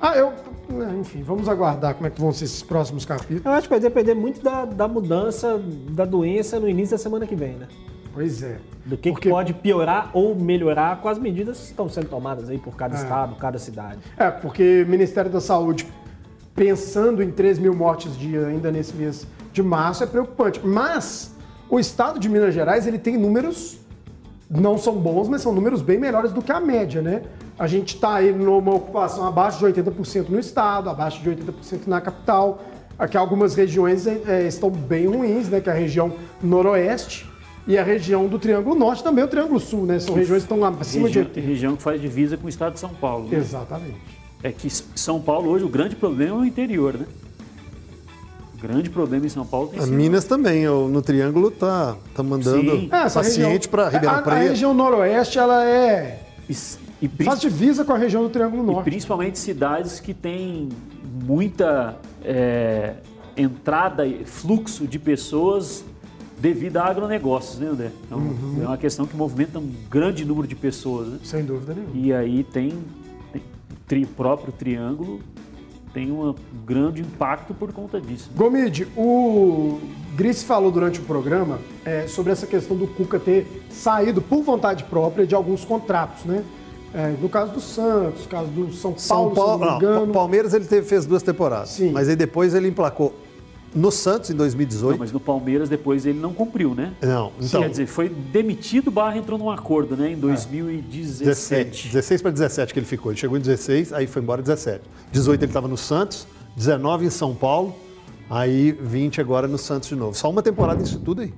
[0.00, 0.28] Ah, eu.
[0.28, 3.44] é, Enfim, vamos aguardar como é que vão ser esses próximos capítulos.
[3.44, 5.60] Eu acho que vai depender muito da, da mudança
[5.90, 7.66] da doença no início da semana que vem, né?
[8.14, 8.58] Pois é.
[8.84, 12.48] Do que, que Porque- pode piorar ou melhorar com as medidas que estão sendo tomadas
[12.48, 12.98] aí por cada É.
[13.02, 13.98] estado, cada cidade.
[14.16, 15.86] É, porque o Ministério da Saúde,
[16.58, 20.60] pensando em 3 mil mortes dia ainda nesse mês de março, é preocupante.
[20.64, 21.32] Mas
[21.70, 23.78] o estado de Minas Gerais, ele tem números,
[24.50, 27.22] não são bons, mas são números bem melhores do que a média, né?
[27.58, 32.00] A gente está aí numa ocupação abaixo de 80% no estado, abaixo de 80% na
[32.00, 32.60] capital.
[32.98, 35.60] Aqui algumas regiões eh, estão bem ruins, né?
[35.60, 37.28] Que é a região noroeste
[37.66, 39.98] e a região do Triângulo Norte, também o Triângulo Sul, né?
[39.98, 41.46] São regiões que estão acima de Região, 80%.
[41.46, 43.28] região que faz divisa com o estado de São Paulo.
[43.28, 43.36] né?
[43.36, 44.17] Exatamente.
[44.42, 47.06] É que São Paulo hoje, o grande problema é o interior, né?
[48.56, 49.94] O grande problema em São Paulo tem A sido...
[49.94, 52.88] Minas também, o- no Triângulo tá, tá mandando Sim.
[52.92, 54.38] É, paciente para Ribeirão a, a Preto.
[54.48, 56.22] região noroeste, ela é.
[56.48, 56.56] E,
[57.02, 58.84] e faz divisa com a região do Triângulo e Norte.
[58.84, 60.68] principalmente cidades que têm
[61.24, 62.94] muita é,
[63.36, 65.84] entrada e fluxo de pessoas
[66.40, 67.90] devido a agronegócios, né, André?
[68.06, 68.58] Então, Uhum.
[68.62, 71.18] É uma questão que movimenta um grande número de pessoas, né?
[71.24, 71.92] Sem dúvida nenhuma.
[71.96, 72.72] E aí tem
[73.88, 75.20] tri- próprio triângulo
[75.92, 76.34] tem um
[76.66, 78.30] grande impacto por conta disso.
[78.36, 79.80] Gomide, o
[80.14, 84.84] Gris falou durante o programa é, sobre essa questão do Cuca ter saído por vontade
[84.84, 86.44] própria de alguns contratos, né?
[86.94, 89.70] É, no caso do Santos, no caso do São Paulo, São se Paulo, não me
[89.70, 90.12] não, engano.
[90.12, 91.70] Palmeiras ele teve- fez duas temporadas.
[91.70, 91.90] Sim.
[91.92, 93.14] Mas aí depois ele emplacou
[93.74, 94.92] no Santos em 2018.
[94.92, 96.92] Não, mas no Palmeiras depois ele não cumpriu, né?
[97.02, 97.60] Não, então.
[97.60, 100.12] Quer dizer, foi demitido barra entrou num acordo, né?
[100.12, 101.88] Em 2017.
[101.88, 103.12] 16 para 17 que ele ficou.
[103.12, 104.82] Ele chegou em 16, aí foi embora em 17.
[105.12, 106.26] 18 ele estava no Santos,
[106.56, 107.74] 19 em São Paulo,
[108.28, 110.14] aí 20 agora no Santos de novo.
[110.14, 111.32] Só uma temporada nisso tudo aí.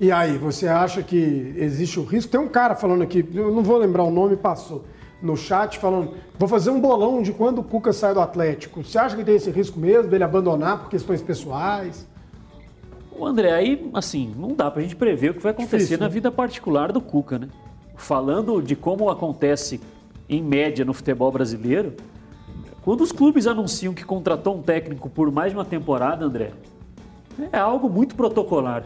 [0.00, 2.32] E aí, você acha que existe o risco?
[2.32, 4.84] Tem um cara falando aqui, eu não vou lembrar o nome, passou
[5.24, 8.84] no chat falando: vou fazer um bolão de quando o Cuca sai do Atlético.
[8.84, 12.06] Você acha que tem esse risco mesmo dele abandonar por questões pessoais?
[13.16, 16.06] O André, aí, assim, não dá pra gente prever o que vai acontecer Difícil, na
[16.06, 16.12] né?
[16.12, 17.48] vida particular do Cuca, né?
[17.96, 19.80] Falando de como acontece
[20.28, 21.94] em média no futebol brasileiro,
[22.82, 26.50] quando os clubes anunciam que contratou um técnico por mais de uma temporada, André,
[27.52, 28.84] é algo muito protocolar.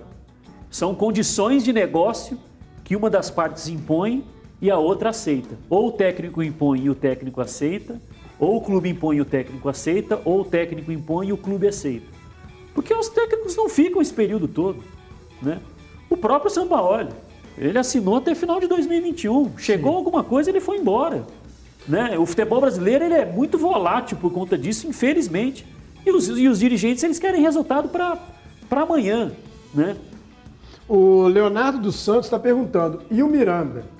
[0.71, 2.39] São condições de negócio
[2.85, 4.25] que uma das partes impõe
[4.61, 5.57] e a outra aceita.
[5.69, 8.01] Ou o técnico impõe e o técnico aceita,
[8.39, 11.67] ou o clube impõe e o técnico aceita, ou o técnico impõe e o clube
[11.67, 12.07] aceita.
[12.75, 14.83] Porque os técnicos não ficam esse período todo.
[15.43, 15.59] Né?
[16.09, 17.11] O próprio Sampaoli,
[17.57, 19.59] ele assinou até final de 2021.
[19.59, 21.27] Chegou alguma coisa, ele foi embora.
[21.87, 22.19] Né?
[22.19, 25.67] O futebol brasileiro ele é muito volátil por conta disso, infelizmente.
[26.07, 28.19] E os, e os dirigentes eles querem resultado para
[28.71, 29.33] amanhã.
[29.75, 29.97] Né?
[30.89, 33.98] O Leonardo dos Santos está perguntando, e o Miranda?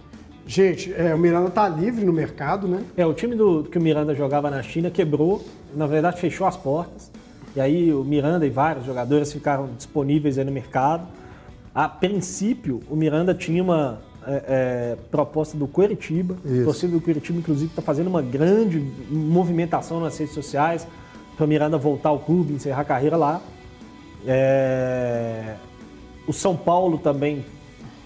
[0.49, 2.83] Gente, é, o Miranda tá livre no mercado, né?
[2.97, 5.45] É, o time do, que o Miranda jogava na China quebrou,
[5.77, 7.11] na verdade fechou as portas.
[7.55, 11.07] E aí o Miranda e vários jogadores ficaram disponíveis aí no mercado.
[11.75, 16.35] A princípio, o Miranda tinha uma é, é, proposta do Curitiba.
[16.43, 16.63] Isso.
[16.63, 18.81] O torcedor do Curitiba, inclusive, está fazendo uma grande
[19.11, 20.89] movimentação nas redes sociais
[21.37, 23.43] para o Miranda voltar ao clube, encerrar a carreira lá.
[24.27, 25.57] É,
[26.27, 27.45] O São Paulo também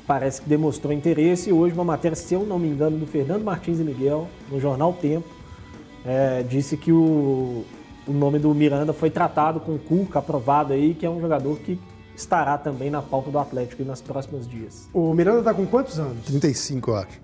[0.07, 1.51] parece que demonstrou interesse.
[1.51, 4.61] E hoje, uma matéria, se eu não me engano, do Fernando Martins e Miguel, no
[4.61, 5.29] jornal Tempo,
[6.05, 7.65] é, disse que o,
[8.07, 11.59] o nome do Miranda foi tratado com o Cuca, aprovado aí, que é um jogador
[11.59, 11.79] que
[12.15, 14.89] estará também na pauta do Atlético nos próximos dias.
[14.93, 16.25] O Miranda tá com quantos anos?
[16.25, 17.21] 35, eu acho.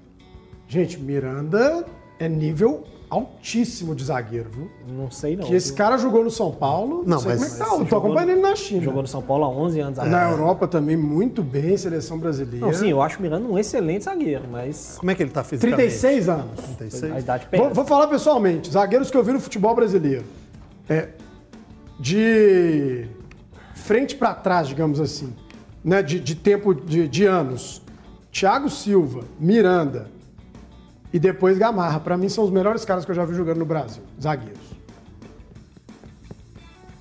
[0.66, 1.86] Gente, Miranda
[2.18, 4.70] é nível altíssimo de zagueiro, viu?
[4.86, 5.44] Não sei não.
[5.46, 6.98] Que esse cara jogou no São Paulo.
[6.98, 7.76] Não, Não, sei mas- como é que tá.
[7.78, 8.82] Eu tô acompanhando ele na China.
[8.82, 10.10] Jogou no São Paulo há 11 anos atrás.
[10.12, 12.66] Na Europa também muito bem, seleção brasileira.
[12.66, 14.96] Não, sim, eu acho o Miranda um excelente zagueiro, mas.
[14.98, 15.76] Como é que ele tá fisicamente?
[15.76, 16.60] 36 anos.
[16.76, 17.12] 36?
[17.12, 17.62] A idade pesa.
[17.64, 20.24] Vou, vou falar pessoalmente, zagueiros que eu vi no futebol brasileiro.
[20.88, 21.08] É,
[21.98, 23.06] de
[23.74, 25.34] frente pra trás, digamos assim,
[25.82, 27.82] né, de, de tempo de, de anos.
[28.30, 30.10] Thiago Silva, Miranda
[31.12, 32.00] e depois Gamarra.
[32.00, 34.60] Pra mim são os melhores caras que eu já vi jogando no Brasil, zagueiros.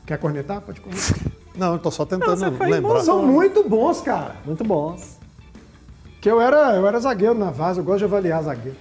[0.06, 0.62] Quer cornetar?
[0.62, 1.18] Pode cornetar.
[1.56, 3.02] Não, eu tô só tentando Não, lembrar.
[3.02, 4.36] São muito bons, cara.
[4.46, 5.18] Muito bons.
[6.22, 8.78] Que eu era, eu era zagueiro na Vaz, eu gosto de avaliar zagueiro.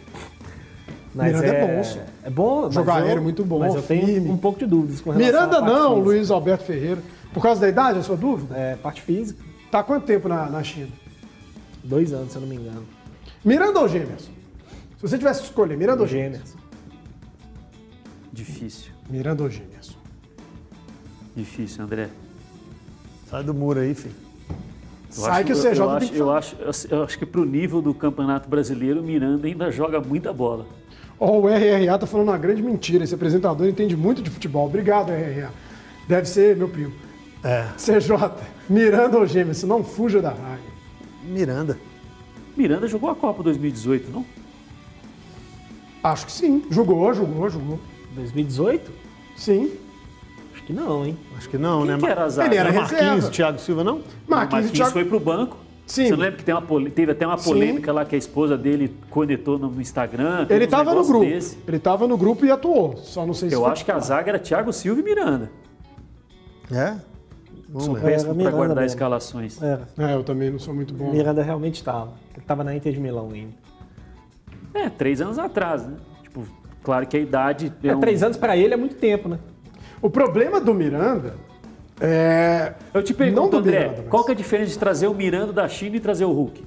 [1.14, 1.98] Mas Miranda é, bom, só.
[2.22, 2.70] É bom.
[2.70, 4.28] Jogar aéreo muito bom, Mas eu tenho firme.
[4.28, 6.04] um pouco de dúvidas com relação Miranda à parte não, física.
[6.04, 7.02] Luiz Alberto Ferreira.
[7.32, 8.54] Por causa da idade, a sua dúvida?
[8.54, 9.42] É, parte física.
[9.70, 10.88] Tá há quanto tempo na, na China?
[11.82, 12.84] Dois anos, se eu não me engano.
[13.42, 14.28] Miranda ou Gêmeos?
[14.96, 16.54] Se você tivesse que escolher, Miranda ou Gêmeos?
[18.32, 18.92] Difícil.
[19.08, 19.96] Miranda ou Gêmeos?
[21.34, 22.08] Difícil, André.
[23.30, 24.14] Sai do muro aí, filho.
[24.50, 27.24] Eu Sai que o CJ eu, acho, que eu, acho, eu acho- eu acho que
[27.26, 30.66] pro nível do Campeonato Brasileiro, o Miranda ainda joga muita bola.
[31.18, 33.04] Ó, o RRA tá falando uma grande mentira.
[33.04, 34.66] Esse apresentador entende muito de futebol.
[34.66, 35.50] Obrigado, RRA.
[36.06, 36.92] Deve ser meu primo.
[37.42, 37.66] É.
[37.78, 38.12] CJ,
[38.68, 39.62] Miranda ou Gêmeos?
[39.62, 40.60] Não fuja da raia.
[41.24, 41.78] Miranda.
[42.56, 44.24] Miranda jogou a Copa 2018, não?
[46.06, 46.62] Acho que sim.
[46.70, 47.80] Jogou, jogou, jogou.
[48.14, 48.92] 2018?
[49.36, 49.72] Sim.
[50.54, 51.18] Acho que não, hein?
[51.36, 51.98] Acho que não, Quem né?
[51.98, 52.48] que era a zaga?
[52.48, 53.30] Ele era Marquinhos, reserva.
[53.30, 53.94] Thiago Silva, não?
[53.94, 54.92] Marquinhos, Marquinhos Thiago...
[54.92, 55.56] foi pro banco.
[55.84, 56.06] Sim.
[56.06, 57.50] Você não lembra que tem uma teve até uma Sim.
[57.50, 60.46] polêmica lá que a esposa dele conectou no Instagram?
[60.48, 61.24] Ele uns tava no grupo.
[61.24, 61.58] desse.
[61.66, 62.96] Ele tava no grupo e atuou.
[62.98, 65.50] Só não sei se Eu acho que a zaga era Thiago Silva e Miranda.
[66.72, 66.96] É?
[67.68, 68.94] Vamos Sou péssimo Era para guardar mesmo.
[68.94, 69.60] escalações.
[69.60, 69.88] Era.
[69.98, 71.10] É, eu também não sou muito bom.
[71.10, 72.12] Miranda realmente estava.
[72.32, 73.65] Ele estava na Inter de Milão ainda.
[74.76, 75.94] É, três anos atrás, né?
[76.22, 76.44] Tipo,
[76.82, 77.72] claro que a idade.
[77.82, 79.38] É, um- três anos para ele é muito tempo, né?
[80.02, 81.34] O problema do Miranda
[82.00, 82.74] é.
[82.92, 85.06] Eu te Não pergunto, do André, Miranda, mas- qual que é a diferença de trazer
[85.06, 86.62] o Miranda da China e trazer o Hulk?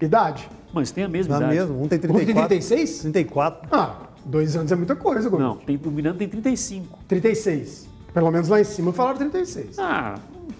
[0.00, 0.48] Idade?
[0.72, 1.60] Mas tem a mesma Dá idade.
[1.60, 1.82] mesmo.
[1.82, 2.48] Um tem Um tem 34.
[2.48, 2.98] 36?
[3.02, 3.68] 34.
[3.70, 5.46] Ah, dois anos é muita coisa, Gomes.
[5.46, 6.98] Não, tem, o Miranda tem 35.
[7.06, 7.88] 36.
[8.12, 9.78] Pelo menos lá em cima falaram 36.
[9.78, 10.16] Ah,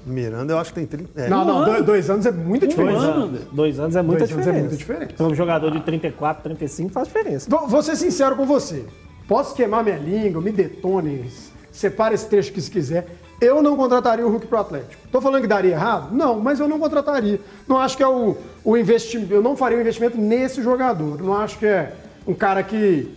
[0.07, 1.21] Miranda eu acho que tem 30.
[1.21, 1.29] É.
[1.29, 1.67] não, não, ano.
[1.67, 2.99] dois, dois anos é muita diferença.
[3.05, 3.39] ano.
[3.53, 4.69] Dois anos é muita Dois anos é diferença.
[4.69, 5.15] muita diferença.
[5.15, 7.49] Para um jogador de 34, 35 faz diferença.
[7.51, 8.85] Vou, vou ser sincero com você.
[9.27, 11.31] Posso queimar minha língua, me detone,
[11.73, 13.07] separe esse trecho que se quiser.
[13.41, 15.03] Eu não contrataria o Hulk pro Atlético.
[15.11, 16.15] Tô falando que daria errado?
[16.15, 17.41] Não, mas eu não contrataria.
[17.67, 19.33] Não acho que é o, o investimento.
[19.33, 21.21] Eu não faria um investimento nesse jogador.
[21.21, 21.93] Não acho que é
[22.27, 23.11] um cara que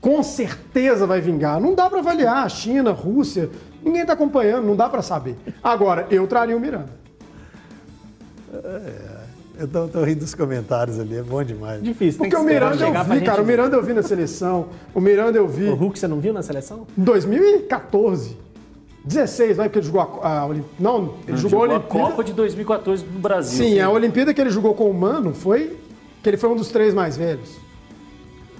[0.00, 1.60] com certeza vai vingar.
[1.60, 2.48] Não dá pra avaliar.
[2.50, 3.50] China, Rússia,
[3.84, 5.36] ninguém tá acompanhando, não dá pra saber.
[5.62, 6.90] Agora, eu traria o Miranda.
[9.58, 11.82] Eu tô, tô rindo dos comentários ali, é bom demais.
[11.82, 12.20] Difícil.
[12.20, 13.40] tem Porque que o Miranda eu vi, gente cara.
[13.40, 13.52] O ver.
[13.52, 14.66] Miranda eu vi na seleção.
[14.94, 15.64] O Miranda eu vi.
[15.68, 16.86] O Hulk você não viu na seleção?
[16.96, 18.36] Em 2014.
[19.02, 22.10] 16, vai, porque ele jogou a, a Olim- Não, ele jogou, a jogou a Olimpíada.
[22.10, 23.64] Copa de 2014 no Brasil.
[23.64, 25.76] Sim, a Olimpíada que ele jogou com o Mano foi
[26.22, 27.56] que ele foi um dos três mais velhos.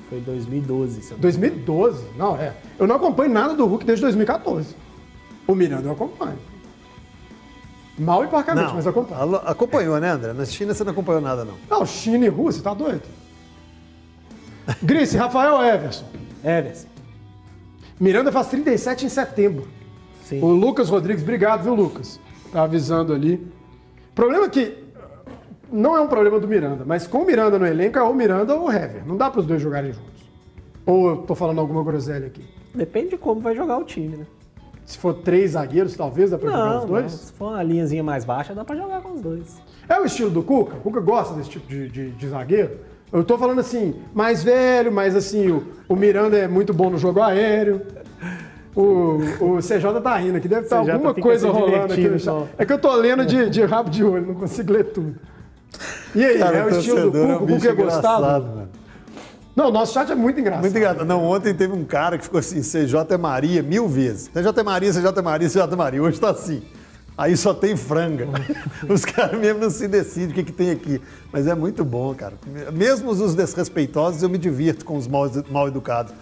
[0.08, 1.02] Foi 2012.
[1.02, 2.04] se eu não 2012?
[2.16, 2.52] Não, é.
[2.78, 4.74] Eu não acompanho nada do Hulk desde 2014.
[5.46, 6.38] O Miranda eu acompanho.
[7.98, 9.20] Mal e parcamente, Não, mas acompanho.
[9.22, 10.32] alo- acompanhou, né, André?
[10.34, 11.54] Na China você não acompanhou nada, não.
[11.70, 13.02] Não, China e Rússia, tá doido?
[14.82, 16.04] Grice, Rafael Everson.
[16.44, 16.88] Everson.
[17.98, 19.66] Miranda faz 37 em setembro.
[20.24, 20.42] Sim.
[20.42, 22.20] O Lucas Rodrigues, obrigado, viu, Lucas?
[22.52, 23.46] Tá avisando ali.
[24.14, 24.76] Problema é que
[25.72, 28.14] não é um problema do Miranda, mas com o Miranda no elenco é ou o
[28.14, 29.06] Miranda ou o Hever.
[29.06, 30.12] Não dá para os dois jogarem juntos.
[30.84, 32.44] Ou eu tô falando alguma groselha aqui.
[32.74, 34.26] Depende de como vai jogar o time, né?
[34.86, 37.12] Se for três zagueiros, talvez dá para jogar Não, os não, dois.
[37.12, 39.56] se for uma linhazinha mais baixa, dá pra jogar com os dois.
[39.88, 40.76] É o estilo do Cuca?
[40.76, 42.70] O Cuca gosta desse tipo de, de- de zagueiro?
[43.12, 46.98] Eu tô falando assim, mais velho, mas assim, o, o Miranda é muito bom no
[46.98, 47.82] jogo aéreo.
[48.74, 52.24] O, o CJ tá rindo aqui, deve estar CJ alguma coisa rolando aqui no chat.
[52.24, 52.46] só.
[52.58, 55.16] É que eu tô lendo de, de rabo de olho, não consigo ler tudo.
[56.14, 57.32] E aí, Cara, é o estilo do é Cuca?
[57.32, 58.22] um O Cuca é gostado?
[58.46, 58.68] mano.
[59.56, 60.62] Não, o nosso chat é muito engraçado.
[60.62, 61.04] Muito engraçado.
[61.06, 64.28] Não, ontem teve um cara que ficou assim, CJ Maria, mil vezes.
[64.28, 66.02] CJ Maria, CJ Maria, CJ Maria.
[66.02, 66.62] Hoje tá assim.
[67.16, 68.28] Aí só tem franga.
[68.86, 71.00] Os caras mesmo não se decidem o que, que tem aqui.
[71.32, 72.34] Mas é muito bom, cara.
[72.70, 76.12] Mesmo os desrespeitosos, eu me divirto com os mal, mal educados.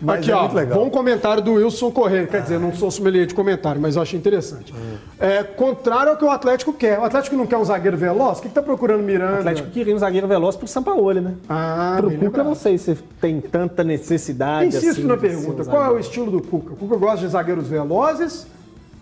[0.00, 0.78] Mas Aqui, é ó, muito legal.
[0.78, 2.26] bom comentário do Wilson Correia.
[2.26, 4.72] Quer dizer, não sou sommelier de comentário, mas eu achei interessante.
[5.18, 6.98] É, contrário ao que o Atlético quer.
[6.98, 8.38] O Atlético não quer um zagueiro veloz?
[8.38, 9.34] O que, que tá procurando Miranda?
[9.36, 11.34] O Atlético queria um zagueiro veloz pro Sampaoli, né?
[11.48, 12.46] Ah, pro Cuca, eu lembrado.
[12.46, 15.62] não sei se tem tanta necessidade Insisto assim, na ser pergunta.
[15.62, 16.72] um Qual é o estilo do Cuca?
[16.72, 18.46] O Cuca gosta de zagueiros velozes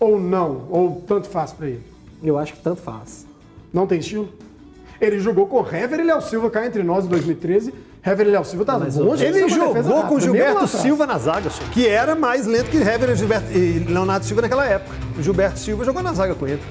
[0.01, 0.63] ou não?
[0.71, 1.83] Ou tanto faz pra ele?
[2.23, 3.25] Eu acho que tanto faz.
[3.73, 4.29] Não tem estilo?
[5.01, 7.73] Ele jogou com Hever e Léo Silva cá entre nós em 2013.
[8.09, 9.25] Hever e Léo Silva tá longe.
[9.25, 10.67] Ele jogou com Gilberto.
[10.67, 14.43] Silva na zaga, senhor, que era mais lento que Hever e, Gilberto, e Leonardo Silva
[14.43, 14.95] naquela época.
[15.19, 16.63] O Gilberto Silva jogou na zaga com ele.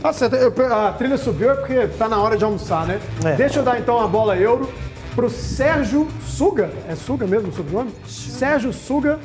[0.00, 0.36] Tá certo.
[0.36, 3.00] Eu- A trilha subiu é porque tá na hora de almoçar, né?
[3.36, 4.68] Deixa eu dar então a bola euro
[5.14, 6.70] pro Sérgio Suga.
[6.88, 7.90] É Suga mesmo o sobrenome?
[8.06, 9.18] Sérgio Suga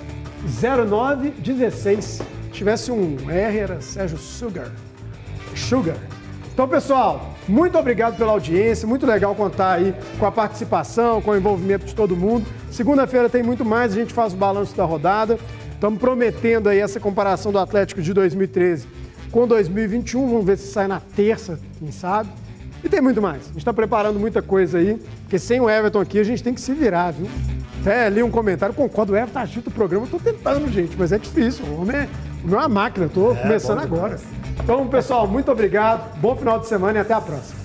[0.61, 2.03] 0916.
[2.05, 4.67] Se tivesse um R, era Sérgio Sugar.
[5.55, 5.95] Sugar.
[6.53, 8.87] Então, pessoal, muito obrigado pela audiência.
[8.87, 12.45] Muito legal contar aí com a participação, com o envolvimento de todo mundo.
[12.69, 15.39] Segunda-feira tem muito mais, a gente faz o balanço da rodada.
[15.73, 18.87] Estamos prometendo aí essa comparação do Atlético de 2013
[19.31, 20.29] com 2021.
[20.29, 22.29] Vamos ver se sai na terça, quem sabe.
[22.83, 23.41] E tem muito mais.
[23.41, 26.53] A gente está preparando muita coisa aí, porque sem o Everton aqui a gente tem
[26.53, 27.27] que se virar, viu?
[27.81, 30.05] Até li um comentário, concordo, o Everton agita o programa.
[30.05, 31.65] Eu tô tentando, gente, mas é difícil.
[31.65, 32.07] O homem é,
[32.43, 34.19] o homem é uma máquina, tô começando bom agora.
[34.61, 36.17] Então, pessoal, muito obrigado.
[36.19, 37.62] Bom final de semana e até a próxima.